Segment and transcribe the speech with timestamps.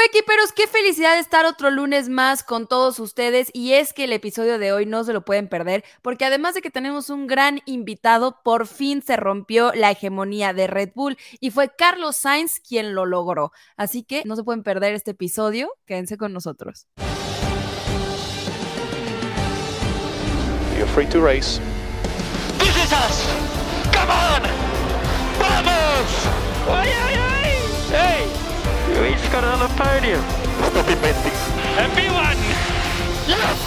[0.00, 4.58] Coequiperos, qué felicidad estar otro lunes más con todos ustedes y es que el episodio
[4.58, 8.40] de hoy no se lo pueden perder porque además de que tenemos un gran invitado,
[8.42, 13.04] por fin se rompió la hegemonía de Red Bull y fue Carlos Sainz quien lo
[13.04, 13.52] logró.
[13.76, 16.86] Así que no se pueden perder este episodio, quédense con nosotros.
[20.78, 21.60] You're free to race.
[22.58, 23.26] This is us.
[23.92, 24.48] Come on.
[25.38, 26.26] Vamos.
[26.70, 27.50] Ay, ay, ay.
[27.90, 28.40] Hey.
[29.00, 29.44] Luis got
[29.90, 30.22] podium.
[30.70, 31.36] Stop inventing.
[31.86, 32.38] Everyone.
[33.26, 33.58] Yes.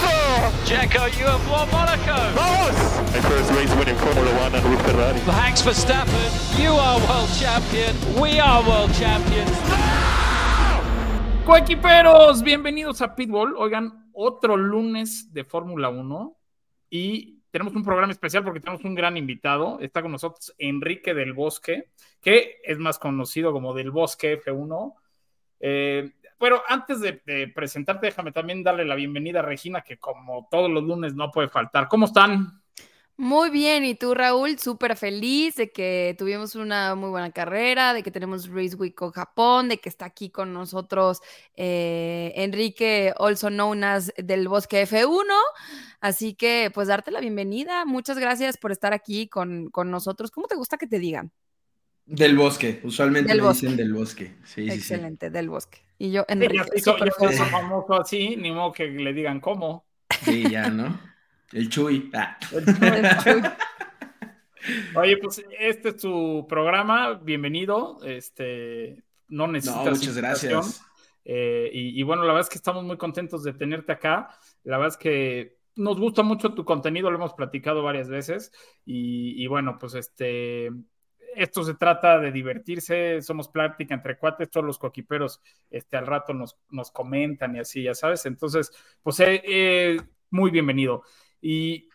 [0.65, 2.15] Jacko, you have won Monaco.
[2.39, 2.77] Vamos!
[3.11, 5.19] My first race winning Formula One and with Ferrari.
[5.27, 7.93] Max Verstappen, you are world champion.
[8.21, 9.51] We are world champions.
[11.45, 13.55] Coequiperos, bienvenidos a Pitbull.
[13.57, 16.37] Oigan, otro lunes de Fórmula 1
[16.89, 19.79] y tenemos un programa especial porque tenemos un gran invitado.
[19.81, 21.89] Está con nosotros Enrique del Bosque,
[22.21, 24.93] que es más conocido como del Bosque F1.
[25.65, 27.13] Eh, pero antes de,
[27.55, 31.47] presentarte, déjame también darle la bienvenida a Regina, que como todos los lunes no puede
[31.47, 31.87] faltar.
[31.87, 32.61] ¿Cómo están?
[33.15, 38.03] Muy bien, y tú Raúl, súper feliz de que tuvimos una muy buena carrera, de
[38.03, 41.21] que tenemos Race Week con Japón, de que está aquí con nosotros
[41.55, 45.33] eh, Enrique, also known as del Bosque F1.
[46.01, 47.85] Así que pues darte la bienvenida.
[47.85, 50.29] Muchas gracias por estar aquí con, con nosotros.
[50.29, 51.31] ¿Cómo te gusta que te digan?
[52.05, 53.67] Del bosque, usualmente Del me bosque.
[53.67, 54.35] dicen del bosque.
[54.43, 54.93] Sí, sí, sí.
[54.93, 55.79] Excelente, del Bosque.
[55.97, 56.81] Y yo, Enrique,
[57.49, 59.85] famoso así, ni modo que le digan cómo.
[60.23, 60.99] Sí, ya, ¿no?
[61.53, 62.09] El Chuy.
[62.13, 62.37] Ah.
[64.95, 67.99] Oye, pues este es tu programa, bienvenido.
[68.03, 70.81] Este, no necesitas No, muchas gracias.
[71.25, 74.29] Eh, y, y bueno, la verdad es que estamos muy contentos de tenerte acá.
[74.63, 78.51] La verdad es que nos gusta mucho tu contenido, lo hemos platicado varias veces.
[78.85, 80.69] Y, y bueno, pues este,
[81.35, 86.33] esto se trata de divertirse, somos plática entre cuates, todos los coquiperos este, al rato
[86.33, 88.25] nos, nos comentan y así, ya sabes.
[88.25, 88.71] Entonces,
[89.01, 89.97] pues eh, eh,
[90.29, 91.03] muy bienvenido.
[91.41, 91.89] Y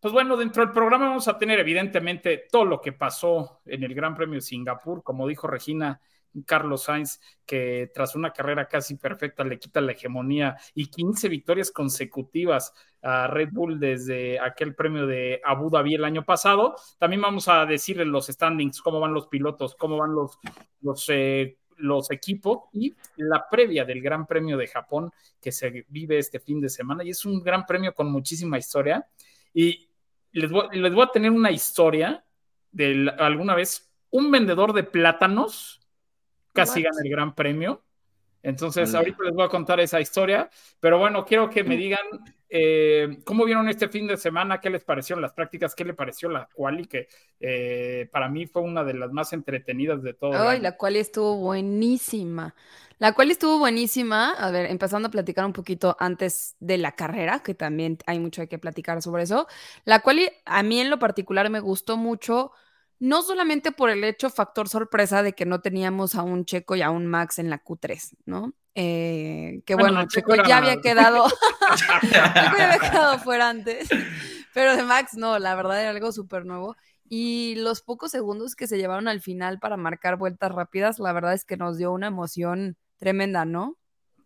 [0.00, 3.94] pues bueno, dentro del programa vamos a tener evidentemente todo lo que pasó en el
[3.94, 6.00] Gran Premio de Singapur, como dijo Regina,
[6.42, 11.70] Carlos Sainz, que tras una carrera casi perfecta le quita la hegemonía y 15 victorias
[11.70, 12.72] consecutivas
[13.02, 16.74] a Red Bull desde aquel premio de Abu Dhabi el año pasado.
[16.98, 20.38] También vamos a decirle los standings, cómo van los pilotos, cómo van los,
[20.80, 26.18] los, eh, los equipos y la previa del Gran Premio de Japón que se vive
[26.18, 27.04] este fin de semana.
[27.04, 29.06] Y es un gran premio con muchísima historia.
[29.52, 29.88] Y
[30.32, 32.24] les voy, les voy a tener una historia
[32.72, 35.80] de alguna vez un vendedor de plátanos
[36.54, 37.82] casi gana el gran premio.
[38.42, 38.98] Entonces, Vale.
[38.98, 42.02] ahorita les voy a contar esa historia, pero bueno, quiero que me digan
[42.50, 46.28] eh, cómo vieron este fin de semana, qué les parecieron las prácticas, qué le pareció
[46.28, 47.08] la quali, que
[47.40, 50.34] eh, para mí fue una de las más entretenidas de todo.
[50.34, 52.54] Ay, la cual estuvo buenísima.
[52.98, 54.32] La cual estuvo buenísima.
[54.32, 58.46] A ver, empezando a platicar un poquito antes de la carrera, que también hay mucho
[58.46, 59.48] que platicar sobre eso.
[59.84, 62.52] La cual a mí en lo particular me gustó mucho,
[62.98, 66.82] no solamente por el hecho factor sorpresa de que no teníamos a un Checo y
[66.82, 68.54] a un Max en la Q3, ¿no?
[68.74, 71.26] Eh, que Bueno, bueno, Checo Checo ya había quedado,
[71.76, 73.88] Checo había quedado fuera antes,
[74.52, 76.76] pero de Max no, la verdad era algo súper nuevo.
[77.06, 81.34] Y los pocos segundos que se llevaron al final para marcar vueltas rápidas, la verdad
[81.34, 83.76] es que nos dio una emoción tremenda, ¿no?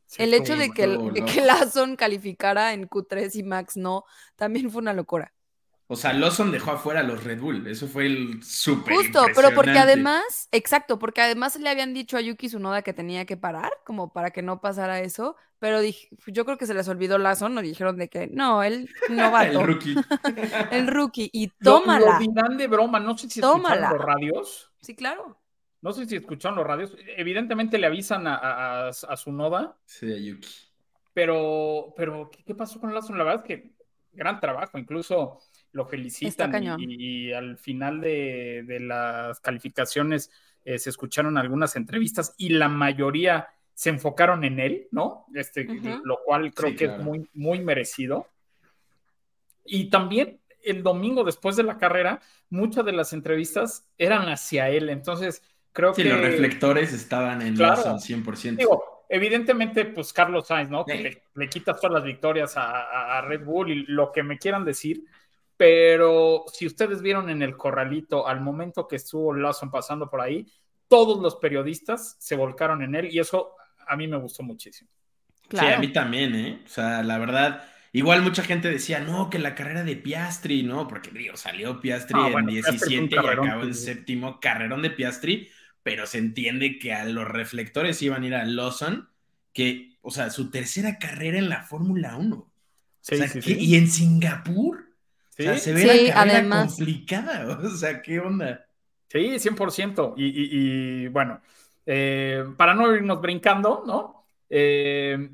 [0.06, 1.12] Sí, el hecho de que, de loco.
[1.12, 4.04] que Lawson calificara en Q3 y Max no,
[4.36, 5.34] también fue una locura.
[5.90, 7.66] O sea, Lawson dejó afuera a los Red Bull.
[7.66, 8.94] Eso fue el súper.
[8.94, 13.24] Justo, pero porque además, exacto, porque además le habían dicho a Yuki Tsunoda que tenía
[13.24, 16.88] que parar, como para que no pasara eso, pero dije, yo creo que se les
[16.88, 19.94] olvidó Lawson, nos dijeron de que no, él novato, El rookie.
[20.72, 22.12] el rookie, y Lo- tómala.
[22.12, 23.74] Lo, dirán de broma, no sé si Tómala.
[23.86, 24.72] escucharon los radios.
[24.82, 25.38] Sí, claro.
[25.80, 26.94] No sé si escucharon los radios.
[27.16, 30.48] Evidentemente le avisan a, a, a- a su noda, Sí, a Yuki.
[31.14, 33.16] pero, pero ¿qué, qué pasó con Lawson?
[33.16, 33.72] La verdad es que
[34.12, 35.40] gran trabajo, incluso
[35.72, 40.30] lo felicitan y, y al final de, de las calificaciones
[40.64, 45.26] eh, se escucharon algunas entrevistas y la mayoría se enfocaron en él, ¿no?
[45.34, 46.00] Este, Ujú.
[46.04, 47.00] Lo cual creo Sí, que claro.
[47.00, 48.26] es muy, muy merecido.
[49.64, 52.20] Y también el domingo después de la carrera,
[52.50, 56.08] muchas de las entrevistas eran hacia él, entonces creo Sí, que...
[56.08, 57.76] los reflectores estaban en Claro.
[57.76, 58.56] Lawson 100%.
[58.56, 60.84] Digo, evidentemente, pues Carlos Sainz, ¿no?
[60.84, 64.38] Que le, le quitas todas las victorias a- a Red Bull y lo que me
[64.38, 65.04] quieran decir,
[65.58, 70.46] pero si ustedes vieron en el corralito al momento que estuvo Lawson pasando por ahí,
[70.88, 73.50] todos los periodistas se volcaron en él y eso
[73.86, 74.88] a mí me gustó muchísimo.
[75.48, 75.68] Claro.
[75.68, 76.62] Sí, a mí también, ¿eh?
[76.64, 80.86] O sea, la verdad, igual mucha gente decía, no, que la carrera de Piastri, ¿no?
[80.86, 84.40] Porque, digo, salió Piastri Ah, en bueno, Piastri fue un 17 y acabó en séptimo,
[84.40, 85.48] carrerón de Piastri,
[85.82, 89.08] pero se entiende que a los reflectores iban a ir a Lawson
[89.52, 92.52] que, o sea, su tercera carrera en la Fórmula 1.
[93.00, 93.56] Sí, O sea, sí, que- sí.
[93.58, 94.87] Y en Singapur.
[95.38, 96.76] Sí, O sea, se ve Sí, la carrera además.
[96.76, 97.58] complicada.
[97.64, 98.66] O sea, ¿qué onda?
[99.08, 100.14] Sí, 100%.
[100.16, 101.40] Y, y- y, bueno,
[101.86, 104.26] eh, para no irnos brincando, ¿no?
[104.50, 105.30] Eh,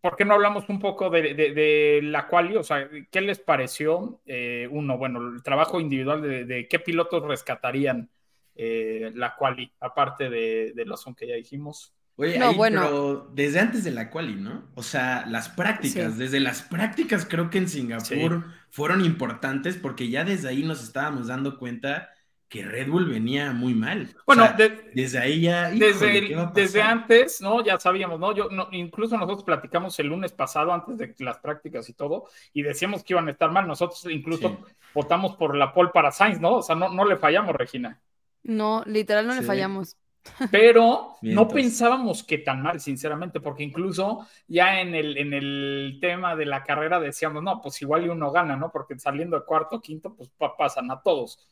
[0.00, 2.56] ¿Por qué no hablamos un poco de, de- de la quali?
[2.56, 4.22] O sea, ¿qué les pareció?
[4.26, 8.10] Eh, uno, bueno, el trabajo individual de, de qué pilotos rescatarían
[8.56, 11.94] eh, la quali, aparte de, de los que ya dijimos.
[12.16, 12.82] Oye, No, ahí, bueno.
[12.82, 14.70] pero desde antes de la quali, ¿no?
[14.74, 16.18] O sea, las prácticas, Sí.
[16.18, 21.28] desde las prácticas creo que en Singapur fueron importantes porque ya desde ahí nos estábamos
[21.28, 22.10] dando cuenta
[22.48, 24.08] que Red Bull venía muy mal.
[24.18, 27.64] O Bueno, sea, de- desde ahí ya, desde, antes, ¿no?
[27.64, 28.34] Ya sabíamos, ¿no?
[28.34, 32.62] Yo, no, Incluso nosotros platicamos el lunes pasado, antes de las prácticas y todo, y
[32.62, 33.68] decíamos que iban a estar mal.
[33.68, 34.72] Nosotros incluso Sí.
[34.94, 36.56] votamos por la pole para Sainz, ¿no?
[36.56, 38.00] O sea, no, no le fallamos, Regina.
[38.42, 39.96] No, literal no le fallamos.
[40.50, 46.34] Pero no pensábamos que tan mal, sinceramente, porque incluso ya en el, en el tema
[46.36, 48.70] de la carrera decíamos, no, pues igual y uno gana, ¿no?
[48.72, 51.48] Porque saliendo de cuarto, quinto, pues pa- pasan a todos.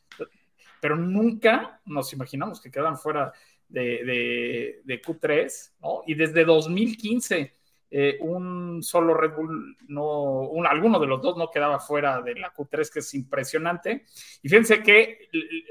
[0.81, 3.33] Pero nunca nos imaginamos que quedan fuera
[3.67, 6.03] de, de- de Q3, ¿no?
[6.07, 7.53] Y desde 2015,
[7.91, 12.35] eh, un solo Red Bull, no, un- alguno de los dos no quedaba fuera de
[12.35, 14.05] la Q3, que es impresionante.
[14.43, 15.27] Y fíjense que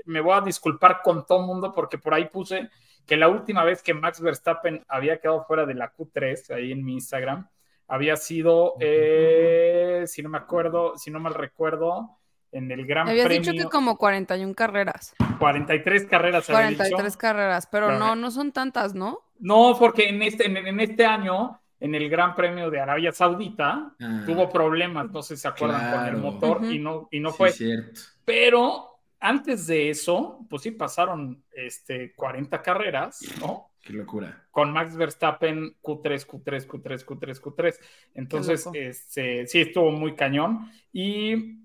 [0.06, 2.70] me voy a disculpar con todo el mundo porque por ahí puse
[3.06, 6.84] que la última vez que Max Verstappen había quedado fuera de la Q3, ahí en
[6.84, 7.48] mi Instagram,
[7.86, 12.18] había sido, eh, si no me acuerdo, si no mal recuerdo,
[12.50, 15.14] en el Gran Habías Premio, dicho que como 41 carreras.
[15.38, 16.48] 43 carreras.
[16.50, 16.78] había dicho.
[16.78, 19.20] 43 carreras, pero Pero- no, no son tantas, ¿no?
[19.38, 23.94] No, porque en este, en, en este año, en el Gran Premio de Arabia Saudita,
[24.00, 27.30] Ah, tuvo problemas, no sé si se acuerdan, con el motor y no, y no
[27.30, 27.52] sí, fue.
[27.52, 28.00] cierto.
[28.24, 33.70] Pero antes de eso, pues sí pasaron este, 40 carreras, ¿no?
[33.80, 34.46] Qué locura.
[34.50, 37.78] Con Max Verstappen Q3, Q3, Q3, Q3, Q3.
[38.14, 40.70] Entonces, este, sí estuvo muy cañón.
[40.92, 41.64] Y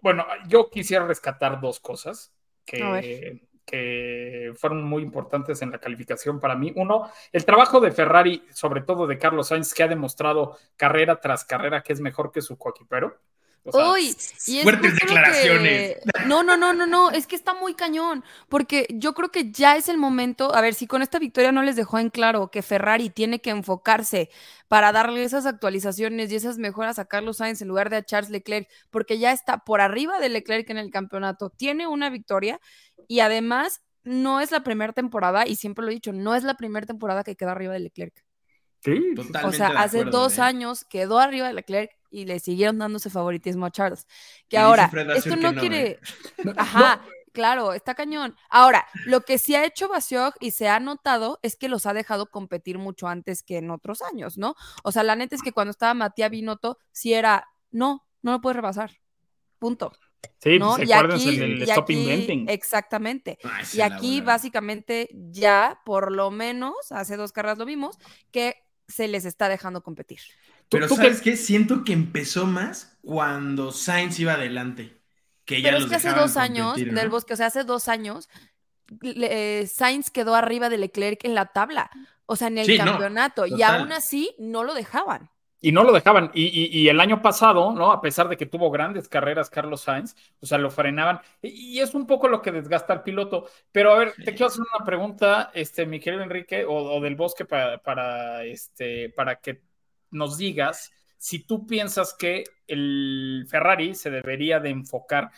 [0.00, 3.40] bueno, yo quisiera rescatar dos cosas A que, ver.
[3.66, 6.72] Que fueron muy importantes en la calificación para mí.
[6.76, 11.44] Uno, el trabajo de Ferrari, sobre todo de Carlos Sainz, que ha demostrado carrera tras
[11.44, 13.18] carrera que es mejor que su coequipero.
[13.68, 14.16] O sea, Uy,
[14.46, 15.96] y es fuertes declaraciones.
[15.96, 19.50] que- No, no, no, no, no, es que está muy cañón, porque yo creo que
[19.50, 22.50] ya es el momento, a ver, si con esta victoria no les dejó en claro
[22.50, 24.30] que Ferrari tiene que enfocarse
[24.68, 28.30] para darle esas actualizaciones y esas mejoras a Carlos Sainz en lugar de a Charles
[28.30, 32.60] Leclerc, porque ya está por arriba de Leclerc en el campeonato, tiene una victoria
[33.08, 36.54] y además no es la primera temporada, y siempre lo he dicho, no es la
[36.54, 38.14] primera temporada que queda arriba de Leclerc.
[38.84, 40.42] sí, Totalmente O sea, hace acuerdo, dos ¿eh?
[40.42, 44.06] años quedó arriba de Leclerc y le siguieron dando ese favoritismo a Charles.
[44.48, 45.90] Que Y ahora, esto no que no, quiere.
[46.38, 46.54] ¿eh?
[46.56, 48.34] Ajá, claro, está cañón.
[48.48, 51.92] Ahora, lo que sí ha hecho Basiog y se ha notado es que los ha
[51.94, 54.54] dejado competir mucho antes que en otros años, ¿no?
[54.84, 58.40] O sea, la neta es que cuando estaba Matías Binotto, sí era, no, no lo
[58.40, 58.92] puedes rebasar.
[59.58, 59.92] Punto.
[60.42, 60.76] sí, ¿No?
[60.76, 62.48] pues, Y aquí, del y Stop aquí- Inventing.
[62.48, 63.38] exactamente.
[63.44, 67.98] Ay, Y aquí básicamente ya, por lo menos, hace dos carreras lo vimos,
[68.30, 68.56] que
[68.88, 70.20] se les está dejando competir.
[70.68, 71.36] ¿Tú- Pero tú ¿sabes qué- qué?
[71.36, 74.96] Siento que empezó más cuando Sainz iba adelante.
[75.44, 77.88] Que ya Pero es los que hace dos años, del Bosque, o sea, hace dos
[77.88, 78.28] años,
[79.00, 81.90] le- eh, Sainz quedó arriba de Leclerc en la tabla,
[82.26, 85.30] o sea, en el Sí, no, campeonato, y aún así no lo dejaban.
[85.60, 86.30] Y no lo dejaban.
[86.34, 87.90] Y, y- y el año pasado, ¿no?
[87.90, 91.20] A pesar de que tuvo grandes carreras Carlos Sainz, o sea, lo frenaban.
[91.42, 93.48] Y, y es un poco lo que desgasta al piloto.
[93.72, 97.16] Pero a ver, te quiero hacer una pregunta, este, mi querido Enrique, o, o del
[97.16, 99.62] bosque para, para, este, para que
[100.16, 105.30] nos digas si tú piensas que el Ferrari se debería de enfocar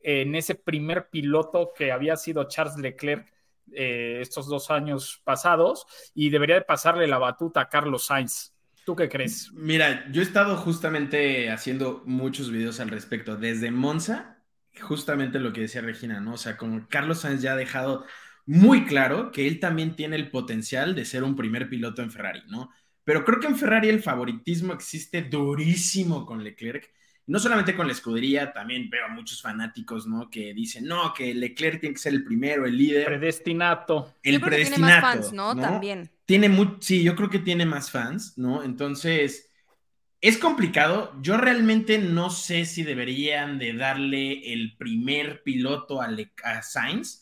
[0.00, 3.32] en ese primer piloto que había sido Charles Leclerc
[3.72, 8.52] eh, estos dos años pasados y debería de pasarle la batuta a Carlos Sainz.
[8.84, 9.50] ¿Tú qué crees?
[9.52, 13.36] Mira, yo he estado justamente haciendo muchos videos al respecto.
[13.36, 14.42] Desde Monza,
[14.80, 16.34] justamente lo que decía Regina, ¿no?
[16.34, 18.04] O sea, como Carlos Sainz ya ha dejado
[18.44, 22.42] muy claro que él también tiene el potencial de ser un primer piloto en Ferrari,
[22.48, 22.70] ¿no?
[23.04, 26.90] Pero creo que en Ferrari el favoritismo existe durísimo con Leclerc.
[27.26, 30.28] No solamente con la escudería, también veo a muchos fanáticos, ¿no?
[30.28, 34.14] Que dicen, no, que Leclerc tiene que ser el primero, el líder, Predestinato.
[34.22, 35.06] el Yo creo que tiene predestinato.
[35.06, 35.54] más fans, ¿no?
[35.56, 36.10] También.
[36.24, 38.62] Tiene sí, yo creo que tiene más fans, ¿no?
[38.64, 39.50] Entonces,
[40.20, 41.12] es complicado.
[41.20, 47.21] Yo realmente no sé si deberían de darle el primer piloto a, Le- a Sainz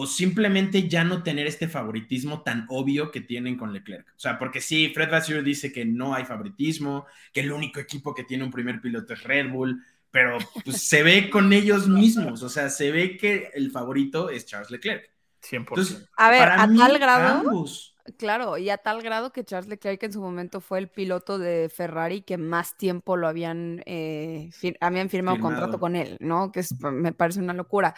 [0.00, 4.06] o simplemente ya no tener este favoritismo tan obvio que tienen con Leclerc.
[4.16, 8.14] O sea, porque sí, Fred Vasseur dice que no hay favoritismo, que el único equipo
[8.14, 12.42] que tiene un primer piloto es Red Bull, pero pues, se ve con ellos mismos.
[12.44, 15.10] O sea, se ve que el favorito es Charles Leclerc.
[15.42, 15.58] 100%.
[15.58, 17.94] Entonces, A ver, para a mí, tal grado, ambos.
[18.16, 21.68] Claro, y a tal grado que Charles Leclerc en su momento fue el piloto de
[21.68, 25.54] Ferrari que más tiempo lo habían, eh, fir- habían firmado, Firmado.
[25.56, 26.50] contrato con él, ¿no?
[26.50, 27.94] Que es- me parece una locura.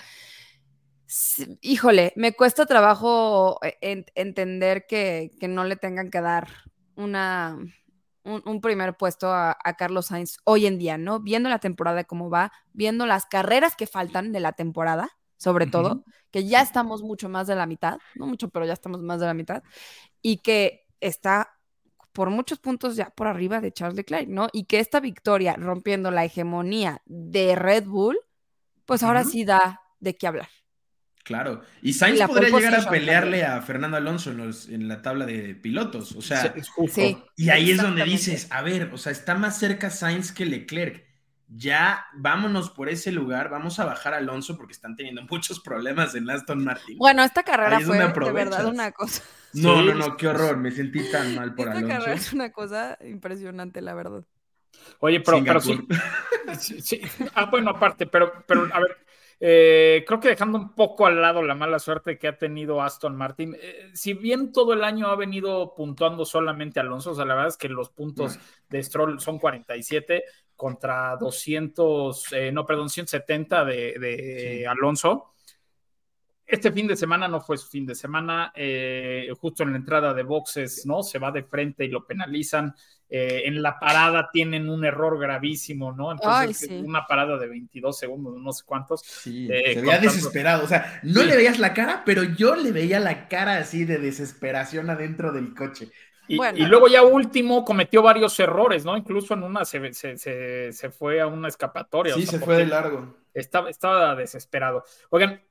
[1.13, 6.49] Sí, híjole, me cuesta trabajo en- entender que, que no le tengan que dar
[6.95, 7.59] una,
[8.23, 11.19] un, un primer puesto a, a Carlos Sainz hoy en día, ¿no?
[11.21, 16.05] Viendo la temporada cómo va, viendo las carreras que faltan de la temporada, sobre todo,
[16.31, 19.27] que ya estamos mucho más de la mitad, no mucho, pero ya estamos más de
[19.27, 19.65] la mitad,
[20.23, 21.51] y que está
[22.13, 24.49] por muchos puntos ya por arriba de Charles Leclerc, ¿no?
[24.53, 28.19] Y que esta victoria rompiendo la hegemonía de Red Bull,
[28.87, 30.49] pues ahora sí da de qué hablar.
[31.31, 31.63] Claro.
[31.81, 35.27] Y Sainz la podría llegar a pelearle a Fernando Alonso en, los- en la tabla
[35.27, 36.17] de pilotos.
[36.17, 36.53] O sea,
[36.89, 40.45] Sí, y ahí es donde dices, a ver, o sea, está más cerca Sainz que
[40.45, 41.05] Leclerc.
[41.53, 46.17] Ya vámonos por ese lugar, vamos a bajar a Alonso porque están teniendo muchos problemas
[46.17, 46.99] en Aston Martin.
[46.99, 49.23] Bueno, esta carrera es fue de verdad una cosa.
[49.53, 52.13] no, sí, no, no, qué horror, me sentí tan mal por Esta carrera Alonso.
[52.27, 54.25] es una cosa impresionante, la verdad.
[55.01, 57.01] Oye, pero, pero sí, sí.
[57.35, 58.97] Ah, bueno, aparte, pero, pero a ver,
[59.43, 63.17] eh, creo que dejando un poco al lado la mala suerte que ha tenido Aston
[63.17, 67.35] Martin, eh, si bien todo el año ha venido puntuando solamente Alonso, o sea, la
[67.35, 73.65] verdad es que los puntos de Stroll son 47 contra 200, eh, no, perdón, 170
[73.65, 74.65] de, de Sí.
[74.67, 75.33] Alonso.
[76.45, 78.53] Este fin de semana no fue su fin de semana,
[79.39, 81.05] justo en la entrada de boxes, ¿no?
[81.05, 82.75] Se va de frente y lo penalizan.
[83.13, 86.13] Eh, en la parada tienen un error gravísimo, ¿no?
[86.13, 86.83] Entonces, Ay, sí.
[86.85, 89.01] una parada de 22 segundos, no sé cuántos.
[89.03, 90.65] Sí, Eh, se veía contando- desesperado.
[90.65, 91.27] O sea, no Sí.
[91.27, 95.55] le veías la cara, pero yo le veía la cara así de desesperación adentro del
[95.55, 95.91] coche.
[96.29, 96.57] Y, Bueno.
[96.59, 98.97] y luego ya último cometió varios errores, ¿no?
[98.97, 102.15] Incluso en una se, se, se, se fue a una escapatoria.
[102.15, 103.17] o Sí, sea, se fue de largo.
[103.35, 104.85] Estaba, estaba desesperado.
[105.09, 105.43] Oigan,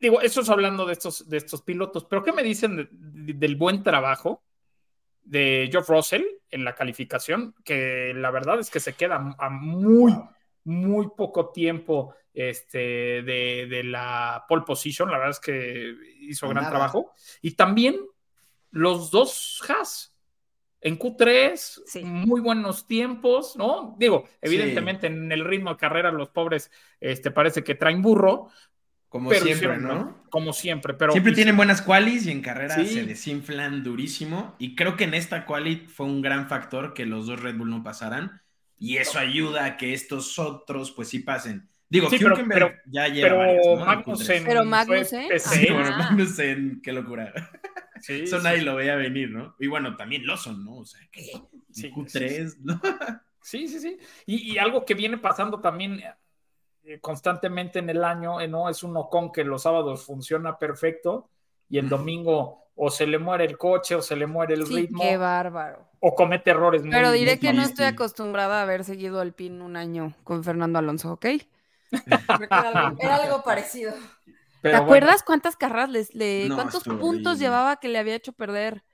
[0.00, 3.32] digo, eso es hablando de estos, de estos pilotos, pero ¿qué me dicen de- de-
[3.34, 4.42] del buen trabajo
[5.26, 7.54] de Geoff Russell en la calificación?
[7.64, 10.14] Que la verdad es que se queda a muy,
[10.64, 15.10] muy poco tiempo este, de, de la pole position.
[15.10, 16.70] La verdad es que hizo A gran nada.
[16.76, 17.12] trabajo.
[17.42, 17.96] Y también
[18.70, 20.12] los dos Haas.
[20.82, 22.04] En Q3, Sí.
[22.04, 23.96] muy buenos tiempos, ¿no?
[23.98, 24.34] Digo, Sí.
[24.42, 28.50] evidentemente en el ritmo de carrera los pobres este, parece que traen burro,
[29.08, 30.24] Como pero siempre, hicieron, ¿no?
[30.30, 32.86] Como siempre, pero Siempre tienen buenas qualis y en carrera Sí.
[32.86, 34.54] se desinflan durísimo.
[34.58, 37.70] Y creo que en esta quali fue un gran factor que los dos Red Bull
[37.70, 38.42] no pasaran.
[38.78, 41.68] Y eso ayuda a que estos otros, pues sí pasen.
[41.88, 43.72] Digo, Sí, pero- pero- ya lleva pero varias, ¿no?
[43.72, 44.44] En Magnussen- Q3.
[44.44, 45.48] Pero Magnussen, PC.
[45.56, 47.32] Sí, bueno, Magnussen, qué locura.
[48.00, 49.54] sí, Eso sí, nadie lo veía venir, ¿no?
[49.60, 50.78] Y bueno, también Lawson, ¿no?
[50.78, 51.30] O sea, que
[51.70, 52.80] Sí, Q3, ¿no?
[53.40, 53.96] Sí, sí, sí.
[54.26, 56.12] Y, y algo que viene pasando también eh,
[57.00, 58.68] constantemente en el año, eh, ¿no?
[58.68, 61.28] Es un Ocon que los sábados funciona perfecto
[61.68, 64.74] y el domingo o se le muere el coche o se le muere el Sí,
[64.74, 65.88] ritmo qué bárbaro.
[66.00, 69.32] o comete errores muy Pero diré muy que no estoy acostumbrada a haber seguido al
[69.34, 71.26] PIN un año con Fernando Alonso, ¿ok?
[72.50, 73.94] Era algo, era algo parecido.
[74.62, 78.84] ¿Te acuerdas cuántas carreras les, le, No, cuántos puntos llevaba que le había hecho perder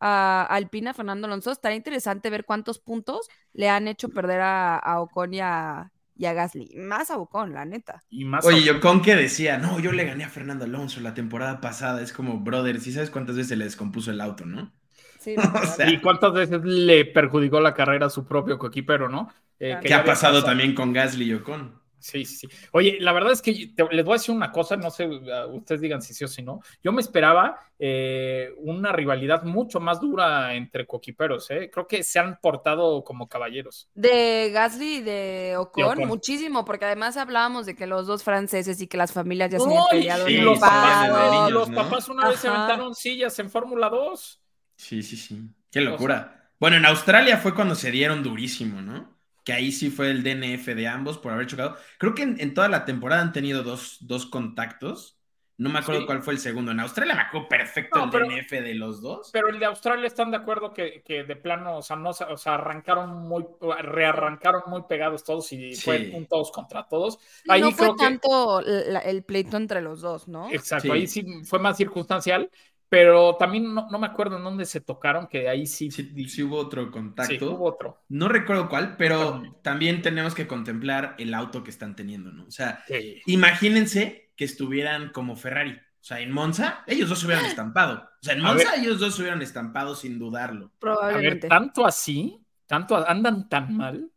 [0.00, 1.50] a Alpina Fernando Alonso?
[1.52, 6.26] Estaría interesante ver cuántos puntos le han hecho perder a, a Ocon y a, y
[6.26, 6.74] a Gasly.
[6.76, 8.04] Más a Ocon, la neta.
[8.08, 11.14] Y más Oye, yo con que decía, no, yo le gané a Fernando Alonso la
[11.14, 12.02] temporada pasada.
[12.02, 14.72] Es como, brother, sí sabes cuántas veces se le descompuso el auto, ¿no?
[15.18, 19.32] Sí, O sea, ¿Y cuántas veces le perjudicó la carrera a su propio coequipero, no?
[19.58, 21.80] Eh, que ¿Qué ya ha había pasado también con Gasly y Ocon?
[22.06, 22.48] Sí, sí, sí.
[22.72, 25.48] Oye, la verdad es que te- les voy a decir una cosa, no sé, uh,
[25.56, 26.60] ustedes digan si sí o si no.
[26.80, 31.68] Yo me esperaba eh, una rivalidad mucho más dura entre coquiperos, ¿eh?
[31.72, 33.88] Creo que se han portado como caballeros.
[33.94, 36.08] De Gasly y de Ocon, De Ocon.
[36.08, 39.64] muchísimo, porque además hablábamos de que los dos franceses y que las familias ya se
[39.66, 41.32] habían peleado sí, en los papás, desde pasado.
[41.32, 41.74] niños, los ¿no?
[41.76, 44.40] papás una vez se aventaron sillas en Fórmula 2.
[44.76, 45.42] Sí, sí, sí.
[45.72, 46.50] Qué locura.
[46.60, 49.15] Bueno, en Australia fue cuando se dieron durísimo, ¿no?
[49.46, 51.76] Que ahí sí fue el DNF de ambos por haber chocado.
[51.98, 55.14] Creo que en, en toda la temporada han tenido dos, dos contactos.
[55.58, 56.06] No me acuerdo Sí.
[56.06, 56.72] cuál fue el segundo.
[56.72, 59.30] En Australia me acuerdo perfecto No, el pero- DNF de los dos.
[59.32, 62.36] Pero el de Australia están de acuerdo que, que de plano, o sea, no, o
[62.36, 63.46] sea, arrancaron muy,
[63.82, 65.82] rearrancaron muy pegados todos y Sí.
[65.82, 67.18] fue un todos contra todos.
[67.48, 70.50] Ahí no fue creo que- tanto la- el pleito entre los dos, ¿no?
[70.50, 70.90] Exacto, Sí.
[70.90, 72.50] ahí sí fue más circunstancial,
[72.88, 76.28] pero también no, no me acuerdo en dónde se tocaron, que ahí sí, Sí, sí,
[76.28, 77.52] sí hubo otro contacto.
[77.54, 78.02] hubo otro.
[78.08, 82.44] No recuerdo cuál, pero también tenemos que contemplar el auto que están teniendo, ¿no?
[82.46, 83.20] O sea, Sí.
[83.26, 85.72] imagínense que estuvieran como Ferrari.
[85.72, 88.04] O sea, en Monza, ellos dos se hubieran estampado.
[88.04, 90.66] O sea, en Monza, ellos dos se hubieran estampado sin dudarlo.
[90.66, 91.48] A ver, Probablemente.
[91.48, 94.10] tanto así, tanto andan tan mal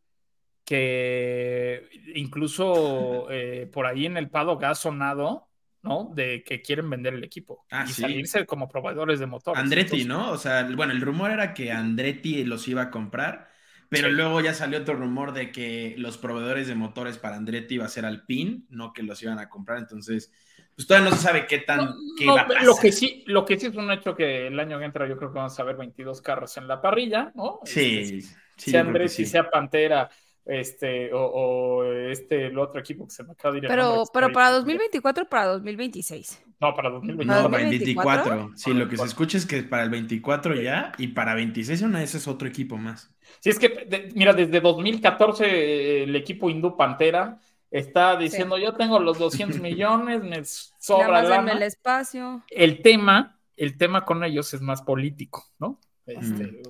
[0.80, 5.49] que incluso eh, por ahí en el paddock ha sonado
[5.82, 6.12] ¿no?
[6.14, 8.02] De que quieren vender el equipo Ah, y sí.
[8.02, 9.60] salirse como proveedores de motores.
[9.62, 10.32] Andretti, Entonces, ¿no?
[10.32, 13.50] O sea, bueno, el rumor era que Andretti los iba a comprar,
[13.90, 14.14] pero Sí.
[14.16, 17.90] luego ya salió otro rumor de que los proveedores de motores para Andretti iba a
[17.90, 19.80] ser Alpine, no que los iban a comprar.
[19.80, 20.32] Entonces,
[20.76, 21.78] pues todavía no se sabe qué tan.
[21.86, 22.64] No, qué no, va a pasar.
[22.66, 25.18] lo que sí, lo que sí es un hecho que el año que entra yo
[25.18, 27.60] creo que vamos a ver 22 carros en la parrilla, ¿no?
[27.64, 28.22] Sí, Este,
[28.58, 29.26] sí, sea Andretti, sí.
[29.26, 30.10] sea Pantera,
[30.50, 34.32] este, o, o este, el otro equipo que se me acaba de ir Pero, pero
[34.32, 34.54] para ahí.
[34.56, 36.44] 2024 o para 2026.
[36.60, 37.52] No, para No, 2024.
[37.52, 38.36] para el 2024.
[38.36, 38.58] 24.
[38.58, 42.00] Sí, lo que se escucha es que para el 24 ya y para 26 una
[42.00, 43.14] vez es otro equipo más.
[43.40, 47.40] Sí, es que, de- mira, desde 2014 eh, el equipo hindú Pantera
[47.72, 51.52] está diciendo, yo tengo los 200 millones, me sobra lana.
[51.54, 52.44] el espacio.
[52.50, 55.80] El tema, el tema con ellos es más político, ¿no?
[56.08, 56.62] Este,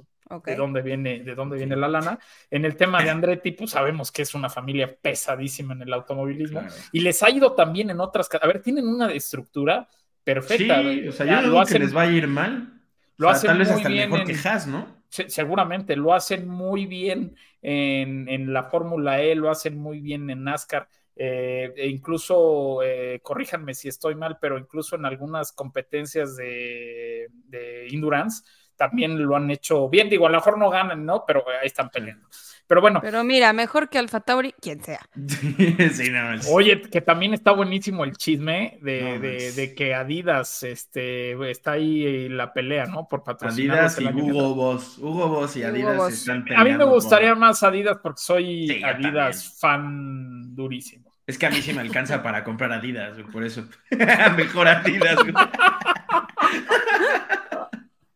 [0.45, 2.19] De dónde viene, de dónde viene la lana.
[2.51, 6.59] En el tema de Andretti, pues sabemos que es una familia pesadísima en el automovilismo
[6.59, 6.75] Claro.
[6.91, 8.29] y les ha ido también en otras.
[8.41, 9.87] A ver, tienen una estructura
[10.23, 10.81] perfecta.
[10.83, 12.81] Sí, o sea, Ya yo lo digo que les va a ir mal.
[13.17, 15.03] lo O sea, hacen tal vez muy hasta bien mejor que en- Haas, ¿no?
[15.09, 20.29] se- seguramente lo hacen muy bien en, en la Fórmula E, lo hacen muy bien
[20.29, 20.87] en NASCAR.
[21.21, 27.87] eh, e incluso, eh, corríjanme si estoy mal, pero incluso en algunas competencias de, de
[27.89, 28.43] endurance
[28.79, 30.09] también lo han hecho bien.
[30.09, 31.25] Digo, a lo mejor no ganan, ¿no?
[31.27, 32.27] Pero ahí están peleando.
[32.65, 34.99] Pero bueno, Pero mira, mejor que Alfa Tauri, quien sea.
[35.91, 39.95] sí, no, es- Oye, que también está buenísimo el chisme de, No, de- de que
[39.95, 43.07] Adidas este, está ahí la pelea, ¿no?
[43.07, 44.53] Por patrocinarlos Adidas y Hugo.
[44.55, 44.97] Boss.
[44.99, 46.13] Hugo Boss y Adidas Boss.
[46.13, 51.09] están A mí me peleando gustaría por- más Adidas porque soy Sí, Adidas fan durísimo.
[51.25, 53.63] Es que a mí sí me alcanza para comprar Adidas, güey, por eso.
[54.37, 55.17] Mejor Adidas.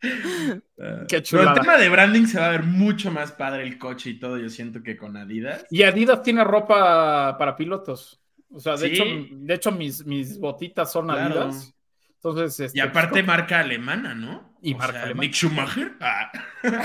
[0.04, 0.62] güey.
[1.08, 4.12] Qué Pero el tema de branding se va a ver mucho más padre el coche
[4.12, 5.66] y todo, yo siento que con Adidas.
[5.70, 8.20] Y Adidas tiene ropa para pilotos.
[8.52, 8.94] O sea, de Sí.
[8.94, 11.42] hecho, de hecho mis, mis botitas son Claro.
[11.44, 11.74] Adidas.
[12.16, 14.56] Entonces, este, Y aparte pues, marca alemana, ¿no?
[14.62, 15.22] Y O marca sea, alemana.
[15.22, 15.92] Mick Schumacher.
[16.02, 16.32] Ah,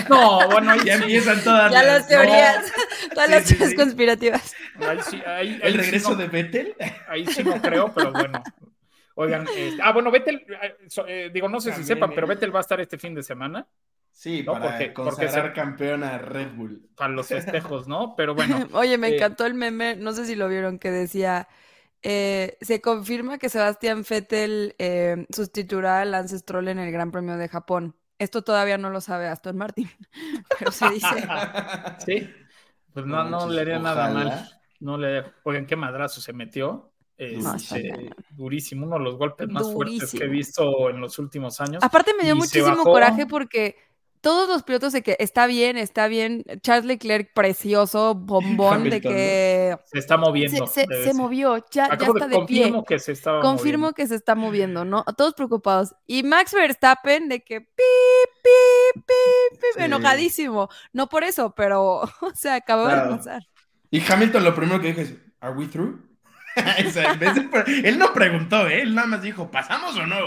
[0.09, 2.73] no, bueno, ahí ya sí, empiezan todas Ya las teorías,
[3.15, 3.77] todas Sí, las teorías sí.
[3.77, 4.55] conspirativas.
[4.81, 6.75] ahí sí, ahí- ahí El sí regreso no- de Vettel.
[7.09, 8.43] Ahí sí no creo, pero bueno.
[9.21, 10.77] Oigan, este, ah, bueno, Vettel, eh,
[11.09, 13.67] eh, digo, no sé si sepan, pero Vettel va a estar este fin de semana
[14.13, 16.89] Sí, No, para porque- porque consagrar se- campeón a Red Bull.
[16.97, 17.27] para los
[17.77, 18.15] festejos, ¿no?
[18.17, 21.47] Pero bueno, Oye, me eh, encantó el meme, no sé si lo vieron, que decía,
[22.03, 27.37] eh, se confirma que Sebastián Vettel eh, sustituirá a Lance Stroll en el Gran Premio
[27.37, 27.95] de Japón.
[28.19, 29.89] Esto todavía no lo sabe Aston Martin,
[30.59, 31.07] pero se dice.
[32.05, 32.29] sí,
[32.93, 34.49] pues no, no manches, le haría nada mal.
[34.81, 36.93] No le, oigan, qué madrazo se metió.
[37.19, 40.33] No, está Este, durísimo, uno de los golpes más fuertes que he Durísimo.
[40.33, 41.83] visto en los últimos años.
[41.83, 43.77] Aparte me dio muchísimo coraje porque
[44.21, 49.13] todos los pilotos de que está bien, está bien, Charles Leclerc precioso, bombón, de Hamilton,
[49.13, 50.67] que Se está moviendo.
[50.67, 52.63] se, se- se movió, ya, ya está de de pie.
[52.63, 53.95] confirmo que se estaba Confirmo moviendo.
[53.95, 55.05] que se está moviendo, ¿no?
[55.17, 55.95] Todos preocupados.
[56.07, 57.67] Y Max Verstappen de que pi,
[58.43, 59.03] pi, pi,
[59.57, 59.83] pi, Sí.
[59.85, 60.69] enojadísimo.
[60.93, 63.11] No por eso, pero, o sea, acabó Claro.
[63.13, 63.43] de pasar.
[63.91, 66.08] Y Hamilton lo primero que dijo es, ¿Are we through?
[66.87, 68.83] O sea, en vez de pre- él no preguntó, ¿eh?
[68.83, 70.19] él nada más dijo, ¿pasamos o no?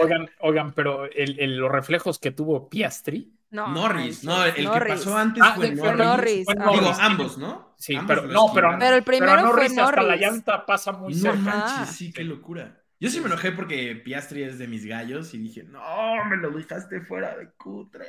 [0.00, 3.32] Oigan, oigan, pero el- el- los reflejos que tuvo Piastri.
[3.50, 4.94] No, Norris, no, el que Norris.
[4.94, 5.80] pasó antes Ah, fue Norris.
[5.80, 6.68] fue Norris, Fue ah.
[6.70, 6.98] Digo, Norris.
[7.00, 7.74] ambos, ¿no?
[7.78, 8.76] Sí, Ambos pero no, pero.
[8.78, 10.20] Pero el primero pero Norris fue hasta la Norris.
[10.20, 11.38] llanta pasa muy No cerca.
[11.38, 12.76] manches, sí, qué locura.
[13.00, 15.80] Yo sí me enojé porque Piastri es de mis gallos y dije, no,
[16.28, 18.02] me lo dejaste fuera de Q3,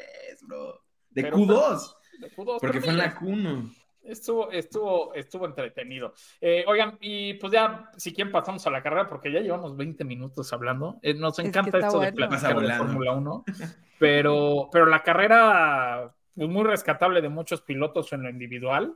[0.47, 0.83] bro.
[1.11, 3.73] De Pero- Q2, De Q2, porque pero fue en la Q1.
[4.10, 6.13] Estuvo, estuvo, estuvo entretenido.
[6.41, 10.04] Eh, oigan, y pues ya, si quieren, pasamos a la carrera, porque ya llevamos 20
[10.04, 11.00] minutos hablando.
[11.02, 12.15] Eh, nos encanta esto de bueno.
[12.15, 12.78] platicar Pasa de.
[12.78, 13.43] Fórmula 1,
[14.00, 18.93] pero, pero la carrera, pues muy rescatable de muchos pilotos en lo individual.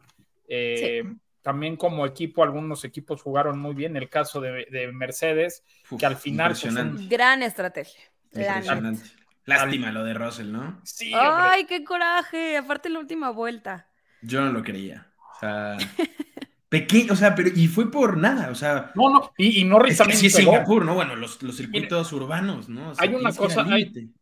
[0.47, 1.04] Eh,
[1.41, 3.95] También como equipo, algunos equipos jugaron muy bien.
[3.97, 7.08] El caso de, de Mercedes, Uf, que al final, pues, Impresionante.
[7.15, 8.02] Gran estrategia.
[8.32, 9.04] impresionante.
[9.45, 10.80] Lástima lo de Russell, ¿no?
[10.86, 12.56] sí, hombre, Ay, qué coraje.
[12.56, 13.89] Aparte la última vuelta.
[14.25, 15.07] Yo no lo creía.
[15.36, 15.77] O sea,
[16.69, 19.93] pequeño, o sea, pero y fue por nada, o sea, no, no, y, y Norris
[19.93, 20.36] es que también sí es.
[20.36, 20.95] Singapur, ¿no?
[20.95, 22.89] Bueno, los, los circuitos urbanos, ¿no?
[22.89, 23.65] O sea, hay una cosa,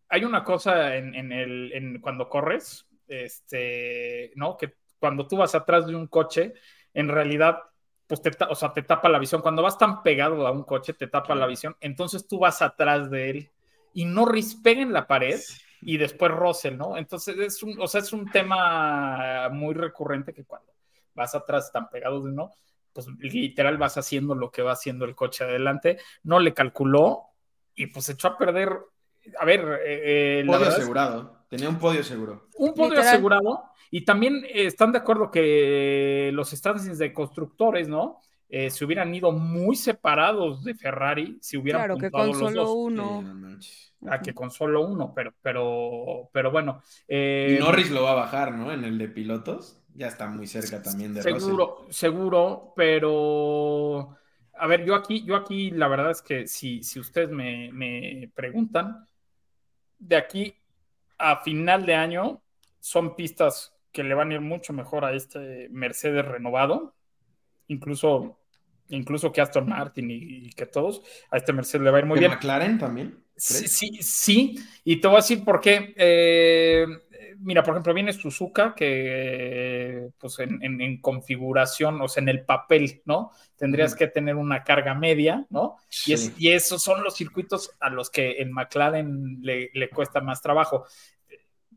[0.10, 4.58] hay- una cosa en, en el, en cuando corres, este, ¿no?
[4.58, 6.54] Que cuando tú vas atrás de un coche,
[6.94, 7.60] en realidad,
[8.08, 9.42] pues te, o sea, te tapa la visión.
[9.42, 11.76] Cuando vas tan pegado a un coche, te tapa la visión.
[11.80, 13.50] Entonces tú vas atrás de él
[13.94, 15.40] y Norris pega en la pared
[15.82, 16.98] y después Russell, ¿no?
[16.98, 20.72] Entonces es un, o sea, es un tema muy recurrente que cuando
[21.13, 22.52] vas atrás tan pegado de uno,
[22.94, 25.98] pues literal vas haciendo lo que va haciendo el coche adelante.
[26.24, 27.24] No le calculó
[27.76, 28.78] y pues echó a perder.
[29.39, 31.38] A ver, eh, eh, la Podio es- asegurado.
[31.50, 32.48] Tenía un podio seguro.
[32.58, 33.08] un podio Literal.
[33.13, 33.63] asegurado.
[33.89, 38.20] Y también eh, están de acuerdo que los standings de constructores, ¿no?
[38.54, 42.62] eh, se hubieran ido muy separados de Ferrari si hubieran Claro, que con los solo
[42.65, 42.74] dos.
[42.76, 43.20] uno.
[43.22, 43.58] Sí, no.
[44.08, 46.82] A que con solo uno, pero, pero, pero bueno.
[47.08, 48.72] eh, Y Norris lo va a bajar, ¿no?
[48.72, 49.78] En el de pilotos.
[49.94, 51.40] Ya está muy cerca también de Russell.
[51.40, 54.18] Seguro, seguro, pero
[54.54, 58.32] a ver, yo aquí, yo aquí la verdad es que si, si ustedes me, me
[58.34, 59.08] preguntan,
[60.00, 60.56] de aquí
[61.18, 62.42] a final de año
[62.80, 66.96] son pistas que le van a ir mucho mejor a este Mercedes renovado,
[67.68, 68.40] incluso,
[68.92, 70.16] incluso que Aston Martin y,
[70.48, 71.02] y que todos,
[71.32, 72.32] a este Mercedes le va a ir muy ¿Que bien.
[72.32, 73.24] McLaren también?
[73.36, 75.94] Sí, sí, sí, y te voy a decir por qué.
[75.98, 76.86] Eh,
[77.40, 82.46] mira, por ejemplo, viene Suzuka, que pues en, en- en configuración, o sea, en el
[82.46, 83.32] papel, ¿no?
[83.58, 85.78] Tendrías que tener una carga media, ¿no?
[86.06, 90.22] Y, es- y esos son los circuitos a los que en McLaren le, le cuesta
[90.22, 90.86] más trabajo.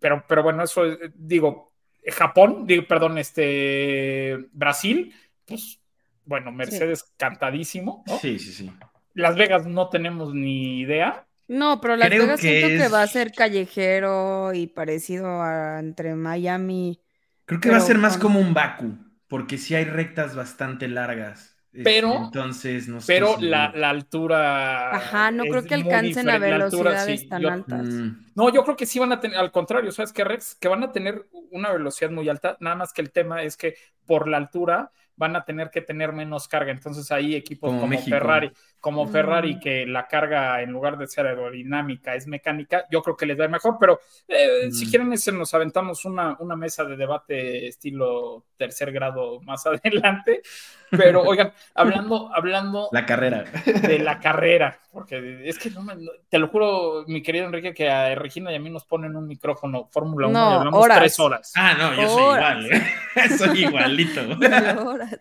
[0.00, 1.72] Pero, pero bueno, eso eh, digo,
[2.07, 5.14] Japón, digo, perdón, este Brasil,
[5.46, 5.81] pues
[6.24, 8.18] bueno, Mercedes cantadísimo, ¿no?
[8.18, 8.72] Sí, sí, sí.
[9.14, 11.26] Las Vegas no tenemos ni idea.
[11.46, 15.42] No, pero Las Creo Vegas que siento que es- va a ser callejero y parecido
[15.42, 17.00] a entre Miami.
[17.44, 18.96] Creo que va a ser más con- como un Baku,
[19.28, 21.50] porque sí hay rectas bastante largas.
[21.82, 24.94] Pero- entonces no Pero la, la altura.
[24.94, 26.38] Ajá, no creo que alcancen a.
[26.38, 27.82] La altura, velocidades sí, tan yo- altas.
[27.88, 30.54] Mm, No, yo creo que sí van a tener, al contrario, ¿sabes qué, Rex?
[30.54, 33.74] Que van a tener una velocidad muy alta, nada más que el tema es que
[34.06, 36.72] por la altura van a tener que tener menos carga.
[36.72, 37.98] Entonces ahí equipos Como.
[37.98, 38.53] Ferrari,
[38.84, 39.12] como Mm.
[39.12, 43.38] Ferrari, que la carga en lugar de ser aerodinámica es mecánica, yo creo que les
[43.38, 44.70] va a ir mejor, pero eh, Mm.
[44.72, 49.64] si quieren ese nos aventamos una, una mesa de debate estilo tercer grado más
[50.12, 50.42] adelante.
[50.90, 53.44] Pero oigan, hablando, hablando la carrera.
[53.64, 55.94] de la carrera, porque es que no me-
[56.28, 59.26] te lo juro, mi querido Enrique, que a Regina y a mí nos ponen un
[59.26, 60.98] micrófono Fórmula 1 No, y hablamos horas.
[60.98, 61.52] tres horas.
[61.56, 62.66] Ah, no, yo soy igual.
[62.70, 62.82] ¿eh?
[63.38, 64.20] soy igualito.
[64.84, 65.20] Horas.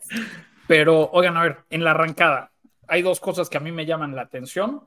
[0.67, 2.52] Pero, oigan, a ver, en la arrancada
[2.88, 4.82] hay dos cosas que a mí me llaman la atención,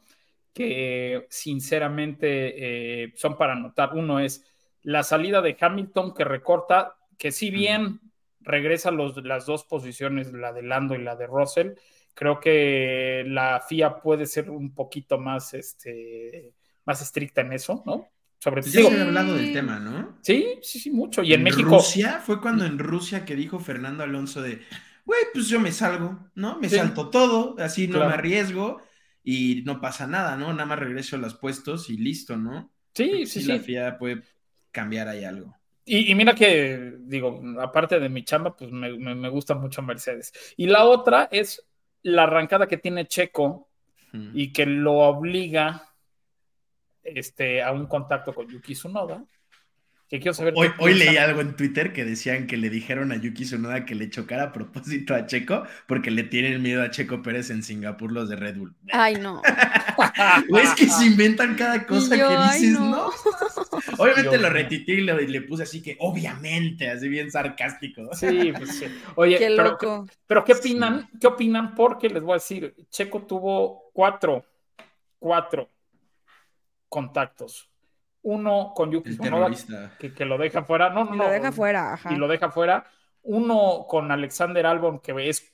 [0.53, 3.91] que sinceramente eh, son para notar.
[3.95, 4.45] Uno es
[4.83, 8.01] la salida de Hamilton que recorta, que si bien
[8.41, 11.73] regresa los, las dos posiciones, la de Lando y la de Russell,
[12.15, 16.55] creo que la FIA puede ser un poquito más, este,
[16.85, 18.09] más estricta en eso, ¿no?
[18.39, 20.19] Sobre Ya digo, se ha hablado del tema, ¿no?
[20.23, 21.23] sí, sí, sí, mucho.
[21.23, 24.63] Y en, México, Rusia fue cuando en Rusia que dijo Fernando Alonso de,
[25.07, 26.59] güey, pues yo me salgo, ¿no?
[26.59, 26.77] Me Sí.
[26.77, 28.83] salto todo, así no me arriesgo
[29.25, 30.53] y no pasa nada, ¿no?
[30.53, 32.71] Nada más regreso a los puestos y listo, ¿no?
[32.95, 33.47] sí, sí, sí.
[33.49, 34.23] la FIA puede
[34.71, 35.55] cambiar ahí algo.
[35.85, 39.81] Y, y mira que, digo, aparte de mi chamba, pues me, me- me gusta mucho
[39.83, 40.33] Mercedes.
[40.57, 41.65] Y la otra es
[42.03, 43.69] la arrancada que tiene Checo
[44.35, 45.93] y que lo obliga
[47.03, 49.25] este, a un contacto con Yuki Tsunoda.
[50.09, 50.55] Que quiero saber.
[50.57, 54.09] Hoy, leí algo en Twitter que decían que le dijeron a Yuki Tsunoda que le
[54.09, 58.29] chocara a propósito a Checo porque le tienen miedo a Checo Pérez en Singapur los
[58.29, 58.75] de Red Bull.
[58.93, 59.43] Ay, no.
[60.63, 62.91] Es que se inventan cada cosa yo, que ay, dices, no.
[62.91, 63.11] ¿no?
[63.99, 68.11] Obviamente lo retité y le, puse así que, obviamente, así bien sarcástico.
[68.17, 68.87] Sí, pues sí.
[69.17, 70.07] Oye, Qué pero, loco.
[70.27, 71.09] pero ¿qué opinan?
[71.21, 71.75] ¿Qué opinan?
[71.75, 74.45] Porque les voy a decir, Checo tuvo cuatro,
[75.19, 75.69] cuatro
[76.89, 77.69] contactos.
[78.29, 79.51] Uno con Yuki Tsunoda,
[80.01, 80.91] que, que lo deja fuera.
[80.91, 81.25] No, no, Y no.
[81.25, 82.13] lo deja fuera, ajá.
[82.13, 82.85] y lo deja fuera.
[83.23, 85.53] Uno con Alexander Albon, que es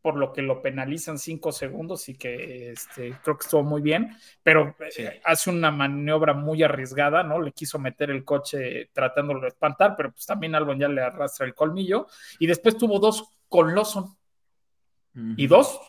[0.00, 4.16] por lo que lo penalizan cinco segundos y que este, creo que estuvo muy bien,
[4.42, 5.04] pero eh, Sí.
[5.24, 7.40] hace una maniobra muy arriesgada, ¿no?
[7.40, 11.46] Le quiso meter el coche tratándolo de espantar, pero pues también Albon ya le arrastra
[11.46, 12.06] el colmillo.
[12.38, 14.16] Y después tuvo dos con Lawson
[15.36, 15.54] y Ujú.
[15.56, 15.80] dos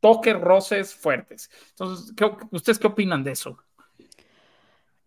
[0.00, 1.50] toques roces fuertes.
[1.70, 3.58] Entonces, ¿qué- ¿ustedes qué opinan de eso?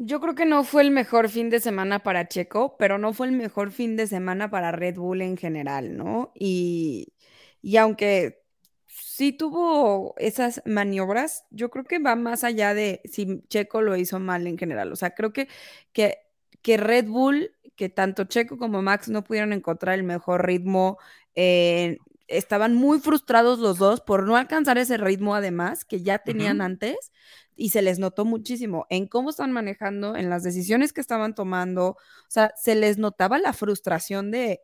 [0.01, 3.27] Yo creo que no fue el mejor fin de semana para Checo, pero no fue
[3.27, 6.31] el mejor fin de semana para Red Bull en general, ¿no?
[6.35, 7.13] Y,
[7.61, 8.41] y aunque
[8.87, 14.19] sí tuvo esas maniobras, yo creo que va más allá de si Checo lo hizo
[14.21, 14.91] mal en general.
[14.93, 15.49] O sea, creo que,
[15.91, 16.19] que,
[16.61, 20.97] que Red Bull, que tanto Checo como Max no pudieron encontrar el mejor ritmo,
[21.35, 21.97] eh,
[22.29, 27.11] estaban muy frustrados los dos por no alcanzar ese ritmo además que ya tenían antes
[27.55, 31.89] y se les notó muchísimo en cómo están manejando, en las decisiones que estaban tomando,
[31.89, 31.97] o
[32.29, 34.61] sea, se les notaba la frustración de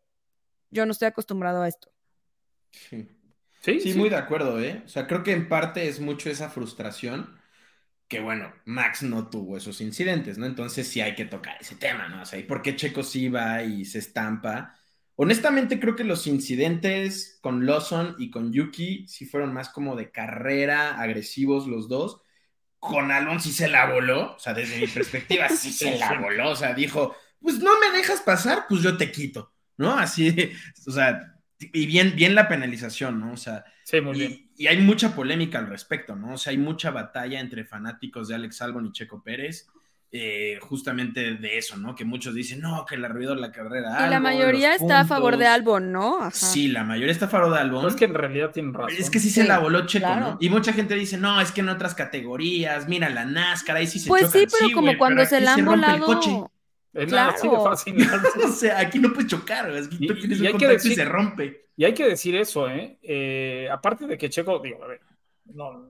[0.72, 1.92] yo no estoy acostumbrado a esto.
[2.72, 3.10] Sí.
[3.62, 4.84] Sí, Sí, muy de acuerdo, ¿eh?
[4.86, 7.36] O sea, creo que en parte es mucho esa frustración
[8.08, 10.46] que, bueno, Max no tuvo esos incidentes, ¿no?
[10.46, 12.22] Entonces sí hay que tocar ese tema, ¿no?
[12.22, 14.76] O sea, ¿y por qué Checo sí va y se estampa?
[15.18, 20.12] Honestamente, creo que los incidentes con Lawson y con Yuki sí fueron más como de
[20.12, 22.22] carrera, agresivos los dos.
[22.80, 26.52] Con Alon sí se la voló, o sea, desde mi perspectiva sí se la voló,
[26.52, 29.98] o sea, dijo, pues no me dejas pasar, pues yo te quito, ¿no?
[29.98, 30.52] Así,
[30.88, 33.34] o sea, y bien, bien la penalización, ¿no?
[33.34, 34.52] O sea, Sí, muy bien.
[34.56, 36.34] y hay mucha polémica al respecto, ¿no?
[36.34, 39.68] O sea, hay mucha batalla entre fanáticos de Alex Albon y Checo Pérez,
[40.18, 41.94] eh, justamente de eso, ¿no?
[41.94, 44.06] Que muchos dicen, no, que le arruinó la carrera.
[44.08, 45.54] Y la mayoría está a favor de puntos".
[45.56, 46.20] Albon, ¿no?
[46.22, 46.32] Ajá.
[46.32, 47.88] Sí, la mayoría está a favor de Albon.
[47.88, 48.92] Es que en realidad tienen razón.
[48.98, 50.22] Es que sí, Sí, se la voló Checo, claro.
[50.32, 50.38] ¿no?
[50.40, 54.00] Y mucha gente dice, no, es que en otras categorías, mira la NASCAR, ahí sí
[54.00, 54.42] se Pues chocan.
[54.42, 56.06] sí, pero como cuando pero se la han rompe el volado.
[56.06, 56.32] coche.
[56.94, 57.64] Es nada así de claro.
[57.66, 57.96] fácil.
[58.46, 60.66] o sea, aquí no puedes chocar, es que Y- tú tienes y un hay que
[60.66, 61.66] contacto y decir- se rompe.
[61.76, 62.98] Y hay que decir eso, ¿eh?
[63.04, 65.02] Eh, aparte de que Checo, digo, a ver,
[65.54, 65.90] no,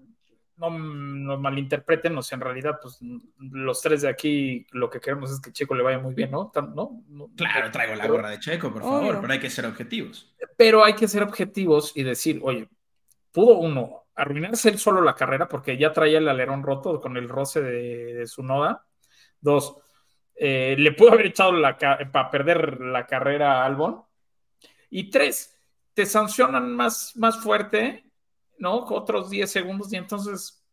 [0.58, 3.00] no nos malinterpreten, o sea, en realidad, pues
[3.40, 6.50] los tres de aquí lo que queremos es que Checo le vaya muy bien, ¿no?
[6.54, 7.04] Tan- ¿no?
[7.10, 9.22] No- Claro, traigo la gorra de Checo, por favor, Obvio.
[9.22, 10.34] pero hay que ser objetivos.
[10.58, 12.70] Pero hay que ser objetivos y decir, oye,
[13.32, 17.28] pudo uno arruinarse él solo la carrera porque ya traía el alerón roto con el
[17.28, 18.86] roce de, de su noda.
[19.42, 19.76] Dos,
[20.36, 24.02] eh, le pudo haber echado la para perder la carrera a Albon.
[24.90, 25.60] Y tres,
[25.94, 28.05] te sancionan más, más fuerte,
[28.60, 28.76] ¿no?
[28.86, 30.64] Otros 10 segundos y entonces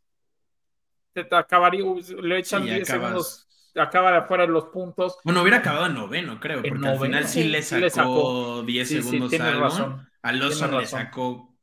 [1.12, 1.84] te, te acabaría,
[2.22, 5.18] le echan Sí, 10 acabas- segundos, acaba de afuera los puntos.
[5.24, 7.48] Bueno, hubiera acabado en noveno, creo, porque al final sí, Sí.
[7.48, 8.62] le sacó, sacó.
[8.62, 9.62] 10 Sí, sí, segundos a Albon.
[9.62, 10.08] razón.
[10.22, 11.56] A Lawson Tienes le sacó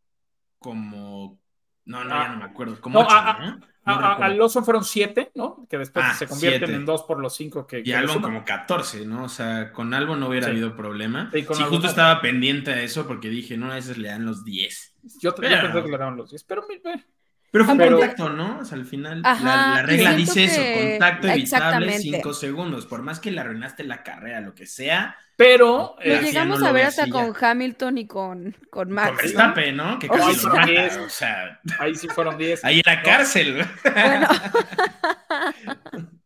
[0.60, 1.40] como...
[1.86, 2.24] No, no, Ah.
[2.24, 2.80] ya no me acuerdo.
[2.82, 3.60] Como No, 8, a- ¿no?
[3.94, 5.66] A, a- Lawson fueron 7, ¿no?
[5.70, 6.74] Que después Ah, se convierten siete.
[6.76, 9.24] en 2 por los 5 que, Y que Albon como 14, ¿no?
[9.26, 10.52] O sea, con Albon no hubiera Sí.
[10.52, 11.30] habido problema.
[11.34, 14.10] Sí, con Sí, Albon justo estaba pendiente de eso porque dije, no, a veces le
[14.10, 14.96] dan los 10.
[15.04, 17.04] Yo, yo Pero- pensé que le daban los 10, pero eh,
[17.52, 18.60] Pero fue un Pero- contacto, ¿no?
[18.60, 21.98] O sea, al final Ajá, la, regla dice eso, contacto evitable.
[21.98, 22.86] 5 segundos.
[22.86, 26.60] Por más que le arruinaste la carrera, lo que sea, pero Eh, Lo ya llegamos
[26.60, 27.34] no lo a ver ve hasta con.
[27.40, 29.12] Hamilton y con, con con Max.
[29.12, 29.18] ¿no?
[29.18, 29.98] Verstappen, ¿no?
[30.00, 30.98] Que Ay, casi lo mata, 10.
[30.98, 32.64] o sea, ahí sí fueron 10.
[32.66, 33.66] ahí en la cárcel.
[33.84, 34.28] Bueno,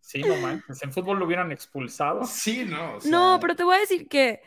[0.02, 0.84] Sí, no manches.
[0.84, 2.26] En fútbol lo hubieran expulsado.
[2.26, 2.96] Sí, no.
[2.96, 4.42] o sea, no, pero te voy a decir que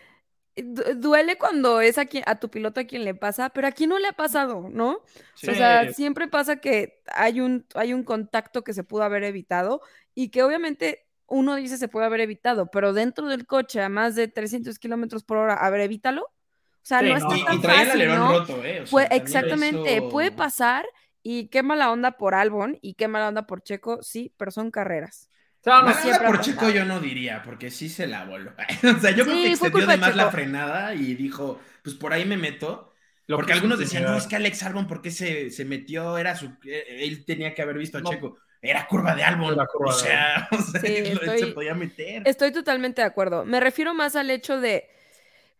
[0.57, 3.99] duele cuando es a, quien, a tu piloto a quien le pasa, pero aquí no
[3.99, 5.01] le ha pasado, ¿no?
[5.35, 5.51] Sí.
[5.51, 9.81] O sea, siempre pasa que hay un, hay un contacto que se pudo haber evitado
[10.15, 14.15] y que obviamente uno dice se puede haber evitado, pero dentro del coche a más
[14.15, 16.23] de 300 kilómetros por hora, a ver, evítalo.
[16.25, 18.39] O sea, Sí, no no, está Y, tan y el fácil, alerón ¿no?
[18.41, 18.83] roto, ¿eh?
[18.83, 20.87] O sea, exactamente, eso- puede pasar
[21.23, 24.71] y qué mala onda por Albon y qué mala onda por Checo, sí, pero son
[24.71, 25.29] carreras.
[25.67, 25.83] No,
[26.27, 28.53] por Checo yo no diría, porque sí se la voló.
[28.97, 31.97] o sea, yo creo Sí, que fue extendió de más la frenada y dijo, pues
[31.97, 32.93] por ahí me meto.
[33.27, 36.17] lo Porque que algunos decían, no, es que Alex Albon, ¿por qué se, se metió?
[36.19, 38.11] Era su, eh, él tenía que haber visto a No.
[38.11, 38.39] Checo.
[38.63, 39.55] Era curva de Albon.
[39.55, 42.23] Era curva o de sea, o sea, Sí, estoy- se podía meter.
[42.25, 43.45] Estoy totalmente de acuerdo.
[43.45, 44.89] Me refiero más al hecho de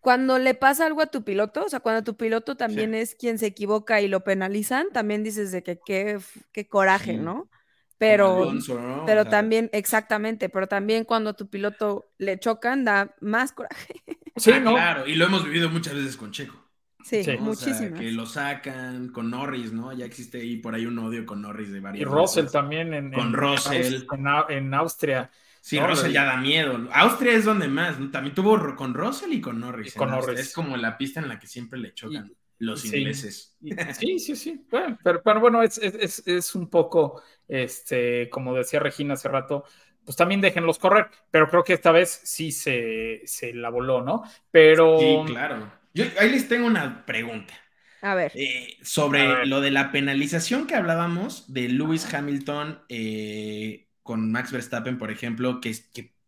[0.01, 3.39] cuando le pasa algo a tu piloto, o sea, cuando tu piloto también es quien
[3.39, 7.19] se equivoca y lo penalizan, también dices de que qué, coraje, Sí.
[7.19, 7.49] ¿no?
[7.99, 9.05] Pero, Alonso, ¿no?
[9.07, 13.53] pero O sea, también, exactamente, pero también cuando a tu piloto le chocan, da más
[13.53, 13.95] coraje.
[14.39, 14.75] Sí, ah, ¿no?
[14.75, 16.55] Claro, y lo hemos vivido muchas veces con Checo.
[17.03, 17.39] Sí, Sí.
[17.41, 17.53] ¿no?
[17.53, 18.01] O sea, muchísimas.
[18.01, 19.93] que lo sacan con Norris, ¿no?
[19.95, 22.11] Ya existe ahí por ahí un odio con Norris de Y varios.
[22.11, 23.95] Russell también en, Con en- Russell.
[24.13, 25.31] En, Au- en Austria.
[25.63, 26.87] Sí, No, Russell ya da miedo.
[26.93, 28.11] Austria es donde más, ¿no?
[28.11, 29.95] También tuvo con Russell y con Norris.
[29.95, 30.35] Y con Austria.
[30.35, 30.49] Norris.
[30.49, 32.87] Es como la pista en la que siempre le chocan los sí.
[32.87, 33.57] ingleses.
[33.91, 34.67] Sí, sí, sí.
[34.71, 39.65] Bueno, pero, pero bueno, es, es- es- un poco, este, como decía Regina hace rato,
[40.05, 44.23] pues también déjenlos correr, pero creo que esta vez sí se, se la voló, ¿no?
[44.51, 45.73] Pero Sí, claro.
[45.95, 47.55] Yo ahí les tengo una pregunta.
[48.01, 49.49] A ver, Eh, sobre A ver.
[49.49, 55.61] lo de la penalización que hablábamos de Lewis Hamilton eh, con Max Verstappen, por ejemplo,
[55.61, 55.71] que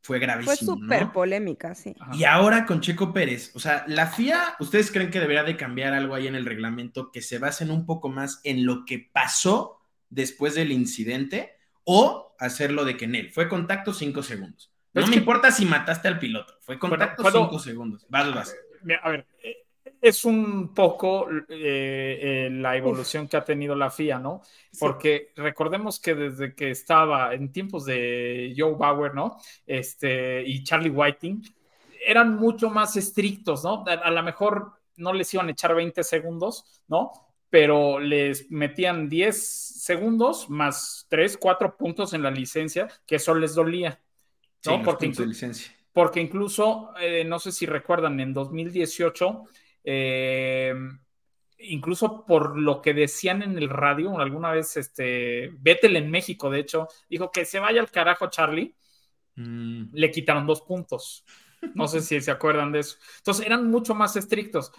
[0.00, 0.74] fue fue gravísimo.
[0.76, 1.12] súper ¿no?
[1.12, 1.94] polémica, sí.
[2.00, 2.14] Ajá.
[2.16, 5.92] Y ahora con Checo Pérez, o sea, la FIA, ¿ustedes creen que debería de cambiar
[5.92, 9.80] algo ahí en el reglamento que se basen un poco más en lo que pasó
[10.08, 14.72] después del incidente o hacerlo de que en él fue contacto cinco segundos?
[14.94, 18.06] No Es me que- importa si mataste al piloto, fue contacto ¿puedo- cinco segundos.
[18.08, 18.56] Vas, vas.
[19.02, 19.66] A ver, eh,
[20.00, 24.42] es un poco eh, eh, la evolución que ha tenido la FIA, ¿no?
[24.78, 29.36] Porque recordemos que desde que estaba en tiempos de Joe Bauer, ¿no?
[29.66, 31.42] Este, y Charlie Whiting,
[32.06, 33.84] eran mucho más estrictos, ¿no?
[33.86, 37.12] A, a lo mejor no les iban a echar 20 segundos, ¿no?
[37.50, 39.36] Pero les metían 10
[39.82, 44.00] segundos más 3, 4 puntos en la licencia, que eso les dolía.
[44.60, 44.82] Sí, ¿no?
[44.82, 45.72] Porque de licencia.
[45.92, 49.44] porque incluso, eh, no sé si recuerdan, en 2018,
[49.90, 50.74] eh,
[51.60, 56.60] incluso por lo que decían en el radio, alguna vez, este, Vettel en México, de
[56.60, 58.74] hecho, dijo que se vaya al carajo Charlie,
[59.40, 61.24] Mm, le quitaron dos puntos.
[61.74, 62.96] No sé si se acuerdan de eso.
[63.18, 64.72] Entonces eran mucho más estrictos.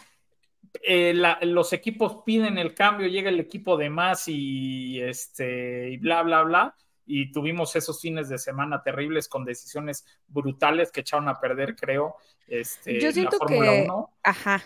[0.83, 5.97] Eh, la- los equipos piden el cambio, llega el equipo de más y este y
[5.97, 6.75] bla bla bla.
[7.05, 12.17] Y tuvimos esos fines de semana terribles con decisiones brutales que echaron a perder, creo.
[12.45, 14.09] Este, Yo la siento Fórmula que- 1.
[14.23, 14.61] Ajá.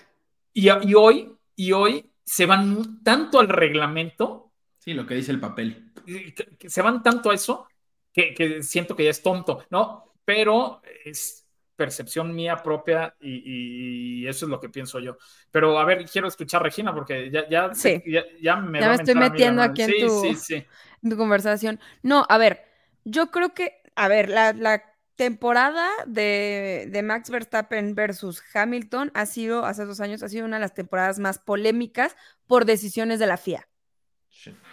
[0.54, 5.39] Y, y hoy, y hoy se van tanto al reglamento, Sí, lo que dice el
[5.39, 5.92] papel.
[6.06, 7.68] que- que se van tanto a eso,
[8.12, 10.13] que, que siento que ya es tonto, ¿no?
[10.26, 15.18] Pero es percepción mía propia y, y eso es lo que pienso yo.
[15.52, 18.04] Pero a ver, quiero escuchar a Regina porque ya, ya, Sí.
[18.06, 20.66] ya, ya me, Ya estoy metiendo aquí en sí, tu- Sí, sí,
[21.04, 21.80] en tu conversación.
[22.02, 22.66] No, a ver,
[23.06, 24.84] yo creo que, a ver, la, la
[25.15, 30.58] temporada de, de Max Verstappen versus Hamilton ha sido, hace dos años, ha sido una
[30.58, 32.15] de las temporadas más polémicas
[32.47, 33.67] por decisiones de la FIA.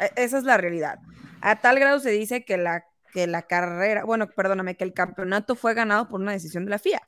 [0.01, 0.99] E- Esa es la realidad.
[1.43, 5.55] A tal grado se dice que la, que la carrera, bueno, perdóname, que el campeonato
[5.57, 7.01] fue ganado por una decisión de la FIA.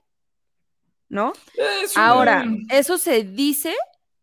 [1.09, 1.33] ¿No?
[1.97, 3.75] Ahora, eso se dice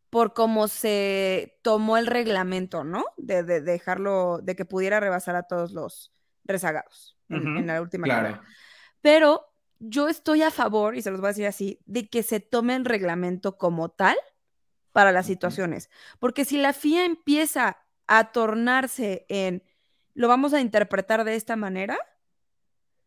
[0.09, 3.05] por cómo se tomó el reglamento, ¿no?
[3.17, 6.11] De, de dejarlo, de que pudiera rebasar a todos los
[6.45, 8.23] rezagados en la última Claro.
[8.29, 8.43] carrera.
[9.01, 12.39] Pero yo estoy a favor, y se los voy a decir así, de que se
[12.39, 14.17] tome el reglamento como tal
[14.91, 15.89] para las situaciones.
[16.19, 19.63] Porque si la FIA empieza a tornarse en,
[20.13, 21.97] lo vamos a interpretar de esta manera,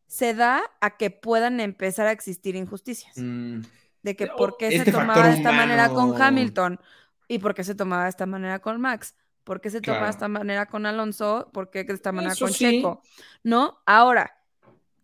[0.07, 3.63] se da a que puedan empezar a existir injusticias Mm,
[4.03, 6.21] de que por qué se este tomaba de esta manera con.
[6.21, 6.81] Hamilton
[7.29, 10.11] y por qué se tomaba de esta manera con Max, por qué se toma de
[10.11, 12.65] esta manera con Alonso, por qué de esta manera Eso con sí.
[12.65, 13.03] Checo,
[13.43, 13.81] ¿no?
[13.87, 14.42] Ahora,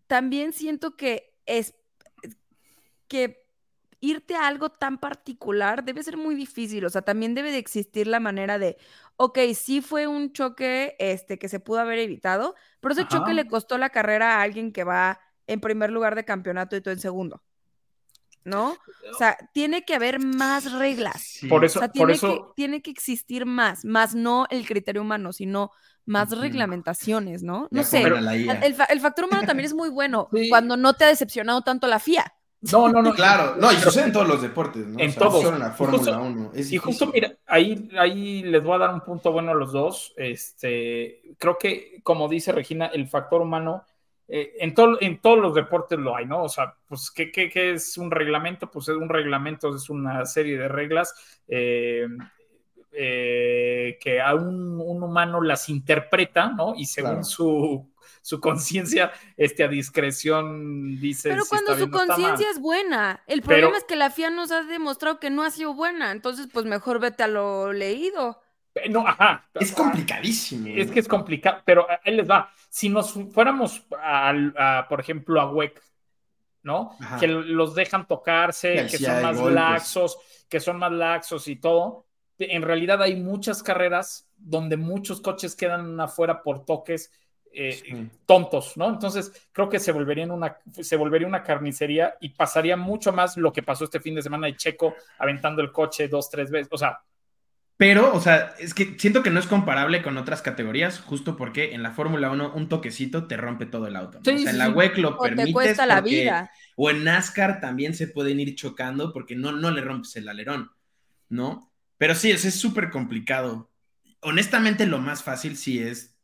[0.09, 1.75] también siento que es
[3.07, 3.45] que
[4.01, 8.07] irte a algo tan particular debe ser muy difícil, o sea, también debe de existir
[8.07, 8.77] la manera de,
[9.17, 13.45] ok, sí fue un choque este, que se pudo haber evitado, pero ese choque le
[13.45, 16.99] costó la carrera a alguien que va en primer lugar de campeonato y tú en
[16.99, 17.43] segundo,
[18.43, 18.71] ¿no?
[19.13, 21.21] O sea, tiene que haber más reglas.
[21.21, 21.47] sí.
[21.47, 24.65] Por O eso, sea, por tiene, eso, que, tiene que existir más, más no el
[24.65, 25.71] criterio humano, sino
[26.05, 27.67] más reglamentaciones, ¿no?
[27.71, 28.01] Ya No sé.
[28.01, 28.27] El,
[28.63, 30.49] el fa- el factor humano también es muy bueno Sí.
[30.49, 32.33] cuando no te ha decepcionado tanto la FIA.
[32.71, 33.13] no, no, no.
[33.13, 34.99] Claro, no, y sucede en todos los deportes, ¿no?
[34.99, 35.41] En O sea, todos.
[35.43, 36.51] solo en la Y justo- Fórmula 1.
[36.55, 39.71] Es Y justo, mira, ahí, ahí les voy a dar un punto bueno a los
[39.71, 40.13] dos.
[40.17, 43.83] Este, creo que, como dice Regina, el factor humano,
[44.29, 46.43] eh, en, todo, en todos los deportes lo hay, ¿no?
[46.43, 48.69] O sea, pues, ¿qué, qué, qué es un reglamento?
[48.69, 51.13] Pues es un reglamento, es una serie de reglas
[51.47, 52.07] eh,
[52.91, 56.73] eh, que a un, un humano las interpreta, ¿no?
[56.75, 57.23] Y según Claro.
[57.23, 57.89] su,
[58.21, 61.29] su conciencia, este, a discreción dice.
[61.29, 63.23] Pero si cuando está su bien conciencia es buena.
[63.27, 66.11] El Pero- problema es que la FIA nos ha demostrado que no ha sido buena.
[66.11, 68.41] Entonces, pues mejor vete a lo leído.
[68.75, 69.47] Eh, No, ajá.
[69.53, 70.67] Es complicadísimo.
[70.75, 72.51] Es que es complicado, pero ahí les va.
[72.69, 75.81] Si nos fuéramos, a, por ejemplo, a WEC,
[76.63, 76.95] ¿no?
[76.99, 77.19] Ajá.
[77.19, 79.55] Que los dejan tocarse, Que son más golpes.
[79.55, 82.05] laxos, que son más laxos y todo.
[82.37, 87.11] En realidad hay muchas carreras donde muchos coches quedan afuera por toques
[87.51, 88.09] eh, Sí.
[88.27, 88.87] tontos, ¿no?
[88.89, 93.35] Entonces creo que se volvería, en una, se volvería una carnicería y pasaría mucho más
[93.37, 96.69] lo que pasó este fin de semana de Checo aventando el coche dos, tres veces.
[96.71, 97.01] O sea,
[97.79, 101.73] Pero, o sea, es que siento que no es comparable con otras categorías, justo porque
[101.73, 104.19] en la Fórmula 1 un toquecito te rompe todo el auto.
[104.19, 104.71] o sea, en la sí.
[104.73, 106.51] WEC lo O te la vida.
[106.75, 110.71] O en NASCAR también se pueden ir chocando porque no, no le rompes el alerón,
[111.29, 111.71] ¿no?
[111.97, 113.71] Pero sí, es súper complicado.
[114.19, 116.17] Honestamente, lo más fácil sí es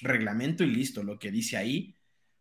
[0.00, 1.94] reglamento y listo, lo que dice ahí.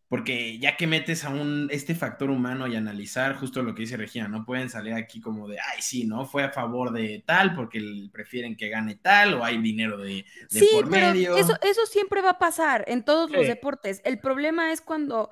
[0.09, 3.97] Porque ya que metes a un, este factor humano y analizar justo lo que dice
[3.97, 6.25] Regina, no pueden salir aquí como de, ay, sí, ¿no?
[6.25, 10.59] Fue a favor de tal porque prefieren que gane tal o hay dinero de, de
[10.59, 11.35] Sí, por pero medio.
[11.35, 14.01] eso, eso siempre va a pasar en todos los deportes.
[14.05, 15.29] El problema es cuando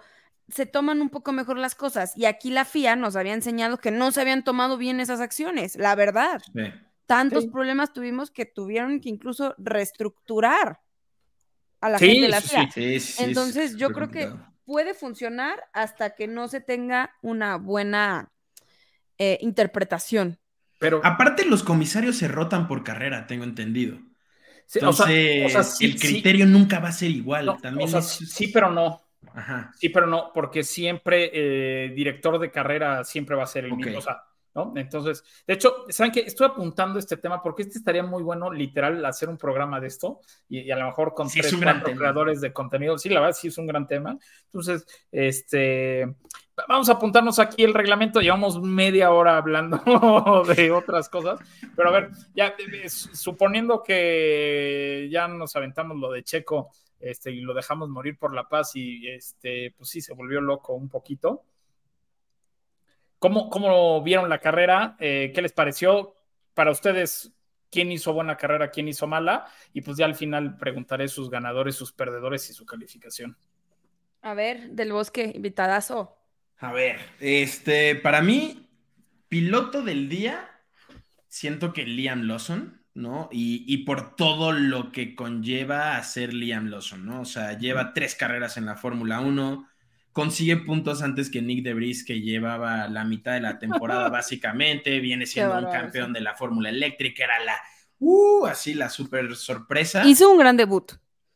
[0.50, 2.12] se toman un poco mejor las cosas.
[2.18, 5.78] Y aquí la FIA nos había enseñado que no se habían tomado bien esas acciones,
[5.78, 6.42] la verdad.
[6.54, 6.64] Sí.
[7.06, 7.50] Tantos Sí.
[7.50, 10.82] problemas tuvimos que tuvieron que incluso reestructurar
[11.80, 12.64] a la Sí, gente de la FIA.
[12.66, 12.72] sí.
[12.74, 14.30] Sí, sí, sí, es Entonces, yo creo que.
[14.66, 18.32] Puede funcionar hasta que no se tenga una buena
[19.20, 20.40] eh, interpretación.
[20.78, 21.02] pero...
[21.06, 23.98] Aparte, los comisarios se rotan por carrera, tengo entendido.
[24.66, 26.00] sí, o sea, Entonces, o sea, sí, el sí.
[26.00, 27.46] criterio nunca va a ser igual.
[27.46, 29.02] No, También o sea, es- sí, pero no.
[29.34, 29.72] Ajá.
[29.74, 33.98] Sí, pero no, porque siempre eh, director de carrera siempre va a ser el mismo.
[33.98, 34.24] O sea,
[34.56, 34.74] ¿no?
[34.76, 36.22] Entonces, de hecho, ¿saben qué?
[36.22, 40.22] Estoy apuntando este tema porque este estaría muy bueno, literal, hacer un programa de esto
[40.50, 42.98] y, y a lo mejor con Sí, es tres, creadores de contenido.
[42.98, 44.18] Sí, la verdad, sí es un gran tema.
[44.46, 46.16] Entonces, este,
[46.68, 48.22] vamos a apuntarnos aquí el reglamento.
[48.22, 51.40] Llevamos media hora hablando de otras cosas,
[51.76, 57.42] pero a ver, ya eh, suponiendo que ya nos aventamos lo de Checo este, y
[57.42, 61.44] lo dejamos morir por la paz y este, pues sí, se volvió loco un poquito.
[63.26, 64.96] ¿Cómo, cómo vieron la carrera?
[65.00, 66.14] Eh, ¿Qué les pareció?
[66.54, 67.34] Para ustedes,
[67.72, 69.48] ¿quién hizo buena carrera, quién hizo mala?
[69.74, 73.36] Y pues ya al final preguntaré sus ganadores, sus perdedores y su calificación.
[74.22, 76.16] A ver, del bosque, invitadazo.
[76.60, 78.70] A ver, este, para mí,
[79.28, 80.62] piloto del día,
[81.28, 83.28] siento que Liam Lawson, ¿no?
[83.32, 87.22] Y, y, por todo lo que conlleva a ser Liam Lawson, ¿no?
[87.22, 89.68] O sea, lleva tres carreras en la Fórmula 1,
[90.16, 95.26] consigue puntos antes que Nick DeVries, que llevaba la mitad de la temporada básicamente, viene
[95.26, 97.58] siendo un campeón de la Fórmula Eléctrica, era la,
[98.00, 100.08] uh, así la super sorpresa.
[100.08, 100.94] Hizo un gran debut.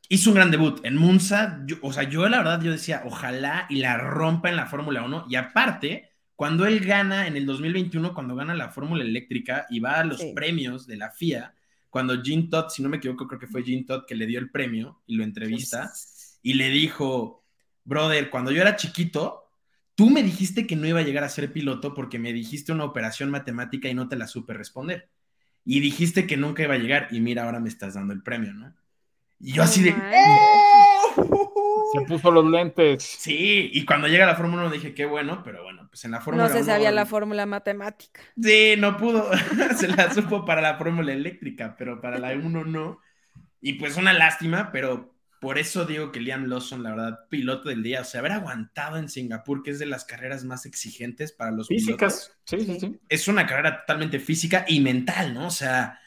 [0.07, 3.67] Hizo un gran debut en Munza, yo, o sea, yo la verdad, yo decía, ojalá
[3.69, 8.13] y la rompa en la Fórmula 1, y aparte, cuando él gana en el 2021,
[8.13, 10.31] cuando gana la Fórmula Eléctrica y va a los sí.
[10.33, 11.53] premios de la FIA,
[11.89, 14.39] cuando Gene Todd, si no me equivoco, creo que fue Gene Todd que le dio
[14.39, 15.91] el premio y lo entrevista,
[16.41, 17.38] y le dijo,
[17.89, 19.51] brother, cuando yo era chiquito,
[19.95, 22.85] tú me dijiste que no iba a llegar a ser piloto porque me dijiste una
[22.85, 25.09] operación matemática y no te la supe responder.
[25.65, 28.53] Y dijiste que nunca iba a llegar y mira, ahora me estás dando el premio,
[28.53, 28.73] ¿no?
[29.39, 29.91] Y yo así de...
[29.91, 31.89] ¡Oh!
[31.91, 33.03] Se puso los lentes.
[33.03, 36.21] Sí, y cuando llega la Fórmula 1 dije, qué bueno, pero bueno, pues en la
[36.21, 38.21] Fórmula No se sabía la fórmula matemática.
[38.39, 39.29] Sí, no pudo.
[39.77, 42.99] se la supo para la Fórmula eléctrica, pero para la 1 no.
[43.59, 47.81] Y pues una lástima, pero por eso digo que Liam Lawson, la verdad, piloto del
[47.81, 51.51] día, o sea, haber aguantado en Singapur, que es de las carreras más exigentes para
[51.51, 52.99] los Físicas, pilotos, sí, sí, sí.
[53.07, 55.47] Es una carrera totalmente física y mental, ¿no?
[55.47, 55.99] O sea,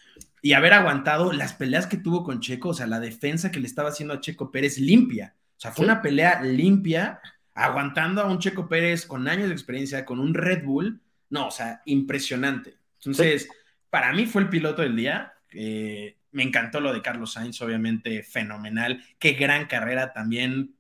[0.43, 3.67] y haber aguantado las peleas que tuvo con Checo, o sea, la defensa que le
[3.67, 5.37] estaba haciendo a Checo Pérez limpia.
[5.57, 5.91] O sea, fue ¿Sí?
[5.91, 7.21] una pelea limpia,
[7.55, 11.01] aguantando a un Checo Pérez con años de experiencia, con un Red Bull.
[11.31, 12.77] No, o sea, impresionante.
[12.97, 13.49] Entonces, ¿Sí?
[13.89, 15.33] para mí fue el piloto del día.
[15.53, 19.03] Eh, me encantó lo de Carlos Sainz, obviamente fenomenal.
[19.19, 20.75] Qué gran carrera también,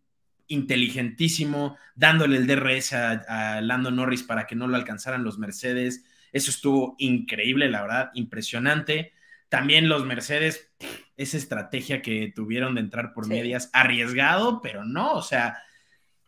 [0.48, 3.10] inteligentísimo, dándole el DRS a,
[3.56, 6.04] a Lando Norris para que no lo alcanzaran los Mercedes.
[6.32, 9.12] Eso estuvo increíble, la verdad, impresionante.
[9.48, 10.72] También los Mercedes,
[11.16, 13.30] esa estrategia que tuvieron de entrar por sí.
[13.30, 15.58] medias, arriesgado, pero no, o sea,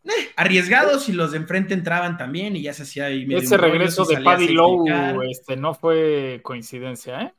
[0.04, 3.56] eh, arriesgado si los de enfrente entraban también y ya se hacía ahí medio Ese
[3.56, 4.84] regreso de Paddy Lowe
[5.30, 7.34] este, no fue coincidencia, ¿eh?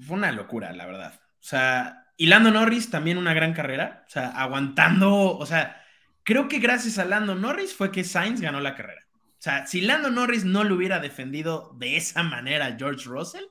[0.00, 1.14] Fue una locura, la verdad.
[1.14, 5.82] O sea, y Lando Norris también una gran carrera, o sea, aguantando, o sea,
[6.22, 9.06] creo que gracias a Lando Norris fue que Sainz ganó la carrera.
[9.12, 13.44] O sea, si Lando Norris no lo hubiera defendido de esa manera a George Russell,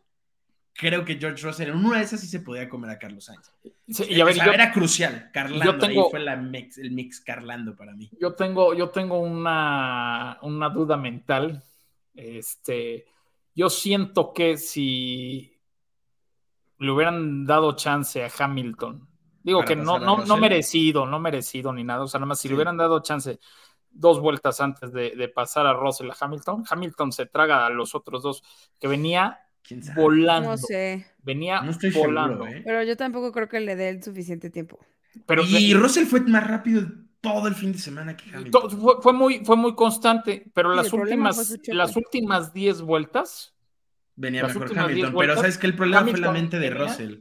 [0.74, 3.52] creo que George Russell en una de esas sí se podía comer a Carlos Sainz.
[3.88, 5.30] Sí, y a ver, o sea, yo, era crucial.
[5.32, 8.10] Carlando, yo tengo, ahí fue la mix, el mix Carlando para mí.
[8.20, 11.64] Yo tengo, yo tengo una, una duda mental.
[12.14, 13.06] Este,
[13.54, 15.55] yo siento que si
[16.80, 19.08] le hubieran dado chance a Hamilton,
[19.44, 22.40] digo para que no, no, no, merecido, no merecido ni nada, o sea, nada más
[22.40, 22.50] si sí.
[22.50, 23.40] le hubieran dado chance
[23.90, 27.96] dos vueltas antes de, de pasar a Russell a Hamilton, Hamilton se traga a los
[27.96, 28.44] otros dos
[28.80, 29.40] que venía
[29.96, 30.52] volando.
[30.52, 31.06] No sé.
[31.24, 32.44] Venía no volando.
[32.44, 32.62] Seguro, ¿eh?
[32.66, 34.80] Pero yo tampoco creo que le dé el suficiente tiempo.
[35.26, 35.80] Pero, y de...
[35.80, 36.84] Russell fue más rápido
[37.22, 38.70] todo el fin de semana que Hamilton.
[38.70, 43.55] Fue, fue muy, fue muy constante, pero las últimas, las últimas 10 vueltas.
[44.16, 47.14] Venía mejor Hamilton, pero sabes que el problema Hamilton fue la mente de venía, Russell.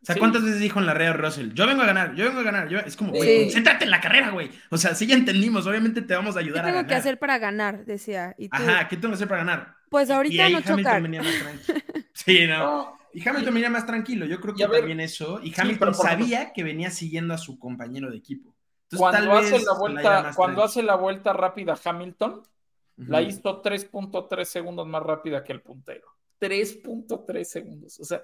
[0.00, 0.18] O sea, sí.
[0.20, 1.52] ¿cuántas veces dijo en la red Russell?
[1.52, 2.68] Yo vengo a ganar, yo vengo a ganar.
[2.68, 2.78] Yo...
[2.78, 3.44] Es como, güey, sí.
[3.44, 4.50] concéntrate en la carrera, güey.
[4.70, 6.88] O sea, sí ya entendimos, obviamente te vamos a ayudar ¿Qué a tengo ganar.
[6.88, 7.84] que hacer para ganar?
[7.84, 8.34] Decía.
[8.38, 8.56] ¿Y tú?
[8.56, 9.74] Ajá, ¿qué tengo que hacer para ganar?
[9.90, 11.02] Pues ahorita y ahí no Hamilton chocar.
[11.02, 11.34] venía más
[11.66, 12.04] tranquilo.
[12.12, 12.98] Sí, no.
[13.12, 14.26] Y Hamilton venía más tranquilo.
[14.26, 15.40] Yo creo que ver, también eso.
[15.42, 18.54] Y Hamilton sí, sabía que venía siguiendo a su compañero de equipo.
[18.84, 23.02] Entonces, cuando tal hace vez la vuelta, la cuando hace la vuelta rápida Hamilton, uh
[23.02, 23.08] -huh.
[23.08, 26.17] la hizo 3.3 segundos más rápida que el puntero.
[26.40, 28.00] 3.3 segundos.
[28.00, 28.22] O sea,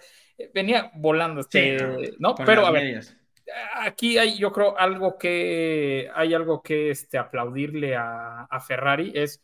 [0.53, 2.35] venía volando este, sí, no.
[2.35, 3.17] Pero a ver, medias.
[3.75, 9.43] aquí hay, yo creo, algo que hay algo que este, aplaudirle a, a, Ferrari es.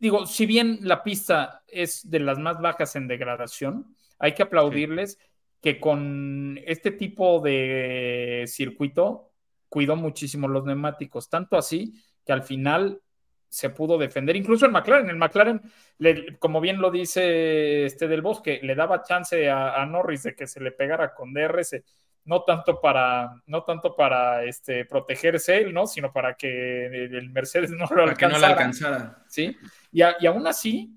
[0.00, 5.12] Digo, si bien la pista es de las más bajas en degradación, hay que aplaudirles
[5.12, 5.18] sí.
[5.60, 9.32] que con este tipo de circuito
[9.68, 11.94] cuidó muchísimo los neumáticos, tanto así
[12.24, 13.00] que al final
[13.48, 15.60] se pudo defender, incluso el McLaren, el McLaren,
[15.98, 20.34] le, como bien lo dice este del Bosque, le daba chance a, a, Norris de
[20.34, 21.82] que se le pegara con DRS,
[22.24, 25.86] no tanto para, no tanto para este, protegerse él, ¿no?
[25.86, 28.18] sino para que el Mercedes no lo para alcanzara.
[28.18, 29.24] Que no lo alcanzara.
[29.28, 29.56] ¿sí?
[29.90, 30.94] Y, a, y aún así,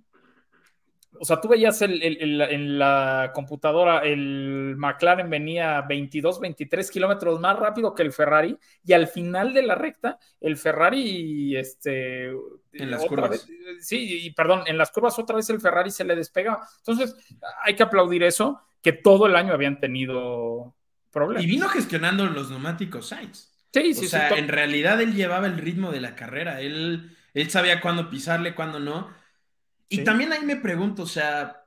[1.19, 6.89] o sea, tú veías el, el, el, en la computadora, el McLaren venía 22, 23
[6.89, 12.29] kilómetros más rápido que el Ferrari, y al final de la recta, el Ferrari, este.
[12.73, 13.29] En las curvas.
[13.29, 13.47] Vez,
[13.81, 16.59] sí, y perdón, en las curvas otra vez el Ferrari se le despega.
[16.77, 17.15] Entonces,
[17.63, 20.75] hay que aplaudir eso, que todo el año habían tenido
[21.11, 21.43] problemas.
[21.43, 23.51] Y vino gestionando los neumáticos Sainz.
[23.73, 27.15] Sí, sí, o sea, sí, en realidad él llevaba el ritmo de la carrera, él,
[27.33, 29.20] él sabía cuándo pisarle, cuándo no
[29.91, 30.03] y sí.
[30.05, 31.65] también ahí me pregunto, o sea,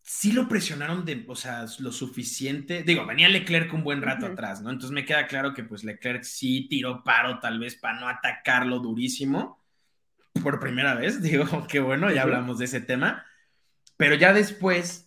[0.00, 2.84] si ¿sí lo presionaron de, o sea, lo suficiente.
[2.84, 4.32] Digo, venía Leclerc un buen rato uh -huh.
[4.34, 4.70] atrás, ¿no?
[4.70, 8.78] Entonces me queda claro que pues Leclerc sí tiró paro tal vez para no atacarlo
[8.78, 9.60] durísimo
[10.44, 11.20] por primera vez.
[11.22, 12.22] Digo, qué bueno, ya uh -huh.
[12.22, 13.26] hablamos de ese tema.
[13.96, 15.05] pero ya después,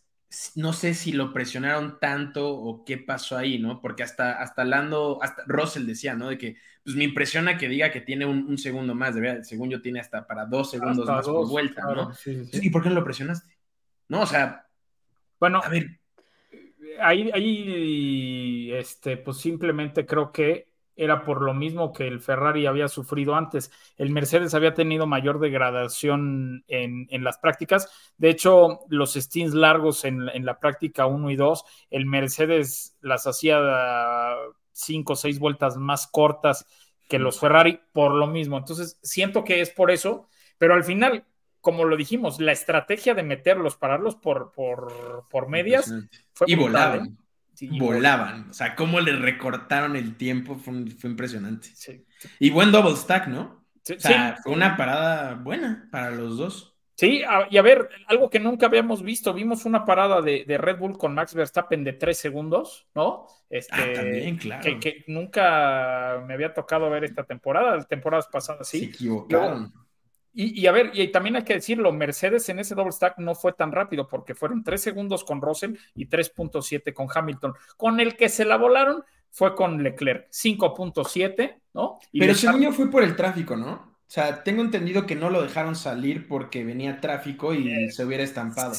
[0.55, 3.81] no sé si lo presionaron tanto o qué pasó ahí, ¿no?
[3.81, 6.29] Porque hasta, hasta Lando, hasta Russell decía, ¿no?
[6.29, 9.43] De que, pues me impresiona que diga que tiene un, un segundo más, de verdad,
[9.43, 12.13] según yo tiene hasta para dos segundos Hasta más dos, por vuelta, claro, ¿no?
[12.13, 12.67] sí, sí, sí.
[12.67, 13.57] ¿Y por qué no lo presionaste?
[14.07, 14.67] No, o sea,
[15.39, 15.99] Bueno, a ver,
[16.99, 20.68] ahí, ahí, este, pues simplemente creo que
[20.99, 23.71] era por lo mismo que el Ferrari había sufrido antes.
[23.97, 27.89] El Mercedes había tenido mayor degradación en, en las prácticas.
[28.17, 33.27] De hecho, los stints largos en, en, la práctica 1 y 2, el Mercedes las
[33.27, 33.59] hacía
[34.73, 36.67] cinco o seis vueltas más cortas
[37.07, 38.57] que los Ferrari por lo mismo.
[38.57, 40.27] Entonces, siento que es por eso,
[40.57, 41.23] pero al final,
[41.61, 45.93] como lo dijimos, la estrategia de meterlos, pararlos por, por, por medias,
[46.33, 47.05] fue y brutal, volaban.
[47.07, 47.28] ¿eh?
[47.59, 48.49] Sí, volaban.
[48.49, 51.69] O sea, cómo le recortaron el tiempo fue, un- fue impresionante.
[51.75, 52.05] Sí.
[52.39, 53.65] Y buen double stack, ¿no?
[53.83, 56.75] Sí, O sea, fue una parada buena para los dos.
[56.95, 60.57] Sí, a- y a ver, algo que nunca habíamos visto, vimos una parada de, de
[60.57, 63.25] Red Bull con Max Verstappen de tres segundos, ¿no?
[63.49, 64.61] Este, Ah, también, claro.
[64.63, 68.85] que, que nunca me había tocado ver esta temporada, temporadas pasadas Se sí.
[68.85, 69.73] equivocaron.
[70.41, 73.35] Y, y a ver, y también hay que decirlo, Mercedes en ese double stack no
[73.35, 77.53] fue tan rápido porque fueron tres segundos con Russell y 3.7 con Hamilton.
[77.75, 81.99] Con el que se la volaron fue con Leclerc, 5.7, ¿no?
[82.13, 83.73] Y Pero según yo fue por el tráfico, ¿no?
[83.73, 88.23] O sea, tengo entendido que no lo dejaron salir porque venía tráfico y se hubiera
[88.23, 88.73] estampado.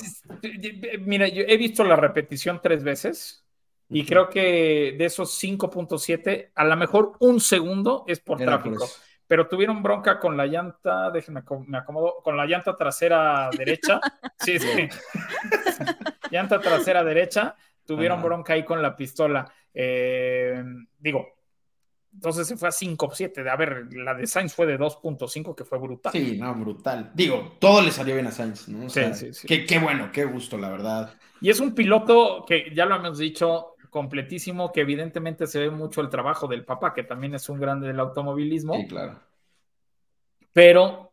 [1.00, 3.44] Mira, yo he visto la repetición tres veces
[3.90, 8.72] y creo que de esos 5.7, a lo mejor un segundo es por Era por
[8.72, 8.84] tráfico.
[8.84, 9.00] eso.
[9.30, 14.00] Pero tuvieron bronca con la llanta, déjenme me acomodo, con la llanta trasera derecha.
[14.36, 14.88] Sí, sí.
[16.32, 17.54] llanta trasera derecha,
[17.86, 18.26] tuvieron Ajá.
[18.26, 19.48] bronca ahí con la pistola.
[19.72, 20.64] Eh,
[20.98, 21.28] digo,
[22.12, 23.48] entonces se fue a 5.7.
[23.48, 26.10] A ver, la de Sainz fue de 2.5, que fue brutal.
[26.10, 27.12] Sí, no, brutal.
[27.14, 28.86] Digo, todo le salió bien a Sainz, ¿no?
[28.86, 29.46] O Sí, sea, sí, sí.
[29.46, 31.14] Qué, qué bueno, qué gusto, la verdad.
[31.40, 36.00] Y es un piloto que ya lo hemos dicho, completísimo, que evidentemente se ve mucho
[36.00, 39.20] el trabajo del papá, que también es un grande del automovilismo, Sí, claro.
[40.52, 41.12] pero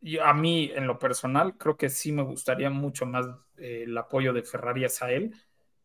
[0.00, 3.26] yo- a mí, en lo personal, creo que sí me gustaría mucho más
[3.58, 5.34] eh, el apoyo de Ferrari hacia él.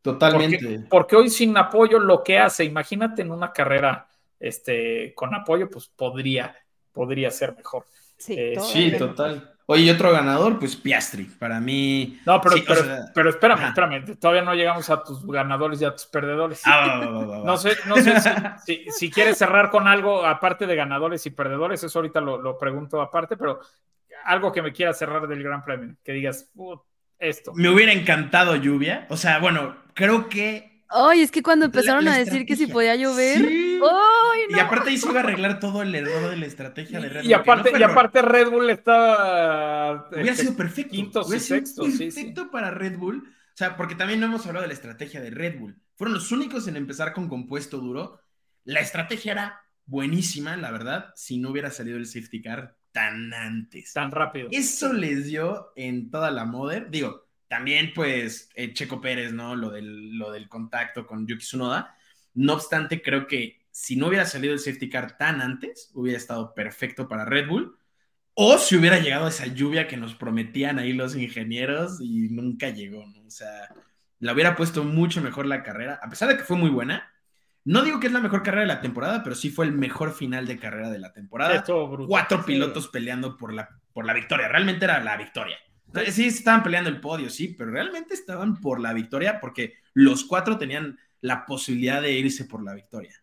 [0.02, 0.58] Totalmente.
[0.60, 4.08] Porque, porque hoy sin apoyo, lo que hace, imagínate en una carrera
[4.40, 6.56] este, con apoyo, pues podría,
[6.92, 7.86] podría ser mejor.
[8.18, 9.55] Sí, Eh, Sí, total.
[9.68, 11.24] Oye, y otro ganador, pues Piastri.
[11.26, 12.20] Para mí.
[12.26, 13.68] No, pero, Sí, o pero, sea, pero espérame, ajá.
[13.70, 16.62] espérame, todavía no llegamos a tus ganadores y a tus perdedores.
[16.66, 17.46] Ah, va, va, va, va, va.
[17.46, 18.30] No sé, no sé si,
[18.66, 22.58] si- si quieres cerrar con algo aparte de ganadores y perdedores, eso ahorita lo, lo
[22.60, 23.60] pregunto aparte, pero
[24.26, 26.82] algo que me quiera cerrar del Gran Premio, que digas, "Put,
[27.18, 27.54] esto.
[27.56, 29.08] Me hubiera encantado lluvia.
[29.10, 30.84] O sea, bueno, creo que.
[30.90, 33.38] Ay, es que cuando empezaron la a decir que si podía llover.
[33.40, 33.80] Sí.
[33.82, 34.58] ¡Ay, no!
[34.58, 37.22] Y aparte ahí se iba a arreglar todo el error de la estrategia de Red
[37.22, 37.32] Bull.
[37.32, 40.10] Y no aparte, fue y aparte Red Bull estaba...
[40.10, 40.92] Hubiera este, sido perfecto.
[40.92, 42.06] quintos y sextos, sí, sí.
[42.06, 43.24] perfecto para Red Bull.
[43.28, 45.78] O sea, porque también no hemos hablado de la estrategia de Red Bull.
[45.96, 48.20] Fueron los únicos en empezar con compuesto duro.
[48.66, 53.94] La estrategia era buenísima, la verdad, si no hubiera salido el safety car tan antes.
[53.94, 54.48] tan rápido.
[54.52, 56.90] Eso les dio en toda la Mother.
[56.90, 59.56] Digo, también pues eh, Checo Pérez, ¿no?
[59.56, 61.96] Lo del, lo del contacto con Yuki Tsunoda.
[62.34, 66.54] No obstante, creo que si no hubiera salido el safety car tan antes, hubiera estado
[66.54, 67.78] perfecto para Red Bull.
[68.34, 73.06] O si hubiera llegado esa lluvia que nos prometían ahí los ingenieros y nunca llegó,
[73.06, 73.26] ¿no?
[73.26, 73.68] O sea,
[74.20, 77.12] la hubiera puesto mucho mejor la carrera, a pesar de que fue muy buena.
[77.66, 80.14] No digo que es la mejor carrera de la temporada, pero sí fue el mejor
[80.14, 82.08] final de carrera de la temporada brutal.
[82.08, 84.48] cuatro pilotos peleando por la, por la victoria.
[84.48, 85.58] Realmente era la victoria.
[86.12, 90.58] Sí, estaban peleando el podio, sí, pero realmente estaban por la victoria porque los cuatro
[90.58, 93.22] tenían la posibilidad de irse por la victoria.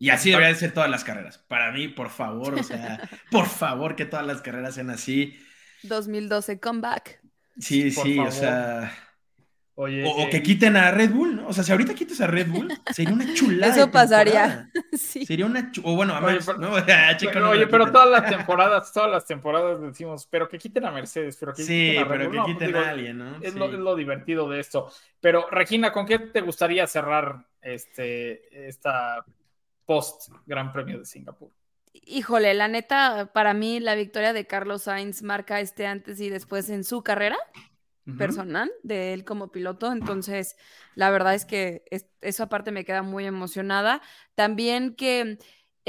[0.00, 1.38] Y así deberían ser todas las carreras.
[1.38, 2.98] Para mí, por favor, o sea,
[3.30, 5.38] por favor que todas las carreras sean así.
[5.84, 7.20] 2012, comeback.
[7.58, 8.28] Sí, Por sí, favor.
[8.28, 8.92] o sea.
[9.74, 11.48] Oye, O, o eh, que quiten a Red Bull, ¿no?
[11.48, 13.72] O sea, si ahorita quitas a Red Bull, sería una chulada.
[13.72, 14.70] Eso pasaría.
[14.92, 15.24] Sí.
[15.24, 16.76] Sería una chu- O bueno, a Oye, pero- ¿no?
[16.76, 17.92] A Checo pero, no oye, lo pero quitan.
[17.92, 21.90] todas las temporadas, todas las temporadas decimos, pero que quiten a Mercedes, pero que Sí,
[21.90, 22.32] quiten a Red pero Bull.
[22.32, 23.36] que No, quiten digo, a alguien, ¿no?
[23.42, 23.58] Es, Sí.
[23.58, 24.92] lo, es lo divertido de esto.
[25.20, 29.24] Pero, Regina, ¿con qué te gustaría cerrar este, esta
[29.90, 31.50] post Gran Premio de Singapur?
[31.92, 36.70] Híjole, la neta, para mí la victoria de Carlos Sainz marca este antes y después
[36.70, 37.36] en su carrera
[38.16, 39.90] personal de él como piloto.
[39.90, 40.56] Entonces,
[40.94, 44.00] la verdad es que es- eso aparte me queda muy emocionada.
[44.36, 45.38] También que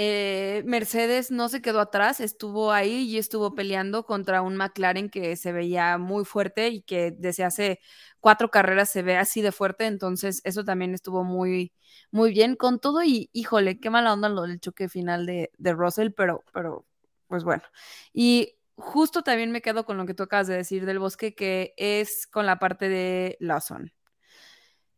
[0.03, 5.35] eh, Mercedes no se quedó atrás, estuvo ahí y estuvo peleando contra un McLaren que
[5.35, 7.79] se veía muy fuerte y que desde hace
[8.19, 9.85] cuatro carreras se ve así de fuerte.
[9.85, 11.71] Entonces, eso también estuvo muy,
[12.09, 13.03] muy bien con todo.
[13.03, 16.87] Y híjole, qué mala onda lo del choque final de, de Russell, pero, pero
[17.27, 17.63] pues bueno.
[18.11, 21.75] Y justo también me quedo con lo que tú acabas de decir del bosque, que
[21.77, 23.93] es con la parte de Lawson.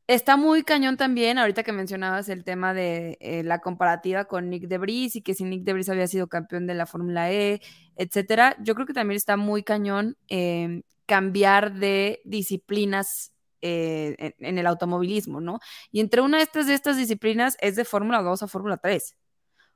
[0.07, 4.67] Está muy cañón también, ahorita que mencionabas el tema de eh, la comparativa con Nick
[4.67, 7.61] Debris y que si Nick Debris había sido campeón de la Fórmula E,
[7.95, 8.57] etcétera.
[8.61, 15.39] Yo creo que también está muy cañón eh, cambiar de disciplinas eh, en, el automovilismo,
[15.39, 15.59] ¿no?
[15.89, 19.15] Y entre una de estas, de estas disciplinas es de Fórmula 2 a Fórmula 3.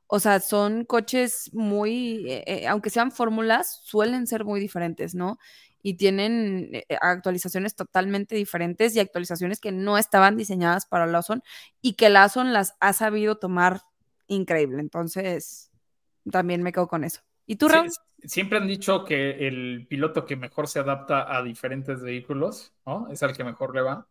[0.07, 5.37] O sea, son coches muy, eh, aunque sean fórmulas, suelen ser muy diferentes, ¿no?
[5.83, 11.41] Y tienen eh, actualizaciones totalmente diferentes y actualizaciones que no estaban diseñadas para Lawson
[11.81, 13.81] y que Lawson las ha sabido tomar
[14.27, 14.79] increíble.
[14.81, 15.71] Entonces,
[16.29, 17.21] también me quedo con eso.
[17.45, 17.89] ¿Y tú, Raúl?
[17.89, 17.97] Sí,
[18.27, 23.07] siempre han dicho que el piloto que mejor se adapta a diferentes vehículos, ¿no?
[23.09, 24.07] Es el que mejor le va.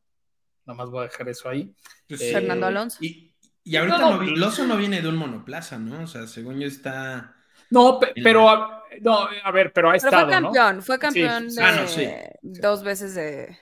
[0.64, 1.74] Nomás voy a dejar eso ahí.
[2.08, 2.98] Pues, Eh, Fernando Alonso.
[3.00, 6.04] Y, y ahorita No, no, vi- Lawson no viene de un monoplaza, ¿no?
[6.04, 7.35] O sea, según yo está...
[7.70, 10.58] No, pero a, no, a ver, pero ha Pero estado, fue ¿no?
[10.58, 12.20] campeón, fue campeón sí, de ah, no, sí.
[12.42, 13.58] dos veces de...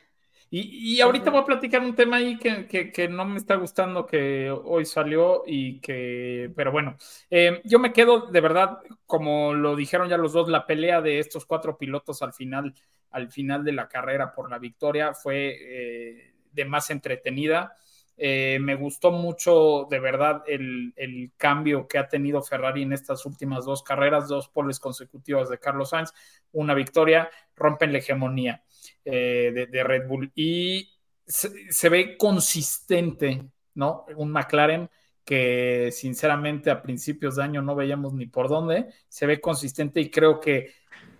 [0.50, 3.56] Y, y ahorita voy a platicar un tema ahí que, que- que no me está
[3.56, 6.96] gustando que hoy salió y que, pero bueno,
[7.30, 11.18] eh, yo me quedo de verdad, como lo dijeron ya los dos, la pelea de
[11.18, 12.72] estos cuatro pilotos al final,
[13.10, 17.74] al final de la carrera por la victoria fue eh, de más entretenida.
[18.16, 23.26] Eh, me gustó mucho de verdad el, el cambio que ha tenido Ferrari en estas
[23.26, 26.12] últimas dos carreras, dos poles consecutivas de Carlos Sainz,
[26.52, 28.62] una victoria, rompen la hegemonía
[29.04, 30.90] eh, de, Red Bull y
[31.26, 33.42] se, se ve consistente,
[33.74, 34.06] ¿no?
[34.16, 34.88] Un McLaren
[35.24, 40.10] que sinceramente a principios de año no veíamos ni por dónde, se ve consistente y
[40.10, 40.74] creo que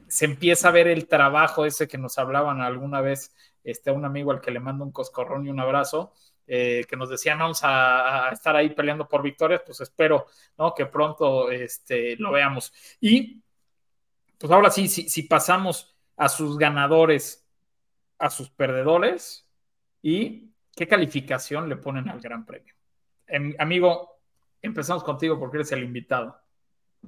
[0.08, 3.34] se empieza a ver el trabajo ese que nos hablaban alguna vez,
[3.64, 6.12] este, un amigo al que le mando un coscorrón y un abrazo,
[6.46, 10.26] eh, que nos decían vamos a, a, estar ahí peleando por victorias, pues espero
[10.58, 10.74] ¿no?
[10.74, 12.72] que pronto este, lo veamos.
[13.00, 13.42] Y
[14.38, 17.46] pues ahora sí, si, si pasamos a sus ganadores,
[18.18, 19.48] a sus perdedores,
[20.02, 22.74] y qué calificación le ponen al Gran Premio.
[23.26, 24.20] Em, amigo,
[24.60, 26.38] empezamos contigo porque eres el invitado.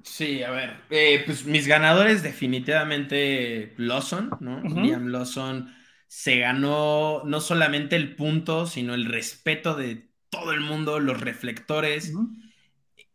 [0.03, 4.61] Sí, a ver, eh, pues mis ganadores definitivamente Lawson, ¿no?
[4.63, 5.75] Liam Lawson
[6.09, 12.23] se ganó no solamente el punto, sino el respeto de todo el mundo, los reflectores,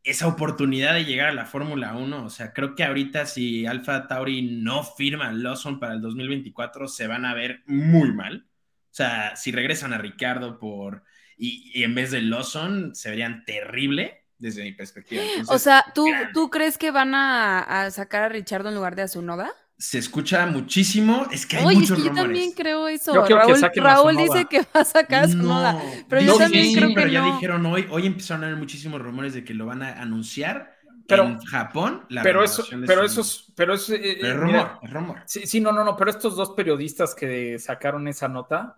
[0.03, 2.25] esa oportunidad de llegar a la Fórmula 1.
[2.25, 6.87] O sea, creo que ahorita si Alfa Tauri no firma a Lawson para el 2024,
[6.87, 8.47] se van a ver muy mal.
[8.91, 11.03] O sea, si regresan a Ricardo por
[11.37, 15.23] y, y en vez de Lawson, se verían terrible desde mi perspectiva.
[15.23, 18.95] Entonces, O sea, ¿tú, ¿tú crees que van a, a sacar a Richardo en lugar
[18.95, 19.51] de a Zunoda?
[19.82, 22.25] Se escucha muchísimo, es que hay Oye, es muchos que yo rumores.
[22.27, 23.13] también creo eso.
[23.15, 25.73] Yo que Raúl, Raúl dice que va a sacar Zunoda.
[25.73, 27.34] No, pero yo también sí, creo que pero ya no.
[27.34, 30.75] dijeron hoy, hoy empezaron a haber muchísimos rumores de que lo van a anunciar
[31.07, 32.05] Pero- en Japón.
[32.09, 34.89] La pero eso, pero su- esos, pero eso, eh, Pero es eh, rumor, mira, es
[34.91, 35.17] rumor.
[35.25, 38.77] sí, sí, no, no, no, pero estos dos periodistas que sacaron esa nota,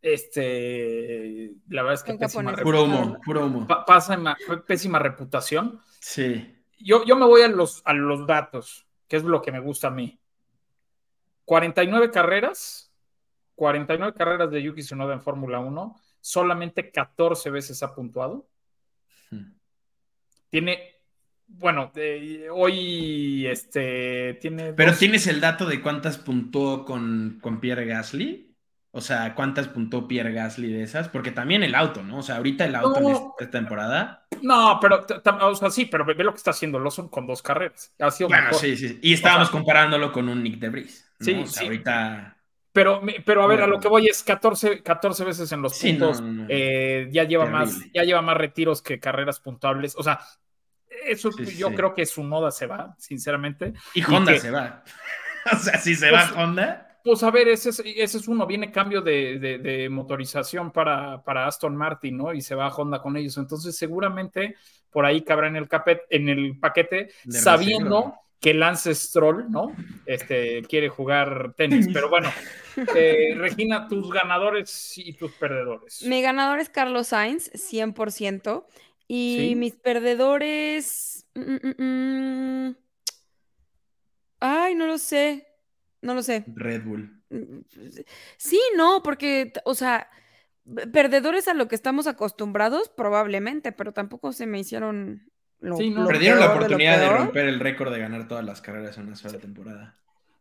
[0.00, 3.66] este, la verdad es que pésima, Puro humo, puro humo.
[4.66, 5.80] pésima reputación.
[6.00, 6.50] Sí.
[6.78, 8.83] Yo, yo me voy a los, a los datos,
[9.14, 10.18] que es lo que me gusta a mí.
[11.44, 12.92] 49 carreras,
[13.54, 18.48] 49 carreras de Yuki Tsunoda en Fórmula 1, solamente 14 veces ha puntuado.
[19.30, 19.44] Ujú.
[20.50, 20.96] Tiene,
[21.46, 24.72] bueno, eh, hoy este, tiene...
[24.72, 28.43] Pero dos- ¿tienes el dato de cuántas puntuó con, con Pierre Gasly?
[28.96, 31.08] O sea, ¿cuántas puntó Pierre Gasly de esas?
[31.08, 32.18] Porque también el auto, ¿no?
[32.18, 33.08] O sea, ahorita el auto No.
[33.08, 34.24] en esta temporada.
[34.40, 35.04] No, pero,
[35.42, 37.92] o sea, sí, pero ve lo que está haciendo Lawson con dos carreras.
[37.98, 38.60] Ha sido Bueno, mejor.
[38.60, 39.00] sí, sí.
[39.02, 41.10] Y estábamos O sea- comparándolo con un Nick Debris.
[41.18, 41.24] ¿no?
[41.26, 41.64] Sí, O sea, sí.
[41.66, 42.36] ahorita.
[42.72, 45.90] Pero, pero a ver, a lo que voy es 14, 14 veces en los Sí,
[45.94, 46.20] puntos.
[46.20, 46.46] no, no, no.
[46.48, 47.66] eh, ya lleva Terrible.
[47.66, 49.94] más, ya lleva más retiros que carreras puntuables.
[49.96, 50.20] O sea,
[51.06, 51.74] eso Sí, yo sí.
[51.74, 53.74] creo que su noda se va, sinceramente.
[53.94, 54.82] Y Honda que- se va.
[55.52, 56.93] o sea, si se Pues- va Honda.
[57.04, 61.22] Pues a ver, ese es, ese es uno, viene cambio de, de- de motorización para,
[61.22, 62.32] para Aston Martin, ¿no?
[62.32, 63.36] Y se va a Honda con ellos.
[63.36, 64.56] Entonces, seguramente
[64.90, 69.74] por ahí cabrá en el, capet, en el paquete, De sabiendo que Lance Stroll, ¿no?
[70.06, 71.80] Este, quiere jugar tenis.
[71.80, 71.94] Tenis.
[71.94, 72.30] Pero bueno,
[72.94, 76.02] eh, Regina, tus ganadores y tus perdedores.
[76.06, 78.66] Mi ganador es Carlos Sainz, 100%.
[79.06, 79.54] Y Sí.
[79.56, 81.26] mis perdedores.
[81.34, 81.82] mm, mm,
[82.68, 82.76] mm,
[84.40, 85.46] Ay, no lo sé.
[86.04, 86.44] No lo sé.
[86.46, 87.22] Red Bull.
[88.36, 90.08] Sí, no, porque, o sea,
[90.92, 95.30] perdedores a lo que estamos acostumbrados, probablemente, pero tampoco se me hicieron
[95.60, 96.02] lo, Sí, no.
[96.02, 99.06] lo Perdieron la peor oportunidad de, romper el récord de ganar todas las carreras en
[99.06, 99.96] una sola temporada.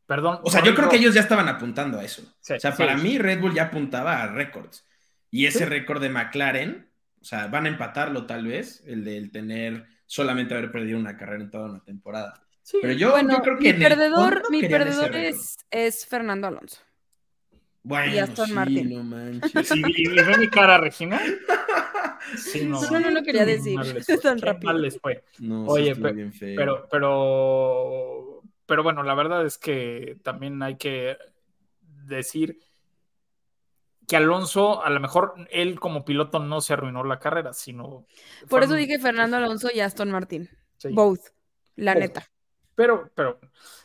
[0.05, 0.39] Perdón.
[0.43, 2.23] O sea, yo creo que ellos ya estaban apuntando a eso.
[2.41, 2.77] Sí, o sea, sí.
[2.77, 4.85] para mí Red Bull ya apuntaba a récords.
[5.31, 5.65] Y ese Sí.
[5.65, 6.89] récord de McLaren,
[7.21, 11.41] o sea, van a empatarlo tal vez, el del tener solamente haber perdido una carrera
[11.43, 12.43] en toda una temporada.
[12.63, 14.59] Sí, Pero yo, bueno, yo creo que mi perdedor, mi
[15.27, 16.77] es, es Fernando Alonso.
[17.83, 18.89] Bueno, y Aston sí, Martin.
[18.95, 19.71] no manches.
[19.75, 21.21] Y, y ve mi cara, Regina.
[22.37, 22.79] Sí, no.
[22.79, 24.71] Solo no lo quería decir fue, tan rápido.
[24.71, 25.25] mal les fue.
[25.39, 26.55] No, Oye, sí estuvo pe- bien feo.
[26.55, 31.17] Pero, pero, pero bueno, la verdad es que también hay que
[32.05, 32.57] decir
[34.07, 38.05] que Alonso, a lo mejor él como piloto no se arruinó la carrera, sino.
[38.49, 40.49] Por eso dije Fernando Alonso y Aston Martin.
[40.77, 40.89] Sí.
[40.93, 41.31] Both,
[41.75, 42.01] la Both.
[42.01, 42.29] neta.
[42.75, 43.39] Pero, pero,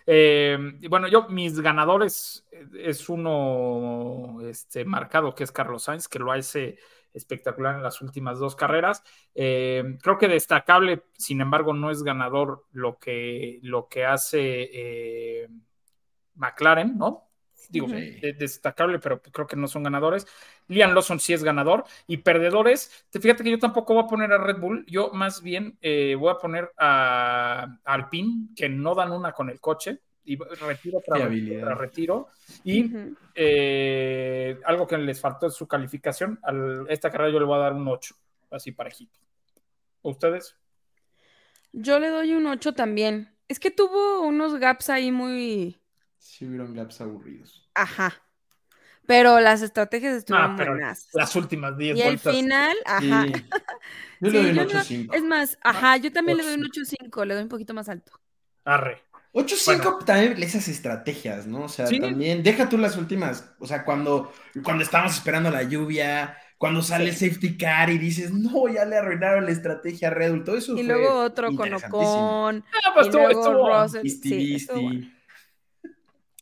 [0.06, 0.58] eh,
[0.88, 6.32] bueno, yo, mis ganadores eh, es uno este, marcado que es Carlos Sainz, que lo
[6.32, 6.78] hace
[7.12, 9.02] espectacular en las últimas dos carreras.
[9.34, 15.48] Eh, creo que destacable, sin embargo, no es ganador lo que, lo que hace
[16.34, 17.27] McLaren, ¿no?
[17.70, 20.26] Digo, de- destacable, pero creo que no son ganadores.
[20.68, 21.84] Liam Lawson sí es ganador.
[22.06, 25.42] Y perdedores, te- fíjate que yo tampoco voy a poner a Red Bull, yo más
[25.42, 30.00] bien eh, voy a poner a, a Alpine, que no dan una con el coche.
[30.24, 31.20] Y retiro tras
[31.60, 32.28] tras retiro.
[32.62, 32.90] Y
[33.34, 36.38] eh, algo que les faltó es su calificación.
[36.42, 36.52] A
[36.92, 38.14] esta carrera yo le voy a dar un 8,
[38.50, 39.18] así parejito.
[40.02, 40.54] ¿Ustedes?
[41.72, 43.34] Yo le doy un 8 también.
[43.48, 45.77] Es que tuvo unos gaps ahí muy...
[46.18, 47.68] Sí hubieron gaps aburridos.
[47.74, 48.14] Ajá.
[49.06, 51.08] Pero las estrategias estuvieron Ah, pero buenas.
[51.14, 52.34] las últimas 10 Y el vueltas.
[52.34, 53.24] final, ajá.
[53.24, 53.32] Sí.
[54.20, 55.14] Yo Sí, le doy un yo 8-5.
[55.14, 57.08] Es más, ajá, yo también le doy un 8-5.
[57.12, 58.12] 8-5, le doy un poquito más alto.
[58.64, 59.00] Arre.
[59.32, 59.98] 8-5 Bueno.
[60.04, 61.62] también esas estrategias, ¿no?
[61.64, 62.00] O sea, Sí.
[62.00, 64.32] también, deja tú las últimas, o sea, cuando,
[64.64, 68.96] cuando estábamos esperando la lluvia, cuando sale el safety car y dices, no, ya le
[68.96, 71.72] arruinaron la estrategia a Red Bull, todo eso Y fue luego otro con.
[71.74, 72.64] Ocon.
[72.84, 74.02] Ah, pues y estuvo- luego estuvo- Russell.
[74.02, 75.06] Visti, Sí, estuvo bueno.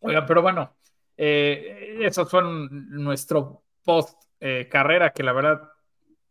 [0.02, 0.76] Oiga, pero bueno,
[1.16, 4.22] eh, esos fueron nuestro post
[4.70, 5.60] carrera, que la verdad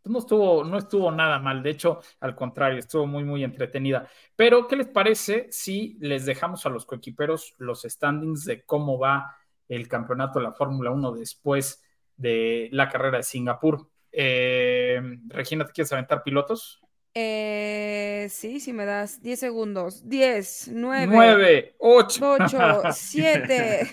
[0.06, 1.62] no estuvo, no estuvo nada mal.
[1.62, 4.08] De hecho, al contrario, estuvo muy, muy entretenida.
[4.34, 9.36] Pero, ¿qué les parece si les dejamos a los coequiperos los standings de cómo va
[9.68, 11.82] el campeonato de la Fórmula 1 después
[12.16, 13.88] de la carrera de Singapur?
[14.12, 16.80] Eh, Regina, ¿te quieres aventar pilotos?
[17.18, 20.06] Eh, sí, si me das 10 segundos.
[20.06, 22.32] 10, 9, 9, 8.
[22.42, 23.90] 8, 7.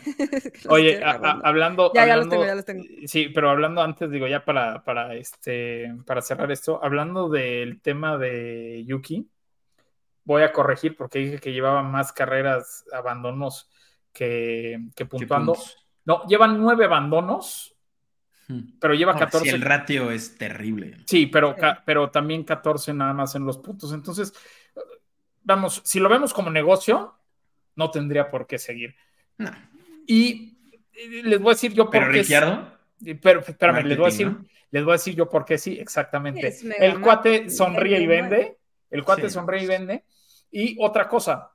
[0.67, 1.89] Oye, a- a- hablando.
[1.93, 2.83] Ya, ya los hablando- tengo, ya los tengo.
[3.05, 8.17] Sí, pero hablando antes, digo, ya para, para, este, para cerrar esto, hablando del tema
[8.17, 9.25] de Yuki,
[10.25, 13.69] voy a corregir porque dije que llevaba más carreras abandonos
[14.11, 15.55] que, que ¿Qué puntuando.
[16.03, 17.72] No, llevan nueve abandonos.
[18.79, 19.49] Pero lleva No, 14.
[19.49, 20.97] sí, el ratio es terrible.
[21.05, 23.93] Sí, pero, pero también 14 nada más en los puntos.
[23.93, 24.33] Entonces,
[25.43, 27.15] vamos, si lo vemos como negocio,
[27.75, 28.95] no tendría por qué seguir.
[29.37, 29.51] No.
[30.07, 30.57] Y
[31.23, 32.19] les voy a decir yo por Pero qué.
[32.19, 32.71] Ricciardo,
[33.05, 34.31] Eh, Pero espérame, les voy a decir,
[34.71, 36.53] les voy a decir yo por qué sí, exactamente.
[36.79, 38.57] El cuate sonríe y vende, vende.
[38.89, 39.33] El cuate Sí.
[39.33, 40.03] sonríe y vende.
[40.51, 41.51] Y otra cosa,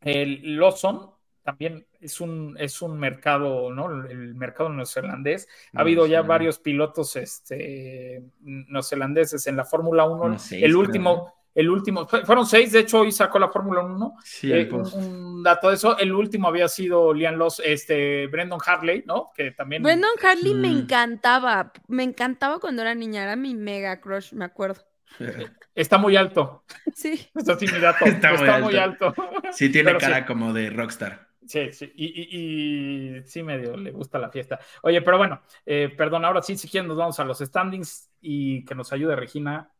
[0.00, 1.10] el Lawson
[1.42, 4.04] también es un, es un mercado, ¿no?
[4.06, 5.48] El mercado neozelandés.
[5.74, 10.22] Ha habido ya varios pilotos este, neozelandeses en la Fórmula 1.
[10.22, 13.82] Unos seis, el último, el último, fue- fueron seis, de hecho hoy sacó la Fórmula
[13.82, 14.16] 1.
[14.24, 19.04] sí, Eh, un, dato de eso, el último había sido Liam Loss, este, Brendan Hartley,
[19.06, 19.30] ¿no?
[19.34, 19.82] Que también...
[19.82, 20.78] Brendan Hartley me Mm.
[20.78, 21.72] encantaba.
[21.88, 23.22] Me encantaba cuando era niña.
[23.24, 24.82] Era mi mega crush, me acuerdo.
[25.74, 26.64] Está muy alto.
[26.94, 27.28] Sí.
[27.34, 28.04] Eso sí, mi dato.
[28.04, 29.14] Está Está, muy muy alto.
[29.52, 30.24] Sí, tiene Pero cara sí.
[30.26, 31.28] como de rockstar.
[31.46, 31.92] Sí, sí.
[31.96, 34.58] Y, y- y sí, medio le gusta la fiesta.
[34.82, 38.64] Oye, pero bueno, eh, perdón, ahora sí, si quieren, nos vamos a los standings y
[38.64, 39.70] que nos ayude Regina.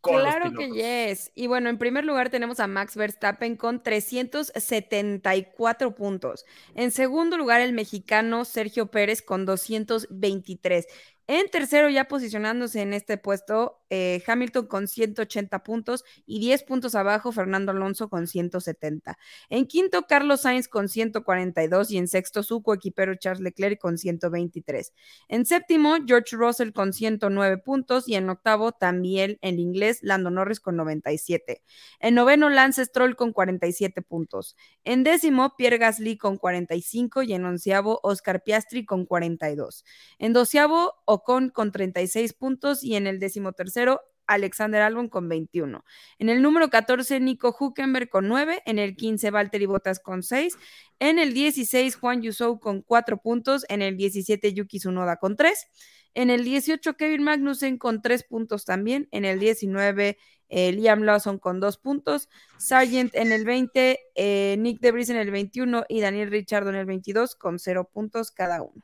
[0.00, 1.32] Con Claro los que yes.
[1.34, 6.44] Y bueno, en primer lugar tenemos a Max Verstappen con 374 puntos.
[6.74, 10.86] En segundo lugar, el mexicano Sergio Pérez con 223.
[11.28, 16.94] En tercero, ya posicionándose en este puesto, eh, Hamilton con 180 puntos y 10 puntos
[16.94, 19.18] abajo, Fernando Alonso con 170.
[19.48, 24.92] En quinto, Carlos Sainz con 142 y en sexto, su coequipero Charles Leclerc con 123.
[25.26, 30.60] En séptimo, George Russell con 109 puntos y en octavo también el inglés Lando Norris
[30.60, 31.60] con 97.
[31.98, 34.56] En noveno, Lance Stroll con 47 puntos.
[34.84, 39.84] En décimo, Pierre Gasly con 45 y en onceavo, Oscar Piastri con 42.
[40.18, 45.84] En doceavo, Ocon con 36 puntos y en el décimo tercero, Alexander Albon con 21.
[46.18, 48.62] En el número 14, Nico Huckenberg con 9.
[48.66, 50.56] En el 15, Valtteri Bottas con 6.
[50.98, 53.64] En el 16, Juan Yusou con 4 puntos.
[53.68, 55.66] En el 17, Yuki Tsunoda con 3.
[56.14, 59.08] En el 18, Kevin Magnussen con 3 puntos también.
[59.10, 62.28] En el 19, eh, Liam Lawson con 2 puntos.
[62.58, 66.86] Sargent en el 20, eh, Nick Debris en el 21 y Daniel Richardo en el
[66.86, 68.82] 22 con 0 puntos cada uno.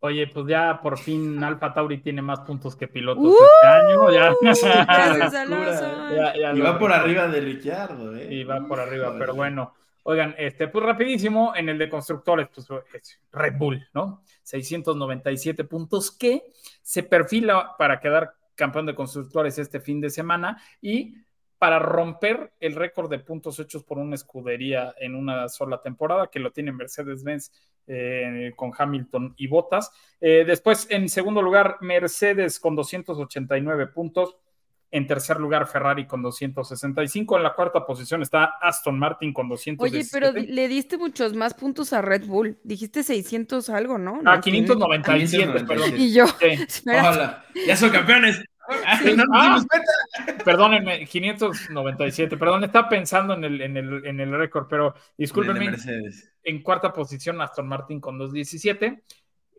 [0.00, 3.34] Oye, pues ya por fin Alfa Tauri tiene más puntos que pilotos ¡Uh!
[3.34, 4.10] este año.
[4.12, 4.32] Ya,
[6.16, 8.28] ya- ya Y lo- va por arriba de Ricciardo, ¿eh?
[8.32, 9.18] Y va por arriba, Joder.
[9.20, 9.74] pero bueno.
[10.04, 14.22] Oigan, este, pues rapidísimo, en el de constructores, pues es Red Bull, ¿no?
[14.42, 16.44] 697 puntos que
[16.80, 21.14] se perfila para quedar campeón de constructores este fin de semana y
[21.58, 26.38] para romper el récord de puntos hechos por una escudería en una sola temporada, que
[26.38, 27.50] lo tiene Mercedes-Benz
[27.88, 29.90] eh, con Hamilton y Bottas.
[30.20, 34.36] Eh, después, en segundo lugar, Mercedes con 289 puntos.
[34.90, 37.36] En tercer lugar, Ferrari con 265.
[37.36, 40.16] En la cuarta posición está Aston Martin con 217.
[40.16, 42.58] Oye, pero le diste muchos más puntos a Red Bull.
[42.62, 44.20] Dijiste 600 algo, ¿no?
[44.24, 45.66] Ah, No, 597, 597.
[45.66, 46.00] perdón.
[46.00, 46.86] Y yo, Sí.
[46.88, 47.44] Ojalá.
[47.66, 48.42] Ya son campeones.
[49.02, 49.16] Sí.
[49.16, 50.34] No nos Ah.
[50.44, 52.36] Perdónenme, 597.
[52.36, 55.76] Perdón, estaba pensando en el, en el, en el récord, pero discúlpenme.
[56.42, 59.02] En cuarta posición, Aston Martin con 217.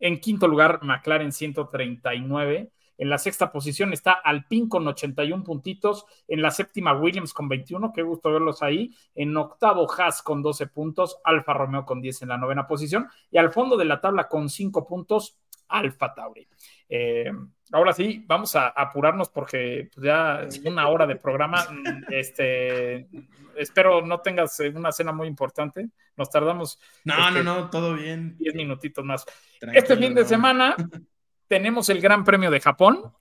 [0.01, 2.71] En quinto lugar, McLaren 139.
[2.97, 6.05] En la sexta posición está Alpine con 81 puntitos.
[6.27, 7.93] En la séptima, Williams con 21.
[7.93, 8.93] Qué gusto verlos ahí.
[9.15, 11.17] En octavo, Haas con 12 puntos.
[11.23, 13.07] Alfa Romeo con 10 en la novena posición.
[13.31, 15.37] Y al fondo de la tabla con 5 puntos,
[15.69, 16.47] Alfa Tauri.
[16.89, 17.31] Eh,
[17.71, 21.65] ahora sí, vamos a apurarnos porque pues, ya una hora de programa.
[22.09, 23.07] Este,
[23.55, 25.89] espero no tengas eh, una cena muy importante.
[26.17, 28.35] Nos tardamos No, Este- no, no, todo bien.
[28.37, 29.25] 10 minutitos más.
[29.59, 30.27] Tranquilo, Este fin de no.
[30.27, 30.75] semana
[31.47, 33.13] tenemos el Gran Premio de Japón,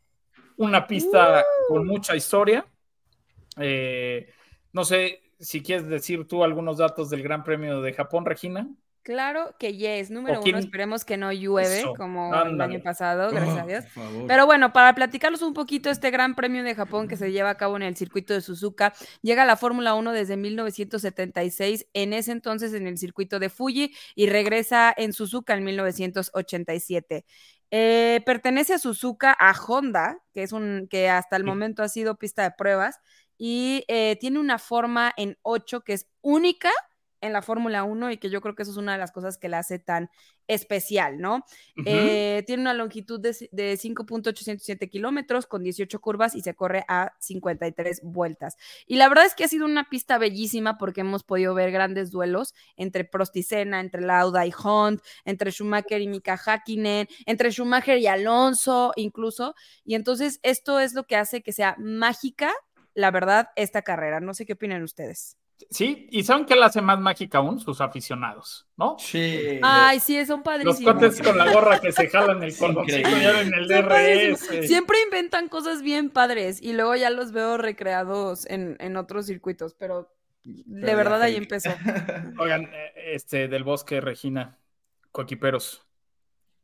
[0.57, 2.67] una pista con mucha historia.
[3.59, 4.33] Eh,
[4.73, 8.67] no sé si quieres decir tú algunos datos del Gran Premio de Japón, Regina.
[9.09, 10.11] Claro que yes.
[10.11, 13.61] Número ¿O quién- uno, esperemos que no llueve Eso, como el año pasado, gracias Oh,
[13.61, 13.85] a Dios.
[14.29, 17.57] Pero bueno, para platicarlos un poquito, este Gran Premio de Japón que se lleva a
[17.57, 18.93] cabo en el circuito de Suzuka,
[19.23, 23.95] llega a la Fórmula 1 desde 1976, en ese entonces en el circuito de Fuji,
[24.15, 27.25] y regresa en Suzuka en 1987.
[27.71, 32.17] Eh, pertenece a Suzuka, a Honda, que es un que hasta el momento ha sido
[32.17, 32.99] pista de pruebas,
[33.37, 36.71] y eh, tiene una forma en 8 que es única
[37.21, 39.39] en la Fórmula 1 y que yo creo que eso es una de las cosas
[39.39, 40.11] que la hace tan
[40.47, 41.45] especial, ¿no?
[41.85, 47.13] Eh, tiene una longitud de, de 5.807 kilómetros con 18 curvas y se corre a
[47.19, 48.57] 53 vueltas.
[48.87, 52.11] Y la verdad es que ha sido una pista bellísima porque hemos podido ver grandes
[52.11, 57.51] duelos entre Prost y Senna, entre Lauda y Hunt, entre Schumacher y Mika Hakkinen, entre
[57.51, 59.55] Schumacher y Alonso incluso.
[59.85, 62.53] Y entonces esto es lo que hace que sea mágica,
[62.95, 64.21] la verdad, esta carrera.
[64.21, 65.38] No sé qué opinan ustedes.
[65.71, 67.59] Sí, y ¿saben qué la hace más mágica aún?
[67.61, 68.97] Sus aficionados, ¿no?
[68.99, 69.59] Sí.
[69.63, 70.95] Ay, sí, son Los padrísimos.
[70.95, 73.69] cuates con la gorra que se jalan el en el.
[73.69, 74.67] DRS.
[74.67, 79.75] Siempre inventan cosas bien padres y luego ya los veo recreados en, en otros circuitos,
[79.75, 80.11] pero
[80.45, 81.71] de Pero verdad ahí empezó.
[82.39, 84.59] Oigan, eh, este, del bosque, Regina,
[85.13, 85.85] coquiperos.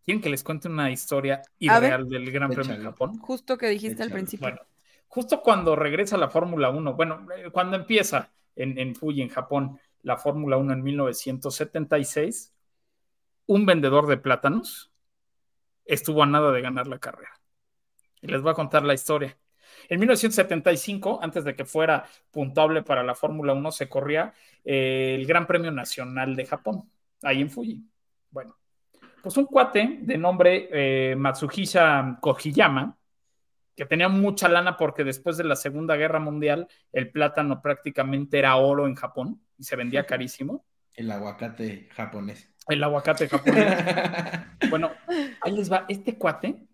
[0.05, 2.85] ¿Quieren que les cuente una historia irreal del Gran Premio de.
[2.85, 3.19] Japón?
[3.19, 4.45] Justo que dijiste al principio.
[4.45, 4.61] Bueno,
[5.09, 10.17] justo cuando regresa la Fórmula 1, bueno, eh, cuando empieza en, Fuji, en Japón, la
[10.17, 12.55] Fórmula 1 en 1976,
[13.47, 14.93] un vendedor de plátanos
[15.85, 17.41] estuvo a nada de ganar la carrera.
[18.21, 19.37] Y les voy a contar la historia.
[19.89, 24.33] En 1975, antes de que fuera puntable para la Fórmula 1, se corría
[24.65, 26.91] eh, el Gran Premio Nacional de Japón,
[27.23, 27.85] ahí en Fuji.
[28.31, 28.57] Bueno,
[29.23, 32.97] pues un cuate de nombre eh, Matsuhisa Kojiyama,
[33.75, 38.57] que tenía mucha lana porque después de la Segunda Guerra Mundial el plátano prácticamente era
[38.57, 40.65] oro en Japón y se vendía carísimo.
[40.95, 42.51] El aguacate japonés.
[42.69, 43.77] El aguacate japonés.
[44.71, 44.91] Bueno,
[45.43, 45.85] ahí les va.
[45.89, 46.67] Este cuate,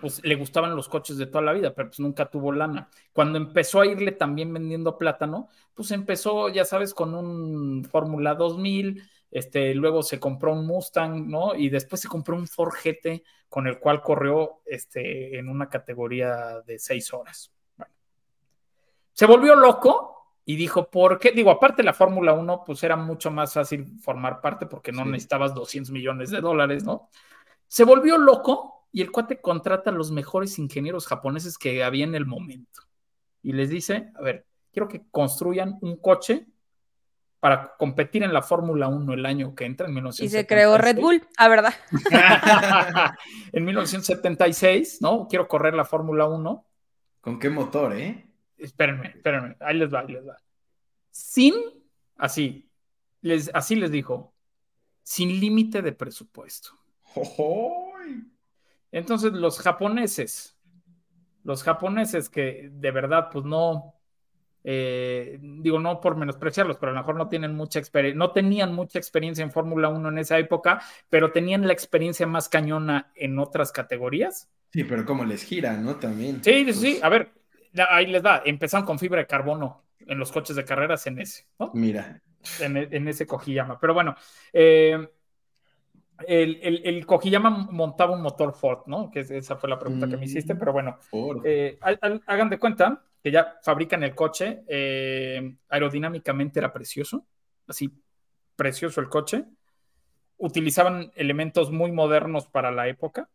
[0.00, 2.88] pues le gustaban los coches de toda la vida, pero pues nunca tuvo lana.
[3.12, 9.02] Cuando empezó a irle también vendiendo plátano, pues empezó, ya sabes, con un Fórmula 2000,
[9.34, 11.56] este, luego se compró un Mustang, ¿no?
[11.56, 16.60] Y después se compró un Ford GT con el cual corrió este, en una categoría
[16.60, 17.52] de seis horas.
[17.76, 17.92] Bueno.
[19.12, 21.32] Se volvió loco y dijo, ¿por qué?
[21.32, 25.10] Digo, aparte la Fórmula 1, pues era mucho más fácil formar parte porque no Sí.
[25.10, 27.10] necesitabas 200 millones de dólares, ¿no?
[27.66, 32.14] Se volvió loco y el cuate contrata a los mejores ingenieros japoneses que había en
[32.14, 32.82] el momento.
[33.42, 36.46] Y les dice, a ver, quiero que construyan un coche
[37.44, 40.32] para competir en la Fórmula 1 el año que entra, en Y 1976.
[40.32, 41.74] se creó Red Bull, ah, ¿verdad?
[43.52, 45.28] en 1976, ¿no?
[45.28, 46.66] Quiero correr la Fórmula 1.
[47.20, 48.26] ¿Con qué motor, eh?
[48.56, 50.38] Espérenme, espérenme, ahí les va, ahí les va.
[51.10, 51.52] Sin,
[52.16, 52.66] así,
[53.20, 54.32] les, así les dijo,
[55.02, 56.70] sin límite de presupuesto.
[58.90, 60.56] Entonces, los japoneses,
[61.42, 63.93] los japoneses que de verdad, pues no,
[64.64, 68.74] eh, digo, no por menospreciarlos, pero a lo mejor no tienen mucha experiencia, no tenían
[68.74, 73.38] mucha experiencia en Fórmula 1 en esa época, pero tenían la experiencia más cañona en
[73.38, 74.48] otras categorías.
[74.72, 75.96] Sí, pero como les gira, ¿no?
[75.96, 76.42] También.
[76.42, 77.30] Sí, sí, a ver,
[77.90, 81.46] ahí les va, empezaron con fibra de carbono en los coches de carreras en ese,
[81.58, 81.70] ¿no?
[81.74, 82.20] Mira.
[82.60, 83.78] En, en ese Kojiyama.
[83.78, 84.16] Pero bueno,
[84.52, 85.08] eh,
[86.26, 89.10] el, el, el, Kojiyama montaba un motor Ford, ¿no?
[89.10, 90.98] Que esa fue la pregunta que me hiciste, pero bueno,
[91.44, 97.26] eh, hagan de cuenta que ya fabrican el coche, eh, aerodinámicamente era precioso,
[97.66, 97.90] así
[98.54, 99.44] precioso el coche,
[100.36, 103.28] utilizaban elementos muy modernos para la época,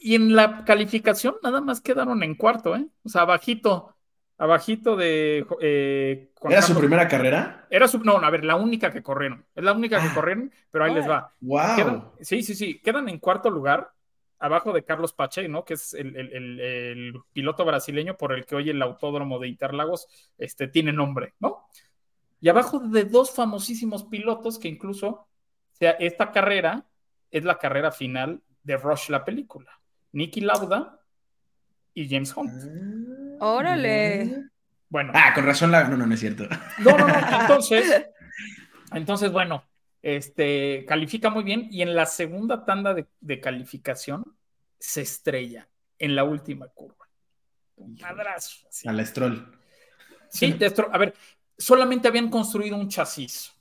[0.00, 2.86] y en la calificación nada más quedaron en cuarto, ¿eh?
[3.04, 3.94] O sea, abajito,
[4.38, 5.46] abajito de...
[5.60, 7.66] Eh, ¿Era su primera carrera?
[7.70, 7.98] Era su...
[8.00, 9.44] No, a ver, la única que corrieron.
[9.54, 10.14] Es la única que ah.
[10.14, 11.32] corrieron, pero ahí les va.
[11.40, 12.12] ¡Wow!
[12.20, 12.80] sí, sí, sí.
[12.80, 13.92] Quedan en cuarto lugar,
[14.38, 15.64] abajo de Carlos Pache, ¿no?
[15.64, 20.06] Que es el, el, el, piloto brasileño por el que hoy el autódromo de Interlagos
[20.36, 21.68] este, tiene nombre, ¿no?
[22.40, 25.28] Y abajo de dos famosísimos pilotos que incluso, o
[25.72, 26.84] sea, esta carrera
[27.30, 29.70] es la carrera final de Rush, la película.
[30.12, 31.00] Nicky Lauda
[31.94, 32.50] y James Hunt.
[32.52, 34.44] Ah, ¡Órale!
[34.88, 35.12] Bueno.
[35.14, 35.84] Ah, con razón la...
[35.84, 36.46] No, no, no es cierto.
[36.78, 37.14] No, no, no.
[37.40, 38.06] Entonces,
[38.92, 39.64] entonces bueno,
[40.02, 44.36] este, califica muy bien y en la segunda tanda de, calificación
[44.78, 45.68] se estrella
[45.98, 47.08] en la última curva.
[47.76, 48.68] Madrazo.
[48.86, 49.58] A la Stroll.
[50.28, 50.56] Sí,
[50.92, 51.14] a ver,
[51.56, 53.52] solamente habían construido un chasis.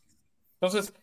[0.59, 0.93] Entonces,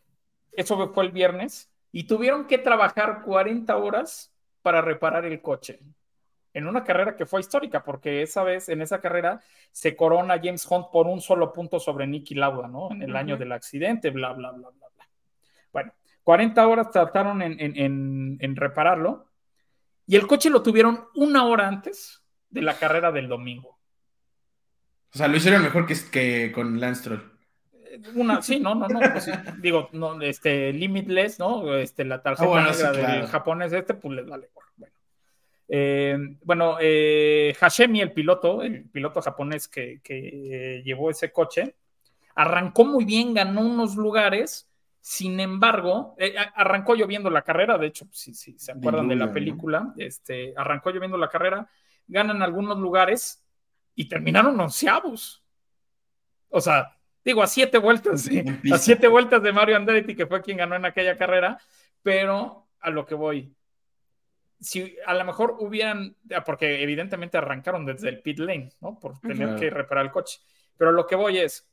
[0.52, 5.80] eso fue el viernes y tuvieron que trabajar 40 horas para reparar el coche.
[6.52, 9.40] En una carrera que fue histórica, porque esa vez, en esa carrera,
[9.70, 12.90] se corona James Hunt por un solo punto sobre Nicky Lauda, ¿no?
[12.90, 15.08] En el año del accidente, bla, bla, bla, bla, bla.
[15.72, 15.92] Bueno,
[16.24, 19.26] 40 horas trataron en, repararlo
[20.06, 23.78] y el coche lo tuvieron una hora antes de la carrera del domingo.
[25.12, 27.30] O sea, lo hicieron mejor que, que con Lance Troll.
[28.14, 29.28] Una, sí, no, no, no, pues
[29.60, 31.74] digo, no, este, limitless, ¿no?
[31.74, 34.50] Este, la tarjeta ah, negra del japonés este, pues les vale.
[34.76, 34.94] Bueno,
[35.72, 41.76] eh, bueno eh, Hashemi, el piloto, el piloto japonés que, que llevó ese coche,
[42.34, 44.68] arrancó muy bien, ganó unos lugares,
[45.00, 49.32] sin embargo, eh, arrancó lloviendo la carrera, de hecho, si, si se acuerdan de la
[49.32, 51.68] película, este, arrancó lloviendo la carrera,
[52.06, 53.44] ganan algunos lugares
[53.94, 55.44] y terminaron onceavos.
[56.48, 58.28] O sea, digo, a siete vueltas,
[58.72, 61.58] a siete vueltas de Mario Andretti, que fue quien ganó en aquella carrera,
[62.02, 63.54] pero a lo que voy,
[64.60, 68.98] si a lo mejor hubieran, porque evidentemente arrancaron desde el pit lane, ¿no?
[68.98, 70.40] Por tener que reparar el coche,
[70.76, 71.68] pero lo que voy es,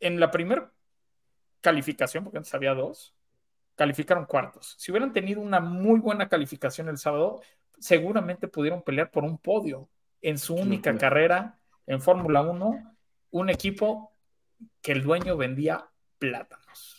[0.00, 0.72] en la primera
[1.60, 3.14] calificación, porque antes había dos,
[3.74, 4.74] calificaron cuartos.
[4.78, 7.40] Si hubieran tenido una muy buena calificación el sábado,
[7.78, 9.88] seguramente pudieron pelear por un podio
[10.20, 12.96] en su única carrera en Fórmula 1,
[13.30, 14.12] un equipo
[14.82, 15.88] que el dueño vendía
[16.18, 16.97] plátanos.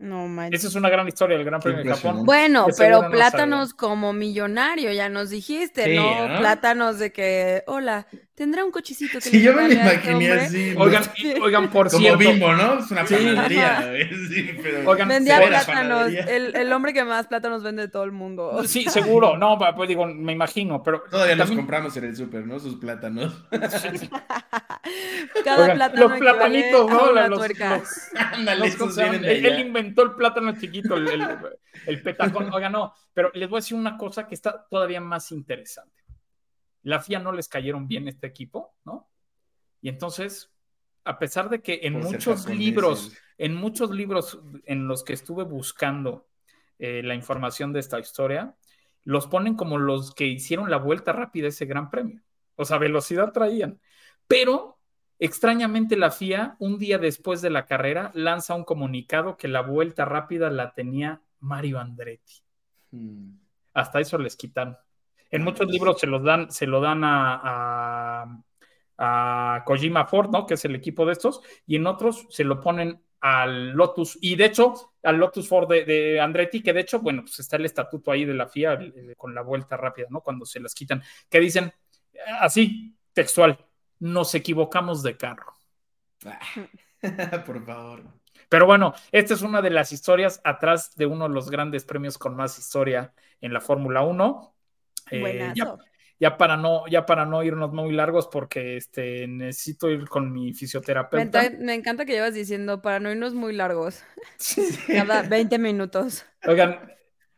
[0.00, 0.60] No manches.
[0.60, 2.24] Esa es una gran historia del Gran Premio de Japón.
[2.24, 6.38] Bueno, pero plátanos como millonario, ya nos dijiste, ¿no?
[6.38, 8.06] Plátanos de que, hola,
[8.40, 10.74] tendrá un cochecito que Sí, yo me lo imaginé así.
[10.78, 11.02] Oigan,
[11.42, 12.18] oigan, por como cierto.
[12.18, 12.78] Bimbo, ¿no?
[12.78, 13.92] Es una panadería.
[14.30, 16.10] Sí, pero oigan, vendía plátanos.
[16.10, 18.64] El, el, hombre que más plátanos vende de todo el mundo.
[18.64, 19.36] Sí, seguro.
[19.36, 21.02] No, pues digo, me imagino, pero.
[21.10, 21.48] Todavía también...
[21.48, 22.58] los compramos en el súper, ¿no?
[22.58, 23.44] Sus plátanos.
[25.44, 26.08] Cada oigan, plátano.
[26.08, 27.12] Los platanitos, ¿no?
[27.12, 27.42] Los, los,
[28.14, 31.28] Ándale, los, él, inventó el plátano chiquito, el, el,
[31.84, 32.50] el petacón.
[32.54, 35.99] Oigan, no, pero les voy a decir una cosa que está todavía más interesante
[36.82, 39.08] la FIA no les cayeron bien este equipo, ¿no?
[39.82, 40.52] Y entonces,
[41.04, 46.28] a pesar de que en muchos libros, en muchos libros en los que estuve buscando
[46.78, 48.56] eh, la información de esta historia,
[49.02, 52.22] los ponen como los que hicieron la vuelta rápida ese gran premio.
[52.56, 53.80] O sea, velocidad traían.
[54.26, 54.78] Pero,
[55.18, 60.04] extrañamente, la FIA, un día después de la carrera, lanza un comunicado que la vuelta
[60.04, 62.42] rápida la tenía Mario Andretti.
[62.90, 63.38] Hmm.
[63.72, 64.76] Hasta eso les quitaron.
[65.30, 68.42] En muchos libros se los dan, se lo dan a,
[68.98, 70.46] a, Kojima Ford, ¿no?
[70.46, 74.36] Que es el equipo de estos, y en otros se lo ponen al Lotus, y
[74.36, 78.10] de hecho, al Lotus Ford de, Andretti, que de hecho, bueno, pues está el estatuto
[78.10, 78.78] ahí de la FIA
[79.16, 80.20] con la vuelta rápida, ¿no?
[80.20, 81.72] Cuando se las quitan, que dicen
[82.40, 83.58] así, textual,
[83.98, 85.54] nos equivocamos de carro.
[87.46, 88.02] Por favor.
[88.48, 92.18] Pero bueno, esta es una de las historias atrás de uno de los grandes premios
[92.18, 94.54] con más historia en la Fórmula 1.
[95.10, 95.52] Eh,
[96.18, 100.52] ya, para no, ya para no irnos muy largos, porque este, necesito ir con mi
[100.52, 101.50] fisioterapeuta.
[101.58, 104.02] Me, encanta que llevas diciendo para no irnos muy largos.
[104.86, 106.26] Cada 20 minutos.
[106.46, 106.92] Oigan,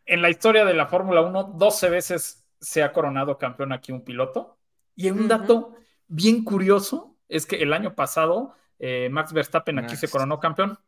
[0.05, 4.05] en la historia de la Fórmula 1, 12 veces se ha coronado campeón aquí un
[4.05, 4.59] piloto.
[4.95, 5.75] Y un dato
[6.07, 10.01] bien curioso es que el año pasado eh, Max Verstappen aquí Max.
[10.01, 10.79] se coronó campeón.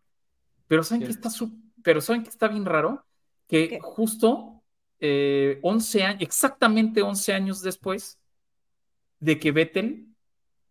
[0.67, 1.29] Pero ¿saben qué Cierto.
[1.29, 3.05] está, su- pero ¿saben qué está bien raro?
[3.47, 3.79] Que ¿Qué?
[3.81, 4.54] justo
[5.01, 8.19] eh, 11 años, exactamente 11 años después
[9.21, 10.07] de que Vettel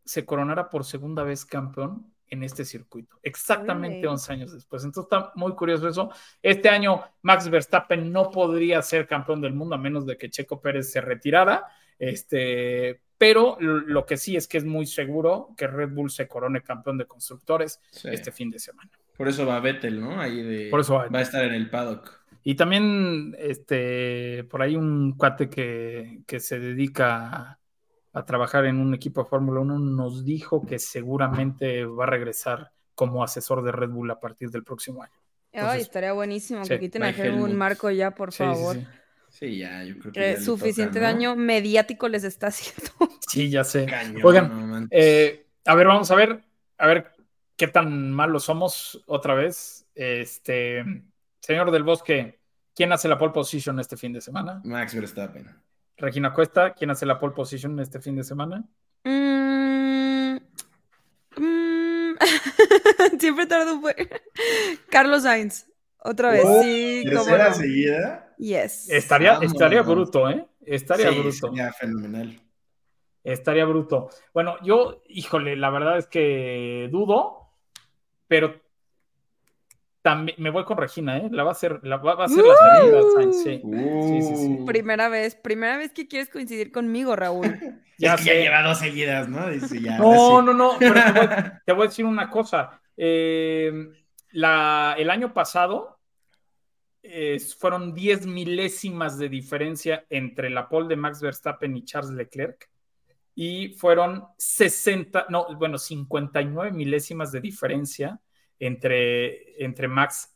[0.05, 3.19] se coronara por segunda vez campeón en este circuito.
[3.21, 4.07] Exactamente Órale.
[4.09, 4.83] 11 años después.
[4.83, 6.09] Entonces está muy curioso eso.
[6.41, 10.59] Este año Max Verstappen no podría ser campeón del mundo a menos de que Checo
[10.59, 11.67] Pérez se retirara.
[11.99, 16.61] Este, pero lo que sí es que es muy seguro que Red Bull se corone
[16.61, 18.09] campeón de constructores Sí.
[18.11, 18.91] este fin de semana.
[19.15, 20.19] Por eso va Vettel, ¿no?
[20.19, 20.69] Ahí de.
[20.69, 22.22] Por eso va a estar en el paddock.
[22.43, 27.59] Y también, este, por ahí un cuate que, que se dedica a,
[28.13, 32.71] a trabajar en un equipo de Fórmula 1 nos dijo que seguramente va a regresar
[32.95, 35.13] como asesor de Red Bull a partir del próximo año.
[35.51, 37.51] Ay, Entonces, estaría buenísimo sí, que quiten a Helmut Helmut.
[37.51, 38.75] Marco ya, por Sí, favor.
[38.75, 38.85] sí.
[39.29, 40.19] Sí, ya, yo creo que.
[40.19, 41.13] Que ya suficiente toca, ¿no?
[41.13, 42.91] daño mediático les está haciendo.
[43.27, 43.85] Sí, ya sé.
[43.85, 44.87] Cañón, Oigan, no.
[44.91, 46.43] Eh, a ver, vamos a ver,
[46.77, 47.11] a ver
[47.55, 49.87] qué tan malos somos otra vez.
[49.95, 50.83] Este,
[51.43, 52.39] señor del Bosque,
[52.73, 54.61] ¿quién hace la pole position este fin de semana?
[54.63, 55.49] Max Verstappen.
[55.97, 58.63] Regina Cuesta, ¿quién hace la pole position este fin de semana?
[59.03, 60.37] Mm,
[61.37, 62.13] mm,
[63.19, 63.95] Siempre tardo un buen.
[64.89, 65.67] Carlos Sainz.
[66.05, 67.55] Otra vez, Oh, sí, ¿Tercera no.
[67.55, 68.33] seguida?
[68.37, 68.89] Yes.
[68.89, 70.45] Estaría, estaría bruto, ¿eh?
[70.65, 71.47] Estaría Sí, bruto.
[71.47, 72.39] sería fenomenal.
[73.23, 74.09] Estaría bruto.
[74.33, 77.51] Bueno, yo, híjole, la verdad es que dudo,
[78.27, 78.61] pero
[80.03, 81.29] también me voy con Regina, ¿eh?
[81.31, 83.61] La va a hacer, la, va, va a hacer la segunda Sainz, sí.
[83.63, 84.57] Sí, sí, sí.
[84.59, 87.47] Uh, Primera vez, primera vez que quieres coincidir conmigo, Raúl.
[87.99, 89.47] Ya es que ya lleva dos seguidas, ¿no?
[89.49, 91.27] Dice, ya, No, no, no, pero te voy,
[91.65, 92.81] te voy a decir una cosa.
[92.97, 93.71] Eh,
[94.31, 95.99] la, el año pasado
[97.03, 102.67] eh, fueron 10 milésimas de diferencia entre la pole de Max Verstappen y Charles Leclerc
[103.35, 108.19] y fueron 60, no, bueno, 59 milésimas de diferencia
[108.65, 110.33] entre, entre Max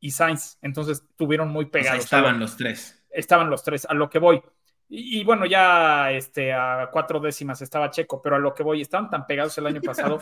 [0.00, 0.58] y Sainz.
[0.62, 2.04] Entonces tuvieron muy O sea, pegados.
[2.04, 3.04] estaban los tres.
[3.10, 4.42] estaban los tres, a lo que voy.
[4.88, 8.80] Y, y bueno, ya este, a cuatro décimas estaba Checo, pero a lo que voy,
[8.80, 10.18] estaban tan pegados el año pasado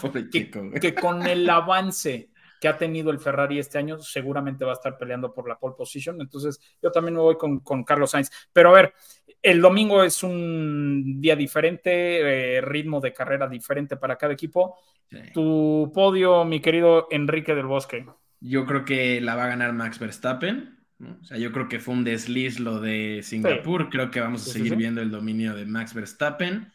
[0.80, 2.30] que con el avance
[2.66, 5.76] que ha tenido el Ferrari este año, seguramente va a estar peleando por la pole
[5.78, 6.20] position.
[6.20, 8.28] Entonces, yo también me voy con, con Carlos Sainz.
[8.52, 8.92] Pero a ver,
[9.40, 14.74] el domingo es un día diferente, eh, ritmo de carrera diferente para cada equipo.
[15.08, 15.18] Sí.
[15.32, 18.04] Tu podio, mi querido Enrique del Bosque.
[18.40, 20.76] Yo creo que la va a ganar Max Verstappen.
[20.98, 21.18] ¿no?
[21.20, 23.90] O sea, yo creo que fue un desliz lo de Singapur.
[23.90, 26.72] Creo que vamos a Sí, seguir viendo el dominio de Max Verstappen.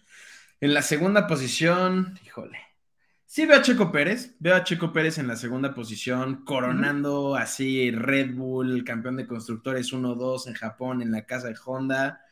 [0.61, 2.70] En la segunda posición, híjole.
[3.31, 4.35] Sí veo a Checo Pérez.
[4.39, 9.93] Veo a Checo Pérez en la segunda posición, coronando así Red Bull, campeón de constructores
[9.93, 12.25] 1-2 en Japón, en la casa de Honda.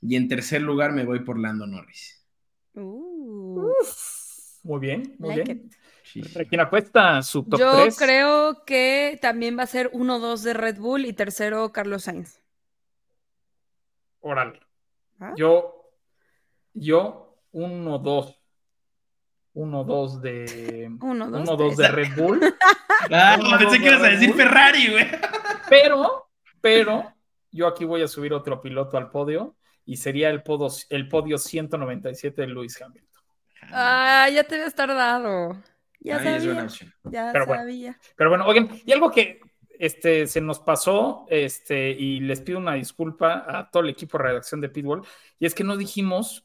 [0.00, 2.26] Y en tercer lugar me voy por Lando Norris.
[2.72, 3.74] Uh,
[4.62, 5.66] Muy bien, muy like bien.
[5.66, 5.74] it.
[6.02, 6.38] Sí, sí.
[6.38, 7.98] Regina Cuesta, su top Yo 3.
[7.98, 12.40] creo que también va a ser 1-2 de Red Bull y tercero Carlos Sainz.
[14.20, 14.60] Órale.
[15.20, 15.34] ¿Ah?
[15.36, 15.90] Yo,
[16.72, 18.38] yo, 1-2.
[19.54, 20.90] 1-2 de.
[21.00, 21.88] Uno, dos, 1-2 de.
[21.88, 22.40] Red Bull.
[23.10, 24.38] Ah, Uno, pensé dos, que ibas a Red decir Bull.
[24.38, 25.06] Ferrari, güey.
[25.68, 26.30] Pero,
[26.60, 27.12] pero,
[27.50, 31.36] yo aquí voy a subir otro piloto al podio y sería el, podo, el podio
[31.36, 33.22] 197 de Lewis Hamilton.
[33.72, 35.60] Ah, ya te habías tardado.
[35.98, 36.90] Ya buena sabía.
[37.04, 37.62] Ya Pero bueno.
[37.62, 37.98] sabía.
[38.16, 39.40] Pero bueno, oigan, y algo que
[39.78, 44.24] este, se nos pasó, este, y les pido una disculpa a todo el equipo de
[44.24, 45.02] redacción de Pitbull,
[45.38, 46.44] y es que no dijimos,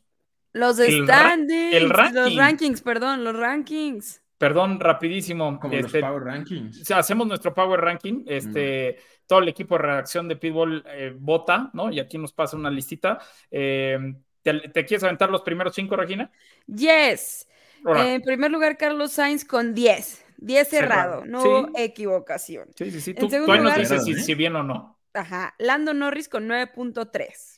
[0.53, 1.73] Los El ra- standings.
[1.75, 2.37] el Los ranking.
[2.37, 4.21] rankings, perdón, los rankings.
[4.37, 6.81] perdón, rapidísimo, Como este, los Power Rankings.
[6.81, 11.13] o sea, hacemos nuestro Power Ranking, este, todo el equipo de redacción de Pitbull eh,
[11.17, 11.91] vota, ¿no?
[11.91, 13.19] Y aquí nos pasa una listita.
[13.49, 13.97] Eh,
[14.43, 16.32] ¿te, te quieres aventar los primeros cinco, Regina?
[16.67, 17.47] Yes.
[17.86, 20.24] En primer lugar, Carlos Sainz con 10.
[20.37, 21.25] 10 cerrado, Cerrado.
[21.25, 21.71] no Sí.
[21.83, 22.69] equivocación.
[22.75, 23.11] sí, sí, sí.
[23.11, 24.15] en Tú, tú segundo ahí nos lugar- dices si, ¿eh?
[24.24, 24.99] si bien o no.
[25.15, 25.55] Ajá.
[25.57, 27.57] Lando Norris con 9.3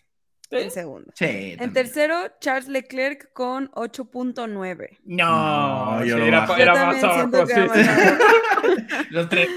[0.51, 1.11] en segundo.
[1.15, 1.55] Sí.
[1.59, 4.97] En tercero, Charles Leclerc con 8.9.
[5.05, 6.55] No, No, yo sí, era, bajo.
[6.57, 7.31] era Yo más abajo.
[7.31, 7.79] que sí, era sí.
[7.83, 9.49] más Los tres.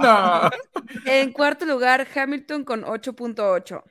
[0.00, 0.50] No.
[1.06, 3.82] En cuarto lugar, Hamilton con 8.8.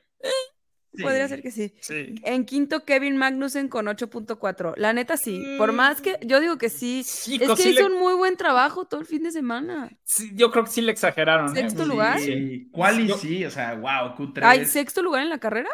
[0.96, 1.02] Sí.
[1.02, 1.74] Podría ser que sí.
[1.80, 2.14] Sí.
[2.22, 4.74] En quinto, Kevin Magnussen con 8.4.
[4.76, 5.56] La neta sí.
[5.58, 7.02] Por más que yo digo que sí.
[7.04, 9.90] Sí, Es que sí hizo le- un muy buen trabajo todo el fin de semana.
[10.04, 11.46] sí, yo creo que sí le exageraron.
[11.56, 11.60] ¿eh?
[11.62, 12.20] Sexto lugar.
[12.20, 12.26] sí.
[12.26, 12.68] Sí.
[12.70, 13.44] ¿Cuál y Yo- sí?
[13.44, 14.42] O sea, wow, Q3.
[14.44, 15.70] Ay, ¿sexto lugar en la carrera?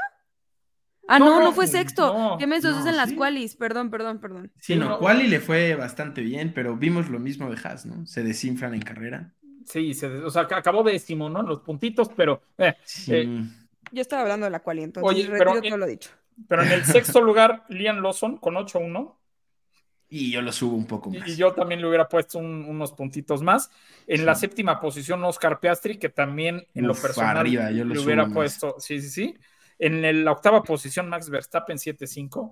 [1.11, 2.12] Ah, No, no, fue sexto.
[2.16, 3.16] no, ¿Qué mensos no, es en las sí.
[3.16, 3.57] qualis?
[3.57, 4.51] Perdón, perdón, perdón.
[4.59, 4.99] Sí, Sí, no, no.
[4.99, 8.07] Quali le fue bastante bien, pero vimos lo mismo de Haas, ¿no?
[8.07, 9.35] Se desinflan en carrera.
[9.66, 11.43] Sí, se- o sea, acabó décimo, ¿no?
[11.43, 13.12] Los puntitos, pero, eh, Sí.
[13.15, 13.43] Eh,
[13.93, 16.11] Yo estaba hablando de la quali, entonces Oye, retiro pero, todo eh, lo dicho.
[16.49, 19.16] pero en el sexto lugar, Liam Lawson con 8-1.
[20.12, 21.28] Y yo lo subo un poco más.
[21.28, 23.70] y yo también le hubiera puesto un- unos puntitos más.
[24.09, 24.24] En Sí.
[24.24, 28.01] la séptima posición, Oscar Piastri, que también en lo Uf, personal arriba, yo lo le
[28.01, 28.35] subo hubiera más.
[28.35, 28.74] puesto.
[28.78, 29.37] Sí, sí, sí.
[29.81, 32.51] En la octava posición, Max Verstappen 7-5.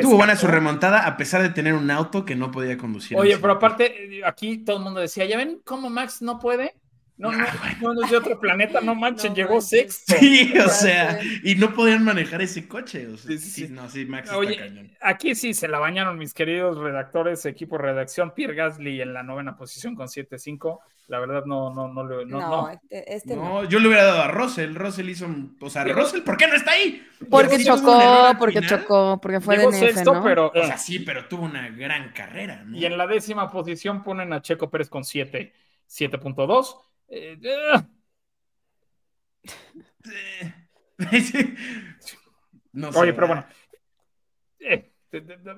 [0.00, 3.16] Tuvo buena su remontada a pesar de tener un auto que no podía conducir.
[3.16, 6.74] Oye, pero aparte, eh, aquí todo el mundo decía, ¿ya ven cómo Max no puede?
[7.18, 7.44] No, no,
[7.80, 9.68] no, no es de otro planeta, no manchen, No llegó manches.
[10.04, 10.14] sexto.
[10.18, 13.08] Sí, o sea, y no podían manejar ese coche.
[13.08, 13.72] O sea, Sí, sí, sí, sí.
[13.72, 14.90] no, sí, Max Oye, está cañón.
[15.00, 19.22] Aquí sí se la bañaron mis queridos redactores, equipo de redacción, Pierre Gasly en la
[19.24, 20.78] novena posición con 7-5.
[21.08, 22.68] La verdad no, no, no, le- no, No, no.
[22.68, 23.42] este, este no.
[23.62, 24.74] No, yo le hubiera dado a Russell.
[24.74, 25.26] Russell hizo.
[25.60, 27.02] O sea, Russell, ¿por qué no está ahí?
[27.30, 28.80] Porque chocó, porque final.
[28.80, 30.22] chocó, porque fue Llegó DNF, sexto, ¿no?
[30.22, 30.48] pero...
[30.48, 32.62] O eh, sea, sí, pero tuvo una gran carrera.
[32.64, 32.76] ¿no?
[32.76, 35.52] Y en la décima posición ponen a Checo Pérez con 7,
[35.88, 36.76] 7.2.
[37.08, 37.38] Eh,
[41.20, 41.54] Sí.
[42.72, 42.98] no sé.
[42.98, 43.46] Oye, pero bueno.
[44.60, 44.90] eh,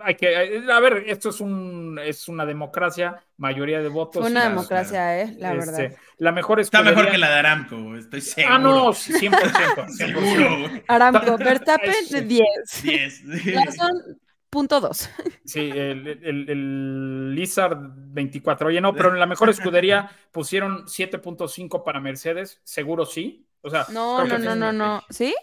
[0.03, 4.23] hay que, eh, a ver, esto es un es una democracia, mayoría de votos.
[4.23, 5.35] Fue una democracia, ¿eh?
[5.39, 5.97] La este, verdad.
[6.19, 8.55] La mejor Está mejor que la de Aramco, estoy seguro.
[8.55, 9.19] Ah, no, 100%.
[9.21, 9.89] 100%.
[9.89, 10.83] Seguro.
[10.89, 12.21] Aramco, Verstappen, Sí.
[12.21, 12.83] 10.
[12.83, 13.25] 10.
[13.47, 14.21] Lawson,
[14.51, 15.11] punto 2.
[15.45, 18.69] Sí, el, el, el Lizard 24.
[18.69, 23.47] Oye, no, pero en la mejor escudería pusieron 7.5 para Mercedes, seguro sí.
[23.63, 25.03] O sea, No, no, no, no, no.
[25.11, 25.35] ¿Sí?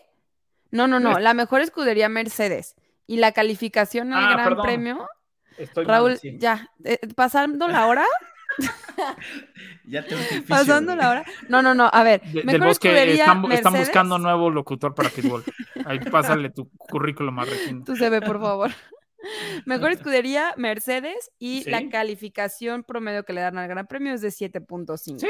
[0.71, 1.19] No, no, no.
[1.19, 2.75] La mejor escudería Mercedes.
[3.05, 4.63] Y la calificación al Ah, Gran perdón.
[4.65, 5.07] Premio,
[5.57, 6.37] Estoy mal, Raúl, sí.
[6.39, 8.05] ya, eh, pasando la hora,
[9.85, 10.15] Ya te
[10.47, 11.25] pasando la hora.
[11.49, 15.09] No, no, no, a ver, De- del bosque escudería están, están buscando nuevo locutor para
[15.09, 15.43] Pitbull.
[15.85, 17.83] Ahí pásale tu currículum a Regina.
[17.85, 18.71] Tu CV, por favor.
[19.65, 21.69] Mejor escudería Mercedes y Sí.
[21.71, 25.17] la calificación promedio que le dan al Gran Premio es de 7.5.
[25.19, 25.27] Sí,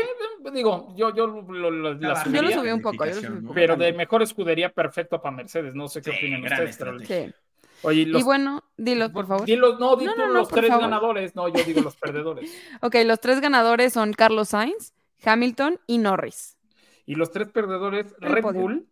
[0.53, 3.41] digo, yo, yo lo, lo- la Yo lo subí un poco, yo lo subí un
[3.44, 5.74] poco pero de mejor escudería perfecto para Mercedes.
[5.76, 7.30] No sé qué Sí, opinan gran ustedes, pero estrategia.
[7.30, 7.36] Sí.
[7.84, 9.45] oye, los, Y bueno, dilo, por favor.
[9.45, 10.82] Dilo, no, di No, tú no, no, los tres favor.
[10.84, 11.36] ganadores.
[11.36, 12.52] No, yo digo los perdedores.
[12.82, 14.94] Ok, los tres ganadores son Carlos Sainz,
[15.24, 16.57] Hamilton y Norris.
[17.06, 18.61] Y los tres perdedores, El Red podio.
[18.61, 18.88] Bull,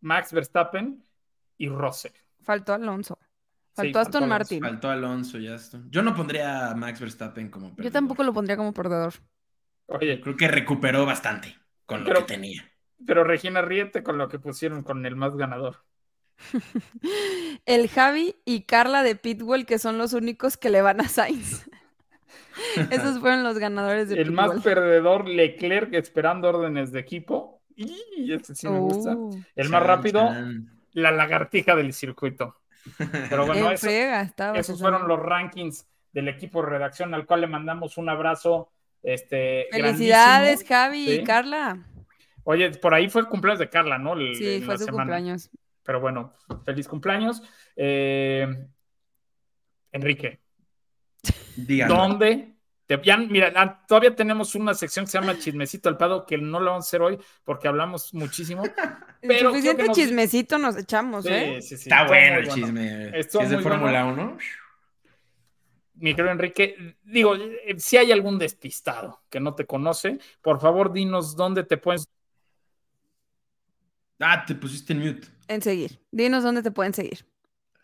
[0.00, 1.04] Max Verstappen
[1.58, 2.12] y Russell.
[2.42, 3.18] Faltó Alonso.
[3.74, 4.28] Sí, Faltó Aston faltó Alonso.
[4.38, 4.60] Martin.
[4.62, 5.80] Faltó Alonso ya esto.
[5.88, 7.92] Yo no pondría a Max Verstappen como Yo perdedor.
[7.92, 9.14] tampoco lo pondría como perdedor.
[9.86, 12.70] Oye, Creo que recuperó bastante con lo Pero- que tenía.
[13.06, 15.84] pero Regina ríete con lo que pusieron con el más ganador.
[17.66, 21.68] El Javi y Carla de Pitbull, que son los únicos que le van a Sainz.
[22.90, 24.34] Esos fueron los ganadores de El Pitbull.
[24.36, 27.62] más perdedor, Leclerc, esperando órdenes de equipo.
[27.74, 29.14] Y este sí me gusta.
[29.16, 30.70] Uh, El más Chan, rápido, chan.
[30.92, 32.56] la lagartija del circuito.
[33.28, 34.58] Pero bueno, en eso- friega estaba.
[34.58, 38.70] esos fueron los rankings del equipo de redacción, al cual le mandamos un abrazo.
[39.02, 40.68] Este, Felicidades, grandísimo.
[40.68, 41.12] Javi Sí.
[41.14, 41.78] y Carla.
[42.44, 44.14] Oye, por ahí fue el cumpleaños de Carla, ¿no?
[44.14, 45.02] El- Sí, fue su semana.
[45.04, 45.50] cumpleaños.
[45.84, 46.32] Pero bueno,
[46.64, 47.42] feliz cumpleaños.
[47.76, 48.46] Eh,
[49.92, 50.40] Enrique,
[51.56, 51.94] Díganlo.
[51.96, 52.54] ¿dónde?
[52.86, 56.38] Te- ya, mira, ah, todavía tenemos una sección que se llama Chismecito al Pado, que
[56.38, 58.62] no lo vamos a hacer hoy porque hablamos muchísimo.
[59.22, 61.58] Pero Suficiente creo que nos- chismecito nos echamos, ¿eh?
[61.60, 61.88] Sí, sí, sí.
[61.88, 63.18] Está bueno el chisme.
[63.18, 64.36] Estuvo Si es de Fórmula 1.
[65.94, 70.92] mi querido Enrique, digo, eh, si hay algún despistado que no te conoce, por favor
[70.92, 72.02] dinos dónde te pueden
[74.18, 75.28] Ah, te pusiste en mute.
[75.48, 76.00] En seguir.
[76.12, 77.26] Dinos dónde te pueden seguir.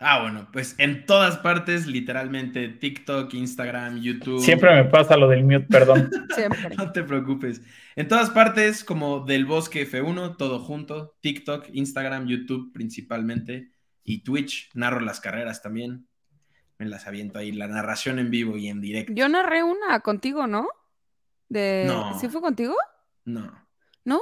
[0.00, 4.46] Ah, bueno, pues en todas partes, literalmente, TikTok, Instagram, YouTube.
[4.62, 6.08] me pasa lo del mute, perdón.
[6.36, 6.76] Siempre.
[6.76, 7.62] No te preocupes.
[7.96, 11.16] En todas partes, como del Bosque F1, todo junto.
[11.20, 13.72] TikTok, Instagram, YouTube principalmente.
[14.04, 14.70] Y Twitch.
[14.74, 16.06] Narro las carreras también.
[16.78, 17.50] Me las aviento ahí.
[17.50, 19.12] La narración en vivo y en directo.
[19.12, 20.68] Yo narré una contigo, ¿no?
[21.48, 21.84] De...
[21.88, 22.16] No.
[22.20, 22.76] ¿Sí fue contigo?
[23.24, 23.52] No.
[24.04, 24.20] ¿No?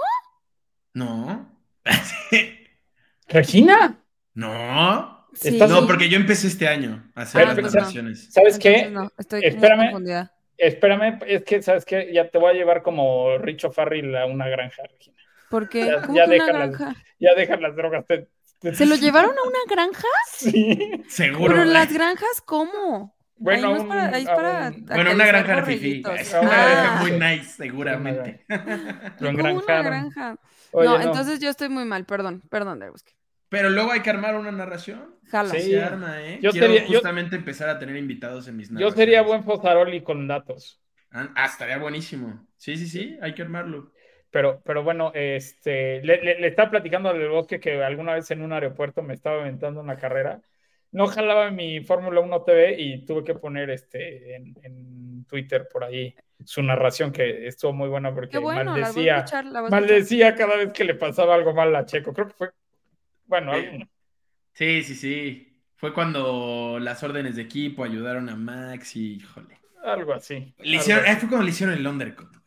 [0.94, 1.54] No.
[3.28, 5.15] Regina, no.
[5.40, 5.58] Sí.
[5.58, 8.32] No, porque yo empecé este año a hacer Ah, las narraciones.
[8.32, 8.90] ¿sabes qué?
[8.90, 10.28] No, estoy muy Espérame.
[10.58, 12.10] Espérame, es que, ¿sabes qué?
[12.12, 15.16] Ya te voy a llevar como Richo Farrell a una granja, Regina.
[15.50, 15.86] ¿Por qué?
[15.86, 16.96] Ya- ¿Cómo ya que una?
[17.20, 18.06] Ya dejan las drogas.
[18.06, 18.28] te-
[18.60, 20.06] te- ¿Se lo llevaron a una granja?
[20.32, 21.04] Sí.
[21.08, 21.52] Seguro.
[21.54, 21.72] Pero ¿eh?
[21.72, 23.14] las granjas, ¿cómo?
[23.38, 26.12] Bueno, ahí no es para, ahí es a para un- Bueno, una granja de borreguitos.
[26.32, 28.44] Una Una Ah, granja muy nice, seguramente.
[29.20, 29.84] Lo ¿cómo una engranjaron.
[29.84, 30.36] granja?
[30.72, 31.04] Oye, no, no.
[31.04, 33.12] entonces yo estoy muy mal, perdón, perdón, Debusque.
[33.48, 35.14] Pero luego hay que armar una narración.
[35.26, 35.50] Jala.
[35.50, 35.60] Sí.
[35.72, 36.38] Se arma, ¿eh?
[36.42, 38.96] Yo Quiero sería- yo- justamente empezar a tener invitados en mis Yo narraciones.
[38.96, 40.80] sería buen Fosaroli con datos.
[41.10, 42.46] Ah, ah, estaría buenísimo.
[42.56, 43.92] Sí, sí, sí, hay que armarlo.
[44.30, 48.42] Pero, pero bueno, este, le, le- le estaba platicando al bosque que alguna vez en
[48.42, 50.42] un aeropuerto me estaba aventando una carrera.
[50.92, 55.84] No jalaba mi Fórmula 1 TV y tuve que poner este en, en Twitter por
[55.84, 56.14] ahí
[56.44, 59.70] su narración que estuvo muy buena porque bueno, la maldecía, escuchar, la escuchar.
[59.80, 62.12] maldecía cada vez que le pasaba algo mal a Checo.
[62.12, 62.50] Creo que fue,
[63.26, 63.66] bueno, Sí.
[63.66, 63.88] algo-
[64.52, 65.52] Sí, sí, sí.
[65.76, 69.58] Fue cuando las órdenes de equipo ayudaron a Max y, híjole.
[69.84, 70.54] Algo así.
[70.58, 71.20] Le hicieron, algo así.
[71.20, 72.28] fue cuando le hicieron el undercut.
[72.28, 72.40] güey.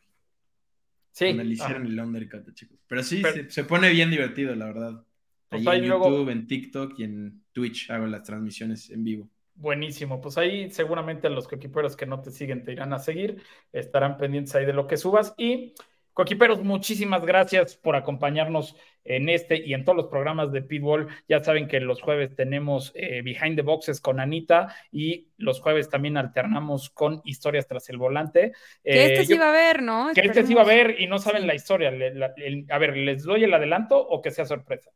[1.12, 1.24] Sí.
[1.26, 2.78] Cuando le hicieron Ah, el undercut, chicos.
[2.86, 5.04] Pero sí, Pero- se, se pone bien divertido, la verdad.
[5.48, 9.04] Pues Ahí ahí en luego- YouTube, en TikTok y en Twitch hago las transmisiones en
[9.04, 9.28] vivo.
[9.54, 13.42] Buenísimo, pues ahí seguramente los coequiperos que no te siguen te irán a seguir,
[13.72, 15.34] estarán pendientes ahí de lo que subas.
[15.36, 15.74] Y
[16.12, 21.08] coequiperos, muchísimas gracias por acompañarnos en este y en todos los programas de Pitbull.
[21.28, 25.88] Ya saben que los jueves tenemos eh, Behind the Boxes con Anita y los jueves
[25.88, 28.52] también alternamos con Historias tras el volante.
[28.84, 30.10] Que Eh, este sí yo- va a ver, ¿no?
[30.14, 31.46] que este sí va a ver y no saben Sí.
[31.48, 31.90] la historia.
[31.90, 34.90] Le- la- el- a ver, ¿les doy el adelanto o que sea sorpresa?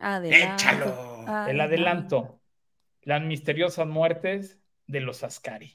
[0.00, 0.54] Adelanto.
[0.64, 1.48] ¡Échalo!
[1.48, 2.40] El adelanto.
[3.02, 5.72] Las misteriosas muertes de los Ascari.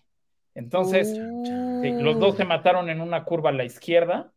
[0.56, 4.33] Entonces, sí, los dos se mataron en una curva a la izquierda.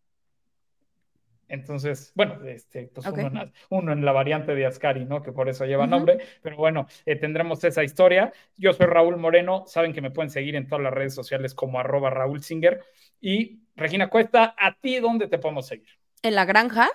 [1.49, 5.23] Entonces, bueno, este, pues uno, en la, uno en la variante de Ascari, ¿no?
[5.23, 6.19] Que por eso lleva nombre.
[6.43, 8.33] Pero bueno, eh, tendremos esa historia.
[8.57, 9.65] Yo soy Raúl Moreno.
[9.67, 12.83] Saben que me pueden seguir en todas las redes sociales como arroba Raúl Singer.
[13.21, 15.89] Y Regina Cuesta, ¿a ti dónde te podemos seguir?
[16.23, 16.89] En la granja,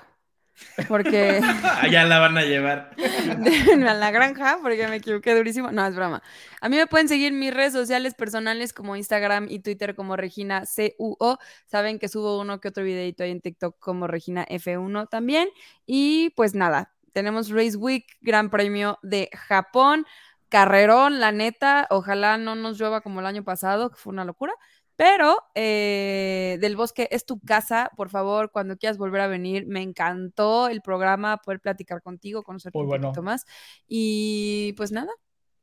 [0.88, 1.42] porque
[1.82, 2.92] Allá la van a llevar.
[2.98, 5.72] en la granja, porque me equivoqué durísimo.
[5.72, 6.22] No, es broma.
[6.62, 10.16] A mí me pueden seguir en mis redes sociales personales como Instagram y Twitter como
[10.16, 11.38] Regina CUO.
[11.66, 15.50] Saben que subo uno que otro videito ahí en TikTok como Regina F1 también.
[15.86, 20.06] Y pues nada, tenemos Race Week, Gran Premio de Japón.
[20.50, 24.54] Carrerón, la neta, ojalá no nos llueva como el año pasado, que fue una locura.
[25.02, 29.66] Pero eh, Del Bosque es tu casa, por favor, cuando quieras volver a venir.
[29.66, 33.08] Me encantó el programa, poder platicar contigo, conocerte Muy un bueno.
[33.08, 33.46] poquito más.
[33.88, 35.10] Y pues nada,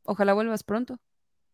[0.03, 0.97] ojalá vuelvas pronto.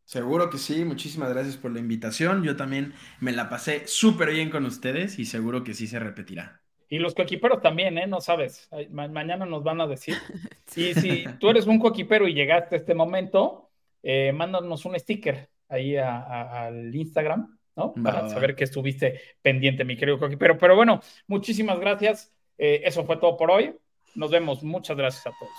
[0.07, 2.43] Seguro que sí, muchísimas gracias por la invitación.
[2.43, 6.63] Yo también me la pasé súper bien con ustedes y seguro que sí se repetirá.
[6.89, 8.07] Y los coequiperos también, ¿eh?
[8.07, 8.67] No sabes.
[8.93, 10.17] Ma- mañana nos van a decir.
[10.75, 13.69] Y si tú eres un coequipero y llegaste a este momento,
[14.03, 17.95] eh, mándanos un sticker ahí a- a- al Instagram, ¿no?
[17.97, 20.59] Va, Para saber que estuviste pendiente, mi querido coequipero.
[20.59, 22.33] Pero bueno, muchísimas gracias.
[22.59, 23.75] Eh, eso fue todo por hoy.
[24.15, 24.63] Nos vemos.
[24.63, 25.53] Muchas gracias a todos.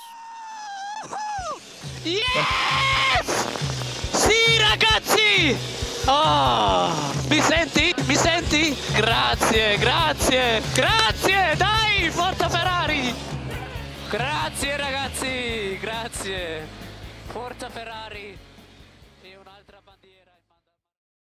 [2.03, 2.21] Yes!
[4.13, 5.57] Sì, ragazzi!
[6.07, 7.93] Ah, mi senti?
[8.07, 8.75] Mi senti?
[8.95, 11.55] Grazie, grazie, grazie!
[11.57, 13.13] Dai, forza Ferrari!
[14.09, 16.67] Grazie ragazzi, grazie!
[17.25, 18.44] Forza Ferrari!